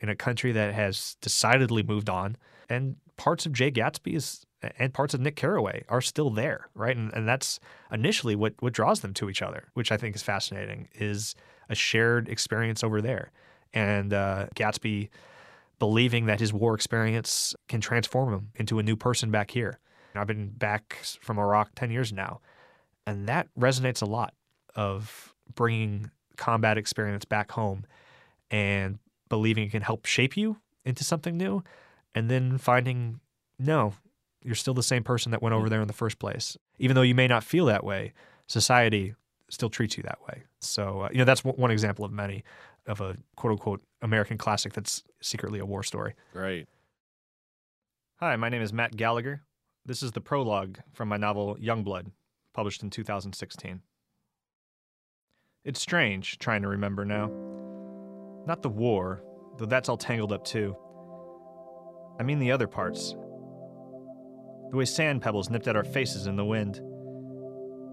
in 0.00 0.08
a 0.08 0.16
country 0.16 0.52
that 0.52 0.72
has 0.74 1.16
decidedly 1.20 1.82
moved 1.82 2.08
on. 2.08 2.36
And 2.68 2.96
parts 3.18 3.44
of 3.46 3.52
Jay 3.52 3.70
Gatsby 3.70 4.14
is 4.14 4.44
and 4.78 4.92
parts 4.94 5.12
of 5.14 5.20
Nick 5.20 5.36
Carraway 5.36 5.84
are 5.88 6.00
still 6.00 6.30
there, 6.30 6.68
right? 6.74 6.96
And, 6.96 7.12
and 7.12 7.28
that's 7.28 7.60
initially 7.92 8.34
what 8.34 8.54
what 8.60 8.72
draws 8.72 9.00
them 9.00 9.12
to 9.14 9.28
each 9.28 9.42
other, 9.42 9.68
which 9.74 9.92
I 9.92 9.96
think 9.96 10.16
is 10.16 10.22
fascinating, 10.22 10.88
is 10.94 11.34
a 11.68 11.74
shared 11.74 12.28
experience 12.28 12.82
over 12.82 13.00
there. 13.02 13.32
And 13.74 14.14
uh, 14.14 14.46
Gatsby 14.56 15.10
believing 15.78 16.24
that 16.26 16.40
his 16.40 16.52
war 16.54 16.74
experience 16.74 17.54
can 17.68 17.80
transform 17.82 18.32
him 18.32 18.48
into 18.54 18.78
a 18.78 18.82
new 18.82 18.96
person 18.96 19.30
back 19.30 19.50
here. 19.50 19.78
I've 20.18 20.26
been 20.26 20.48
back 20.48 20.98
from 21.20 21.38
Iraq 21.38 21.70
10 21.74 21.90
years 21.90 22.12
now, 22.12 22.40
and 23.06 23.28
that 23.28 23.48
resonates 23.58 24.02
a 24.02 24.06
lot 24.06 24.34
of 24.74 25.34
bringing 25.54 26.10
combat 26.36 26.76
experience 26.76 27.24
back 27.24 27.52
home 27.52 27.84
and 28.50 28.98
believing 29.28 29.64
it 29.64 29.70
can 29.70 29.82
help 29.82 30.06
shape 30.06 30.36
you 30.36 30.58
into 30.84 31.02
something 31.02 31.36
new, 31.36 31.62
and 32.14 32.30
then 32.30 32.58
finding, 32.58 33.20
no, 33.58 33.94
you're 34.44 34.54
still 34.54 34.74
the 34.74 34.82
same 34.82 35.02
person 35.02 35.32
that 35.32 35.42
went 35.42 35.54
over 35.54 35.68
there 35.68 35.80
in 35.80 35.88
the 35.88 35.92
first 35.92 36.18
place. 36.18 36.56
Even 36.78 36.94
though 36.94 37.02
you 37.02 37.14
may 37.14 37.26
not 37.26 37.42
feel 37.42 37.66
that 37.66 37.82
way, 37.82 38.12
society 38.46 39.14
still 39.50 39.68
treats 39.68 39.96
you 39.96 40.02
that 40.04 40.18
way. 40.28 40.44
So, 40.60 41.00
uh, 41.00 41.08
you 41.10 41.18
know, 41.18 41.24
that's 41.24 41.44
one 41.44 41.70
example 41.70 42.04
of 42.04 42.12
many 42.12 42.44
of 42.86 43.00
a 43.00 43.16
quote 43.36 43.52
unquote 43.52 43.82
American 44.02 44.38
classic 44.38 44.72
that's 44.72 45.02
secretly 45.20 45.58
a 45.58 45.66
war 45.66 45.82
story. 45.82 46.14
Right. 46.32 46.68
Hi, 48.20 48.36
my 48.36 48.48
name 48.48 48.62
is 48.62 48.72
Matt 48.72 48.96
Gallagher. 48.96 49.42
This 49.86 50.02
is 50.02 50.10
the 50.10 50.20
prologue 50.20 50.80
from 50.94 51.08
my 51.08 51.16
novel 51.16 51.56
Youngblood, 51.62 52.10
published 52.52 52.82
in 52.82 52.90
2016. 52.90 53.82
It's 55.64 55.80
strange 55.80 56.38
trying 56.38 56.62
to 56.62 56.68
remember 56.68 57.04
now. 57.04 57.30
Not 58.48 58.62
the 58.62 58.68
war, 58.68 59.22
though 59.58 59.66
that's 59.66 59.88
all 59.88 59.96
tangled 59.96 60.32
up 60.32 60.44
too. 60.44 60.76
I 62.18 62.24
mean 62.24 62.40
the 62.40 62.50
other 62.50 62.66
parts. 62.66 63.12
The 64.70 64.76
way 64.76 64.86
sand 64.86 65.22
pebbles 65.22 65.50
nipped 65.50 65.68
at 65.68 65.76
our 65.76 65.84
faces 65.84 66.26
in 66.26 66.34
the 66.34 66.44
wind. 66.44 66.80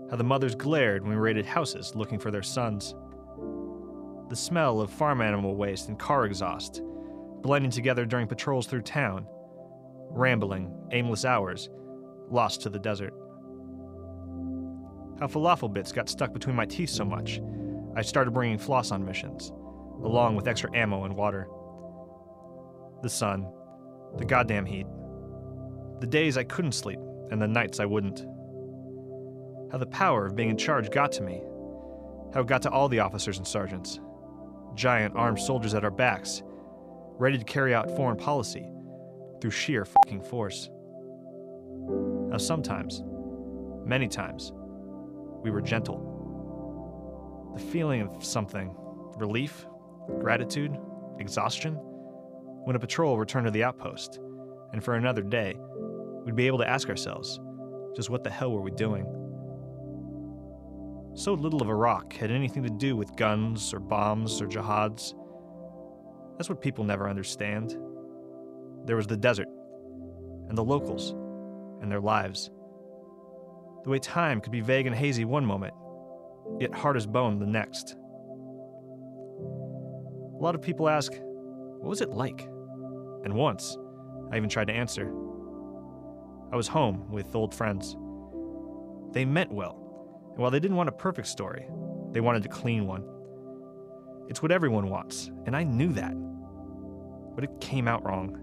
How 0.10 0.18
the 0.18 0.24
mothers 0.24 0.56
glared 0.56 1.04
when 1.04 1.12
we 1.12 1.18
raided 1.18 1.46
houses 1.46 1.94
looking 1.94 2.18
for 2.18 2.32
their 2.32 2.42
sons 2.42 2.96
the 4.30 4.36
smell 4.36 4.82
of 4.82 4.90
farm 4.90 5.22
animal 5.22 5.56
waste 5.56 5.90
and 5.90 6.00
car 6.00 6.26
exhaust, 6.26 6.82
blending 7.44 7.70
together 7.70 8.04
during 8.04 8.26
patrols 8.26 8.66
through 8.66 8.82
town, 8.82 9.28
rambling, 10.10 10.74
aimless 10.92 11.24
hours, 11.24 11.70
lost 12.30 12.62
to 12.62 12.70
the 12.70 12.80
desert. 12.80 13.14
How 15.20 15.28
falafel 15.28 15.72
bits 15.74 15.92
got 15.92 16.10
stuck 16.10 16.34
between 16.34 16.56
my 16.56 16.66
teeth 16.66 16.90
so 16.90 17.06
much, 17.06 17.42
I 17.96 18.02
started 18.02 18.32
bringing 18.32 18.58
floss 18.58 18.92
on 18.92 19.06
missions, 19.06 19.50
along 20.04 20.36
with 20.36 20.48
extra 20.48 20.76
ammo 20.76 21.06
and 21.06 21.16
water. 21.16 21.48
The 23.02 23.10
sun, 23.10 23.48
the 24.18 24.26
goddamn 24.26 24.66
heat, 24.66 24.88
the 26.00 26.08
days 26.08 26.38
I 26.38 26.44
couldn't 26.44 26.74
sleep, 26.74 27.00
and 27.32 27.42
the 27.42 27.48
nights 27.48 27.80
I 27.80 27.86
wouldn't. 27.86 28.26
How 29.72 29.78
the 29.78 29.86
power 29.86 30.26
of 30.26 30.36
being 30.36 30.50
in 30.50 30.58
charge 30.58 30.92
got 30.92 31.12
to 31.14 31.24
me, 31.24 31.42
how 32.34 32.42
it 32.42 32.48
got 32.48 32.62
to 32.64 32.72
all 32.72 32.90
the 32.90 33.00
officers 33.00 33.38
and 33.38 33.48
sergeants 33.48 34.00
giant 34.76 35.16
armed 35.16 35.40
soldiers 35.40 35.74
at 35.74 35.84
our 35.84 35.92
backs, 35.92 36.44
ready 37.20 37.38
to 37.38 37.44
carry 37.44 37.74
out 37.74 37.96
foreign 37.96 38.18
policy 38.18 38.68
through 39.40 39.52
sheer 39.52 39.86
fucking 39.86 40.22
force. 40.22 40.70
Now, 42.30 42.38
sometimes, 42.38 43.04
many 43.86 44.08
times, 44.08 44.54
we 45.44 45.52
were 45.52 45.62
gentle. 45.62 46.10
The 47.56 47.62
feeling 47.62 48.02
of 48.02 48.24
something 48.24 48.76
relief, 49.18 49.66
gratitude, 50.20 50.78
exhaustion 51.20 51.76
when 51.76 52.76
a 52.76 52.80
patrol 52.80 53.18
returned 53.18 53.46
to 53.46 53.52
the 53.52 53.64
outpost, 53.64 54.20
and 54.72 54.84
for 54.84 54.96
another 54.96 55.22
day, 55.22 55.56
we'd 56.26 56.36
be 56.36 56.48
able 56.48 56.60
to 56.60 56.68
ask 56.68 56.90
ourselves 56.90 57.40
just 57.96 58.10
what 58.10 58.24
the 58.24 58.30
hell 58.30 58.52
were 58.52 58.62
we 58.62 58.72
doing? 58.72 59.06
So 61.14 61.34
little 61.34 61.62
of 61.62 61.70
Iraq 61.70 62.14
had 62.14 62.32
anything 62.32 62.64
to 62.64 62.70
do 62.70 62.96
with 62.96 63.16
guns 63.16 63.74
or 63.74 63.80
bombs 63.80 64.42
or 64.42 64.48
jihads. 64.48 65.14
That's 66.38 66.50
what 66.50 66.62
people 66.62 66.84
never 66.84 67.08
understand. 67.08 67.78
There 68.86 68.96
was 68.96 69.08
the 69.08 69.18
desert, 69.18 69.48
and 70.50 70.58
the 70.58 70.64
locals, 70.64 71.14
and 71.84 71.92
their 71.92 72.00
lives. 72.00 72.50
The 73.84 73.92
way 73.92 74.00
time 74.00 74.42
could 74.42 74.52
be 74.52 74.62
vague 74.62 74.88
and 74.88 74.96
hazy 74.96 75.26
one 75.26 75.46
moment, 75.46 75.76
yet 76.60 76.74
hard 76.74 76.98
as 76.98 77.06
bone 77.06 77.38
the 77.38 77.46
next. 77.46 77.96
A 80.36 80.42
lot 80.42 80.56
of 80.56 80.62
people 80.64 80.90
ask, 80.90 81.12
What 81.14 81.90
was 81.90 82.02
it 82.02 82.10
like? 82.10 82.42
And 83.24 83.36
once, 83.36 83.78
I 84.32 84.38
even 84.38 84.50
tried 84.50 84.68
to 84.68 84.74
answer. 84.74 85.14
I 86.52 86.56
was 86.56 86.68
home 86.68 87.12
with 87.12 87.36
old 87.36 87.54
friends. 87.54 87.96
They 89.12 89.26
meant 89.26 89.52
well 89.52 89.84
and 90.34 90.42
while 90.42 90.50
they 90.50 90.60
didn't 90.60 90.78
want 90.78 90.90
a 90.90 90.94
perfect 90.94 91.28
story, 91.28 91.68
they 92.12 92.20
wanted 92.20 92.44
a 92.44 92.50
clean 92.50 92.88
one. 92.88 93.06
It's 94.30 94.42
what 94.42 94.52
everyone 94.52 94.90
wants, 94.90 95.30
and 95.46 95.56
I 95.56 95.64
knew 95.64 95.94
that. 95.94 96.16
But 97.36 97.44
it 97.44 97.62
came 97.62 97.88
out 97.88 98.04
wrong. 98.04 98.40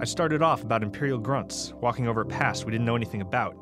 I 0.00 0.04
started 0.04 0.42
off 0.42 0.62
about 0.62 0.84
Imperial 0.84 1.18
grunts, 1.18 1.72
walking 1.74 2.06
over 2.06 2.20
a 2.20 2.26
past 2.26 2.64
we 2.64 2.70
didn't 2.70 2.84
know 2.84 2.94
anything 2.94 3.20
about, 3.20 3.56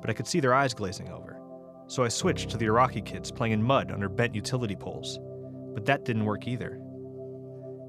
but 0.00 0.08
I 0.08 0.12
could 0.12 0.28
see 0.28 0.38
their 0.38 0.54
eyes 0.54 0.74
glazing 0.74 1.08
over. 1.10 1.40
So 1.88 2.04
I 2.04 2.08
switched 2.08 2.50
to 2.50 2.56
the 2.56 2.66
Iraqi 2.66 3.02
kids 3.02 3.32
playing 3.32 3.52
in 3.52 3.62
mud 3.62 3.90
under 3.90 4.08
bent 4.08 4.32
utility 4.32 4.76
poles. 4.76 5.18
But 5.74 5.84
that 5.86 6.04
didn't 6.04 6.24
work 6.24 6.46
either. 6.46 6.80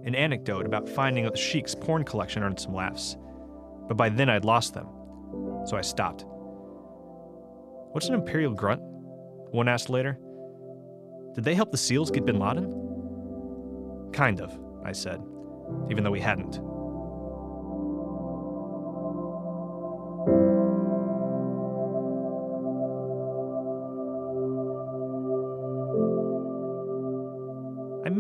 An 0.06 0.16
anecdote 0.16 0.66
about 0.66 0.89
finding 0.89 1.26
the 1.26 1.38
Sheik's 1.38 1.76
porn 1.76 2.04
collection 2.04 2.41
earned 2.41 2.60
some 2.60 2.74
laughs, 2.74 3.16
but 3.88 3.96
by 3.96 4.10
then 4.10 4.28
I'd 4.28 4.44
lost 4.44 4.74
them, 4.74 4.88
so 5.66 5.78
I 5.78 5.82
stopped. 5.82 6.26
What's 7.91 8.08
an 8.08 8.16
Imperial 8.16 8.56
grunt? 8.56 8.82
One 9.52 9.68
asked 9.68 9.91
later. 9.91 10.18
Did 11.36 11.44
they 11.44 11.54
help 11.54 11.72
the 11.72 11.78
SEALs 11.78 12.10
get 12.10 12.26
bin 12.26 12.39
Laden? 12.39 14.10
Kind 14.14 14.41
of, 14.41 14.58
I 14.84 14.94
said, 14.94 15.22
even 15.91 16.04
though 16.04 16.12
we 16.12 16.20
hadn't. 16.20 16.60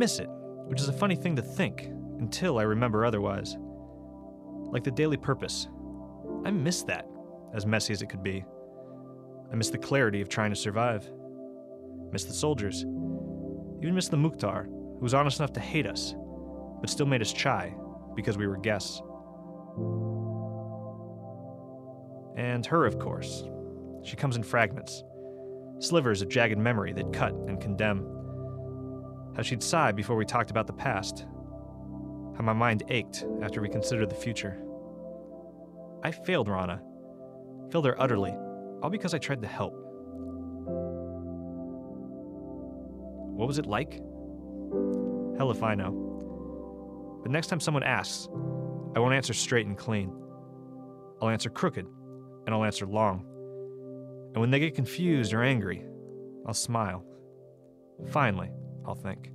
Miss 0.03 0.19
it, 0.19 0.27
which 0.67 0.81
is 0.81 0.89
a 0.89 0.91
funny 0.91 1.15
thing 1.15 1.33
to 1.33 1.41
think 1.41 1.89
until 2.19 2.59
I 2.59 2.63
remember 2.63 3.05
otherwise. 3.05 3.55
Like 4.65 4.83
the 4.83 4.91
daily 4.91 5.15
purpose. 5.15 5.69
I 6.43 6.51
miss 6.51 6.83
that, 6.83 7.07
as 7.53 7.65
messy 7.65 7.93
as 7.93 8.01
it 8.01 8.09
could 8.09 8.21
be. 8.21 8.43
I 9.49 9.55
miss 9.55 9.69
the 9.69 9.77
clarity 9.77 10.19
of 10.19 10.27
trying 10.27 10.49
to 10.49 10.57
survive. 10.57 11.09
Miss 12.11 12.25
the 12.25 12.33
soldiers. 12.33 12.81
Even 12.81 13.95
miss 13.95 14.09
the 14.09 14.17
Mukhtar, 14.17 14.65
who 14.65 14.99
was 14.99 15.13
honest 15.13 15.39
enough 15.39 15.53
to 15.53 15.61
hate 15.61 15.87
us, 15.87 16.15
but 16.81 16.89
still 16.89 17.05
made 17.05 17.21
us 17.21 17.31
chai 17.31 17.73
because 18.13 18.37
we 18.37 18.45
were 18.45 18.57
guests. 18.57 19.01
And 22.35 22.65
her, 22.65 22.85
of 22.85 22.99
course. 22.99 23.45
She 24.03 24.17
comes 24.17 24.35
in 24.35 24.43
fragments, 24.43 25.01
slivers 25.79 26.21
of 26.21 26.27
jagged 26.27 26.57
memory 26.57 26.91
that 26.91 27.13
cut 27.13 27.31
and 27.47 27.61
condemn. 27.61 28.22
How 29.35 29.41
she'd 29.41 29.63
sigh 29.63 29.91
before 29.91 30.15
we 30.15 30.25
talked 30.25 30.51
about 30.51 30.67
the 30.67 30.73
past. 30.73 31.25
How 32.37 32.43
my 32.43 32.53
mind 32.53 32.83
ached 32.89 33.25
after 33.41 33.61
we 33.61 33.69
considered 33.69 34.09
the 34.09 34.15
future. 34.15 34.61
I 36.03 36.11
failed 36.11 36.47
Rana. 36.49 36.81
Failed 37.71 37.85
her 37.85 38.01
utterly 38.01 38.35
all 38.83 38.89
because 38.89 39.13
I 39.13 39.17
tried 39.17 39.41
to 39.41 39.47
help. 39.47 39.73
What 43.35 43.47
was 43.47 43.57
it 43.57 43.65
like? 43.65 43.93
Hell 45.37 45.49
if 45.51 45.63
I 45.63 45.73
know. 45.73 47.19
But 47.23 47.31
next 47.31 47.47
time 47.47 47.61
someone 47.61 47.83
asks, 47.83 48.27
I 48.95 48.99
won't 48.99 49.13
answer 49.13 49.33
straight 49.33 49.65
and 49.65 49.77
clean. 49.77 50.13
I'll 51.21 51.29
answer 51.29 51.49
crooked, 51.49 51.87
and 52.45 52.53
I'll 52.53 52.65
answer 52.65 52.85
long. 52.85 53.25
And 54.33 54.41
when 54.41 54.51
they 54.51 54.59
get 54.59 54.75
confused 54.75 55.33
or 55.33 55.41
angry, 55.41 55.85
I'll 56.45 56.53
smile. 56.53 57.05
Finally, 58.09 58.51
I'll 58.85 58.95
think. 58.95 59.31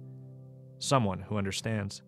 Someone 0.78 1.20
who 1.20 1.36
understands. 1.36 2.03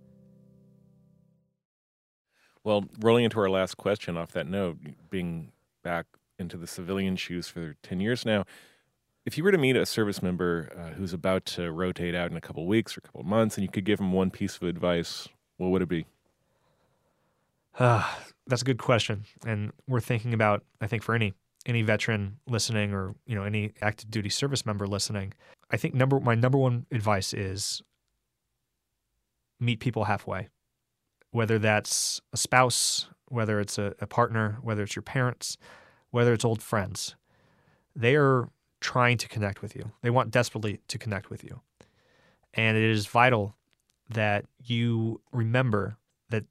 Well, 2.63 2.85
rolling 3.01 3.25
into 3.25 3.41
our 3.41 3.49
last 3.49 3.77
question 3.77 4.17
off 4.17 4.33
that 4.33 4.47
note, 4.47 4.79
being 5.09 5.53
back 5.83 6.07
into 6.39 6.57
the 6.57 6.67
civilian 6.67 7.17
shoes 7.17 7.49
for 7.49 7.77
10 7.83 8.01
years 8.01 8.25
now. 8.25 8.45
If 9.27 9.37
you 9.37 9.45
were 9.45 9.53
to 9.53 9.59
meet 9.59 9.77
a 9.77 9.85
service 9.87 10.23
member 10.23 10.73
uh, 10.77 10.95
who's 10.95 11.13
about 11.13 11.45
to 11.47 11.71
rotate 11.71 12.15
out 12.15 12.31
in 12.31 12.37
a 12.37 12.41
couple 12.41 12.67
weeks 12.67 12.97
or 12.97 13.01
a 13.01 13.03
couple 13.03 13.23
months 13.23 13.57
and 13.57 13.63
you 13.63 13.69
could 13.69 13.85
give 13.85 13.99
them 13.99 14.13
one 14.13 14.31
piece 14.31 14.57
of 14.57 14.63
advice, 14.63 15.29
what 15.59 15.71
would 15.71 15.83
it 15.83 15.89
be? 15.89 16.07
Uh, 17.79 18.07
that's 18.47 18.63
a 18.63 18.65
good 18.65 18.79
question. 18.79 19.25
And 19.47 19.73
we're 19.87 20.01
thinking 20.01 20.35
about, 20.35 20.65
I 20.81 20.87
think, 20.87 21.03
for 21.03 21.15
any 21.15 21.35
any 21.67 21.83
veteran 21.83 22.39
listening 22.47 22.95
or 22.95 23.15
you 23.27 23.35
know 23.35 23.43
any 23.43 23.73
active 23.83 24.11
duty 24.11 24.31
service 24.31 24.65
member 24.65 24.87
listening, 24.87 25.35
I 25.71 25.77
think 25.77 25.95
number 25.95 26.21
my 26.21 26.35
number 26.35 26.59
one 26.59 26.87
advice 26.91 27.33
is 27.33 27.83
meet 29.59 29.81
people 29.81 30.05
halfway. 30.05 30.49
Whether 31.31 31.59
that's 31.59 32.21
a 32.33 32.37
spouse, 32.37 33.09
whether 33.29 33.61
it's 33.61 33.79
a, 33.79 33.95
a 34.01 34.07
partner, 34.07 34.59
whether 34.63 34.83
it's 34.83 34.97
your 34.97 35.03
parents, 35.03 35.57
whether 36.11 36.33
it's 36.33 36.45
old 36.45 36.61
friends, 36.61 37.15
they 37.95 38.17
are 38.17 38.49
trying 38.81 39.17
to 39.19 39.29
connect 39.29 39.63
with 39.63 39.77
you. 39.77 39.93
They 40.03 40.11
want 40.11 40.31
desperately 40.31 40.81
to 40.89 40.99
connect 40.99 41.31
with 41.31 41.45
you. 41.45 41.61
And 42.55 42.77
it 42.77 42.83
is 42.83 43.07
vital 43.07 43.55
that 44.09 44.47
you 44.65 45.21
remember 45.33 45.97
that 46.31 46.45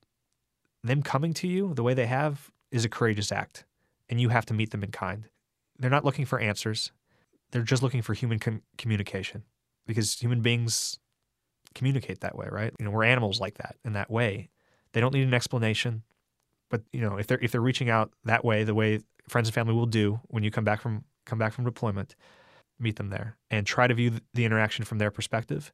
them 0.84 1.04
coming 1.04 1.34
to 1.36 1.48
you 1.48 1.74
the 1.74 1.84
way 1.84 1.94
they 1.94 2.06
have 2.06 2.52
is 2.72 2.86
a 2.86 2.90
courageous 2.90 3.32
act, 3.32 3.66
and 4.10 4.22
you 4.22 4.30
have 4.30 4.46
to 4.46 4.54
meet 4.54 4.72
them 4.72 4.84
in 4.84 4.92
kind. 4.92 5.26
They're 5.78 5.90
not 5.90 6.06
looking 6.06 6.26
for 6.26 6.40
answers, 6.40 6.92
they're 7.52 7.64
just 7.64 7.84
looking 7.84 8.02
for 8.02 8.14
human 8.14 8.39
com- 8.39 8.62
communication 8.78 9.43
because 9.86 10.20
human 10.20 10.41
beings 10.41 11.00
communicate 11.76 12.22
that 12.22 12.36
way, 12.38 12.47
right? 12.52 12.74
You 12.80 12.86
know, 12.86 12.91
we're 12.91 13.04
animals 13.04 13.39
like 13.39 13.58
that 13.58 13.76
in 13.84 13.93
that 13.93 14.10
way. 14.10 14.50
They 14.93 15.02
don't 15.02 15.14
need 15.14 15.28
an 15.28 15.34
explanation, 15.34 16.04
but 16.70 16.82
you 16.91 17.02
know, 17.02 17.18
if 17.18 17.28
they're 17.28 17.39
if 17.39 17.52
they're 17.52 17.62
reaching 17.62 17.89
out 17.89 18.12
that 18.26 18.43
way, 18.43 18.64
the 18.64 18.74
way 18.74 19.00
friends 19.28 19.47
and 19.47 19.56
family 19.56 19.74
will 19.74 19.86
do 19.86 20.20
when 20.28 20.43
you 20.43 20.52
come 20.52 20.64
back 20.64 20.82
from 20.82 21.04
come 21.26 21.39
back 21.39 21.54
from 21.54 21.66
deployment, 21.66 22.16
meet 22.80 22.95
them 22.95 23.10
there 23.10 23.38
and 23.52 23.68
try 23.68 23.88
to 23.88 23.93
view 23.93 24.14
the 24.34 24.45
interaction 24.45 24.86
from 24.86 24.97
their 24.97 25.12
perspective, 25.12 25.72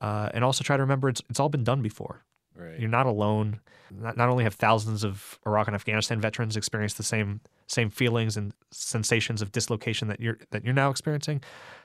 uh, 0.00 0.30
and 0.34 0.44
also 0.44 0.64
try 0.64 0.76
to 0.76 0.82
remember 0.82 1.08
it's 1.08 1.22
it's 1.28 1.40
all 1.40 1.48
been 1.48 1.64
done 1.64 1.82
before. 1.82 2.24
Right. 2.54 2.78
You're 2.78 2.88
not 2.88 3.06
alone. 3.06 3.60
Not, 3.90 4.16
not 4.16 4.28
only 4.28 4.44
have 4.44 4.54
thousands 4.54 5.04
of 5.04 5.38
Iraq 5.46 5.68
and 5.68 5.74
Afghanistan 5.74 6.20
veterans 6.20 6.56
experienced 6.56 6.96
the 6.96 7.02
same 7.02 7.40
same 7.70 7.88
feelings 7.88 8.36
and 8.36 8.52
sensations 8.72 9.40
of 9.42 9.52
dislocation 9.52 10.08
that 10.08 10.20
you're 10.20 10.38
that 10.50 10.64
you're 10.64 10.74
now 10.74 10.90
experiencing, 10.90 11.40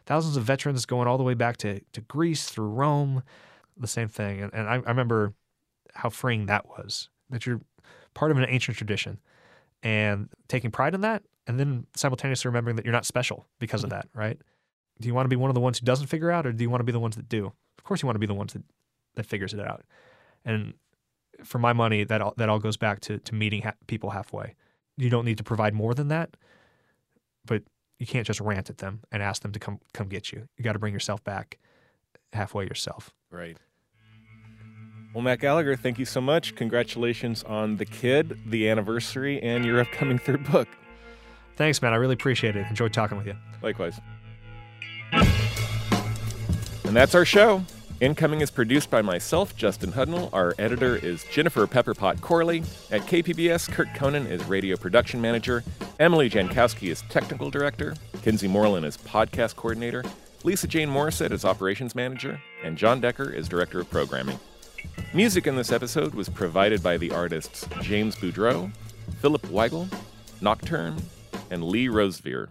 thousands 0.06 0.36
of 0.36 0.44
veterans 0.44 0.86
going 0.86 1.08
all 1.08 1.18
the 1.18 1.24
way 1.24 1.36
back 1.36 1.58
to, 1.58 1.80
to 1.94 2.02
Greece 2.02 2.50
through 2.50 2.70
Rome, 2.70 3.24
the 3.78 3.88
same 3.88 4.08
thing. 4.08 4.42
And, 4.42 4.54
and 4.54 4.68
I, 4.68 4.74
I 4.74 4.90
remember 4.90 5.34
how 5.94 6.10
freeing 6.10 6.48
that 6.48 6.68
was. 6.68 7.10
That 7.30 7.46
you're 7.46 7.62
part 8.14 8.32
of 8.32 8.38
an 8.38 8.46
ancient 8.48 8.78
tradition 8.78 9.20
and 9.84 10.30
taking 10.48 10.72
pride 10.72 10.96
in 10.96 11.02
that, 11.02 11.24
and 11.48 11.60
then 11.60 11.86
simultaneously 11.96 12.50
remembering 12.50 12.76
that 12.78 12.86
you're 12.86 12.92
not 12.92 13.06
special 13.06 13.46
because 13.60 13.84
of 13.84 13.90
mm. 13.90 13.94
that, 13.94 14.08
right? 14.14 14.40
Do 15.00 15.08
you 15.08 15.14
want 15.14 15.26
to 15.26 15.30
be 15.30 15.36
one 15.36 15.50
of 15.50 15.56
the 15.56 15.62
ones 15.62 15.80
who 15.80 15.86
doesn't 15.86 16.08
figure 16.08 16.32
out, 16.32 16.48
or 16.48 16.52
do 16.52 16.64
you 16.64 16.70
want 16.70 16.80
to 16.80 16.86
be 16.86 16.92
the 16.92 17.00
ones 17.00 17.16
that 17.16 17.30
do? 17.30 17.52
Of 17.78 17.84
course, 17.84 18.02
you 18.02 18.08
want 18.08 18.16
to 18.16 18.20
be 18.20 18.28
the 18.28 18.34
ones 18.34 18.54
that, 18.54 18.64
that 19.16 19.26
figures 19.26 19.54
it 19.54 19.60
out. 19.60 19.84
And 20.46 20.74
for 21.44 21.60
my 21.60 21.74
money, 21.74 22.04
that 22.06 22.22
all, 22.22 22.34
that 22.38 22.50
all 22.50 22.60
goes 22.60 22.78
back 22.78 23.02
to 23.02 23.20
to 23.20 23.36
meeting 23.36 23.64
ha- 23.64 23.74
people 23.88 24.12
halfway. 24.12 24.56
You 24.98 25.10
don't 25.10 25.26
need 25.26 25.38
to 25.38 25.44
provide 25.44 25.74
more 25.74 25.94
than 25.94 26.08
that, 26.10 26.38
but 27.46 27.64
you 28.00 28.06
can't 28.06 28.26
just 28.26 28.40
rant 28.40 28.70
at 28.70 28.78
them 28.78 29.02
and 29.12 29.22
ask 29.22 29.42
them 29.42 29.52
to 29.52 29.60
come 29.60 29.80
come 29.94 30.08
get 30.08 30.32
you. 30.32 30.48
You 30.58 30.64
got 30.64 30.74
to 30.74 30.80
bring 30.80 30.94
yourself 30.94 31.24
back 31.24 31.58
halfway 32.34 32.66
yourself. 32.66 33.14
Right. 33.32 33.58
Well, 35.14 35.24
Matt 35.24 35.40
Gallagher, 35.40 35.78
thank 35.78 35.98
you 35.98 36.04
so 36.04 36.20
much. 36.20 36.56
Congratulations 36.56 37.44
on 37.44 37.78
the 37.78 37.86
kid, 37.86 38.38
the 38.48 38.70
anniversary, 38.70 39.42
and 39.42 39.64
your 39.64 39.80
upcoming 39.80 40.18
third 40.18 40.44
book. 40.52 40.68
Thanks, 41.56 41.82
man. 41.82 41.94
I 41.94 41.96
really 41.96 42.16
appreciate 42.16 42.58
it. 42.58 42.68
Enjoyed 42.68 42.92
talking 42.92 43.18
with 43.18 43.26
you. 43.26 43.36
Likewise. 43.62 43.98
And 46.84 46.96
that's 46.96 47.16
our 47.16 47.24
show. 47.24 47.64
Incoming 48.02 48.42
is 48.42 48.52
produced 48.52 48.90
by 48.90 49.02
myself, 49.02 49.56
Justin 49.56 49.94
Hudnall. 49.94 50.30
Our 50.34 50.54
editor 50.60 50.98
is 50.98 51.24
Jennifer 51.32 51.66
Pepperpot 51.66 52.20
Corley. 52.20 52.62
At 52.92 53.02
KPBS, 53.04 53.72
Kurt 53.72 53.88
Conan 53.96 54.28
is 54.28 54.44
radio 54.46 54.76
production 54.76 55.22
manager. 55.22 55.64
Emily 55.98 56.30
Jankowski 56.30 56.90
is 56.90 57.04
technical 57.04 57.50
director. 57.50 57.96
Kinsee 58.18 58.50
Morlan 58.50 58.84
is 58.84 58.98
podcast 58.98 59.56
coordinator. 59.56 60.04
Lisa 60.44 60.68
Jane 60.68 60.90
Morissette 60.90 61.32
is 61.32 61.46
operations 61.46 61.96
manager. 61.96 62.42
And 62.66 62.78
John 62.78 63.00
Decker 63.00 63.30
is 63.30 63.48
director 63.48 63.80
of 63.80 63.90
programming. 63.90 64.40
Music 65.14 65.48
in 65.48 65.56
this 65.56 65.72
episode 65.72 66.14
was 66.14 66.28
provided 66.28 66.84
by 66.84 66.98
the 66.98 67.12
artists 67.12 67.66
James 67.82 68.18
Boudreau, 68.18 68.74
Philip 69.22 69.44
Weigel, 69.44 69.88
Nocturne, 70.42 70.98
and 71.50 71.64
Lee 71.64 71.88
Rosevere. 71.88 72.50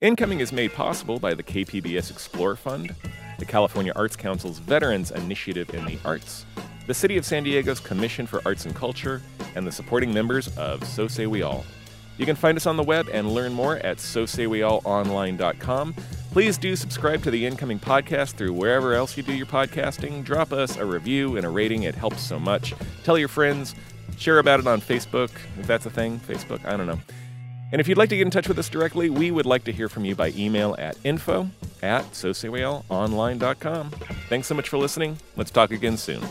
Incoming 0.00 0.40
is 0.40 0.50
made 0.50 0.72
possible 0.72 1.18
by 1.18 1.34
the 1.34 1.42
KPBS 1.42 2.10
Explore 2.10 2.56
Fund, 2.56 2.94
the 3.38 3.44
California 3.44 3.92
Arts 3.96 4.16
Council's 4.16 4.58
Veterans 4.58 5.10
Initiative 5.10 5.72
in 5.74 5.84
the 5.84 5.98
Arts, 6.04 6.46
the 6.86 6.94
City 6.94 7.16
of 7.16 7.24
San 7.24 7.44
Diego's 7.44 7.80
Commission 7.80 8.26
for 8.26 8.42
Arts 8.44 8.66
and 8.66 8.74
Culture, 8.74 9.22
and 9.54 9.66
the 9.66 9.72
supporting 9.72 10.12
members 10.12 10.48
of 10.56 10.84
So 10.84 11.08
Say 11.08 11.26
We 11.26 11.42
All. 11.42 11.64
You 12.18 12.26
can 12.26 12.36
find 12.36 12.56
us 12.56 12.66
on 12.66 12.76
the 12.76 12.82
web 12.82 13.08
and 13.12 13.32
learn 13.32 13.52
more 13.52 13.76
at 13.78 13.96
SoSayWeAllOnline.com. 13.96 15.94
Please 16.30 16.58
do 16.58 16.76
subscribe 16.76 17.22
to 17.22 17.30
the 17.30 17.44
Incoming 17.44 17.78
podcast 17.78 18.32
through 18.34 18.52
wherever 18.52 18.94
else 18.94 19.16
you 19.16 19.22
do 19.22 19.32
your 19.32 19.46
podcasting. 19.46 20.24
Drop 20.24 20.52
us 20.52 20.76
a 20.76 20.84
review 20.84 21.36
and 21.36 21.46
a 21.46 21.48
rating, 21.48 21.82
it 21.84 21.94
helps 21.94 22.22
so 22.22 22.38
much. 22.38 22.74
Tell 23.04 23.18
your 23.18 23.28
friends, 23.28 23.74
share 24.16 24.38
about 24.38 24.60
it 24.60 24.66
on 24.66 24.80
Facebook, 24.80 25.30
if 25.58 25.66
that's 25.66 25.86
a 25.86 25.90
thing. 25.90 26.20
Facebook, 26.20 26.64
I 26.64 26.76
don't 26.76 26.86
know. 26.86 27.00
And 27.72 27.80
if 27.80 27.88
you'd 27.88 27.98
like 27.98 28.10
to 28.10 28.16
get 28.16 28.26
in 28.26 28.30
touch 28.30 28.48
with 28.48 28.58
us 28.58 28.68
directly, 28.68 29.08
we 29.08 29.30
would 29.30 29.46
like 29.46 29.64
to 29.64 29.72
hear 29.72 29.88
from 29.88 30.04
you 30.04 30.14
by 30.14 30.28
email 30.36 30.76
at 30.78 30.96
info 31.04 31.48
at 31.82 32.04
SoSayWeAllOnline.com. 32.12 33.90
Thanks 34.28 34.46
so 34.46 34.54
much 34.54 34.68
for 34.68 34.76
listening. 34.76 35.16
Let's 35.36 35.50
talk 35.50 35.70
again 35.70 35.96
soon. 35.96 36.22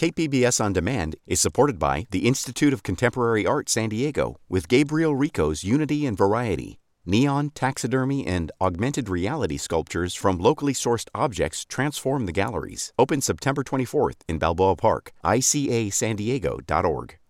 KPBS 0.00 0.64
On 0.64 0.72
Demand 0.72 1.16
is 1.26 1.42
supported 1.42 1.78
by 1.78 2.06
the 2.10 2.26
Institute 2.26 2.72
of 2.72 2.82
Contemporary 2.82 3.44
Art 3.44 3.68
San 3.68 3.90
Diego 3.90 4.36
with 4.48 4.66
Gabriel 4.66 5.14
Rico's 5.14 5.62
Unity 5.62 6.06
and 6.06 6.16
Variety. 6.16 6.78
Neon, 7.04 7.50
taxidermy, 7.50 8.26
and 8.26 8.50
augmented 8.62 9.10
reality 9.10 9.58
sculptures 9.58 10.14
from 10.14 10.38
locally 10.38 10.72
sourced 10.72 11.08
objects 11.14 11.66
transform 11.66 12.24
the 12.24 12.32
galleries. 12.32 12.94
Open 12.98 13.20
September 13.20 13.62
24th 13.62 14.22
in 14.26 14.38
Balboa 14.38 14.76
Park. 14.76 15.12
ICASandiego.org. 15.22 17.20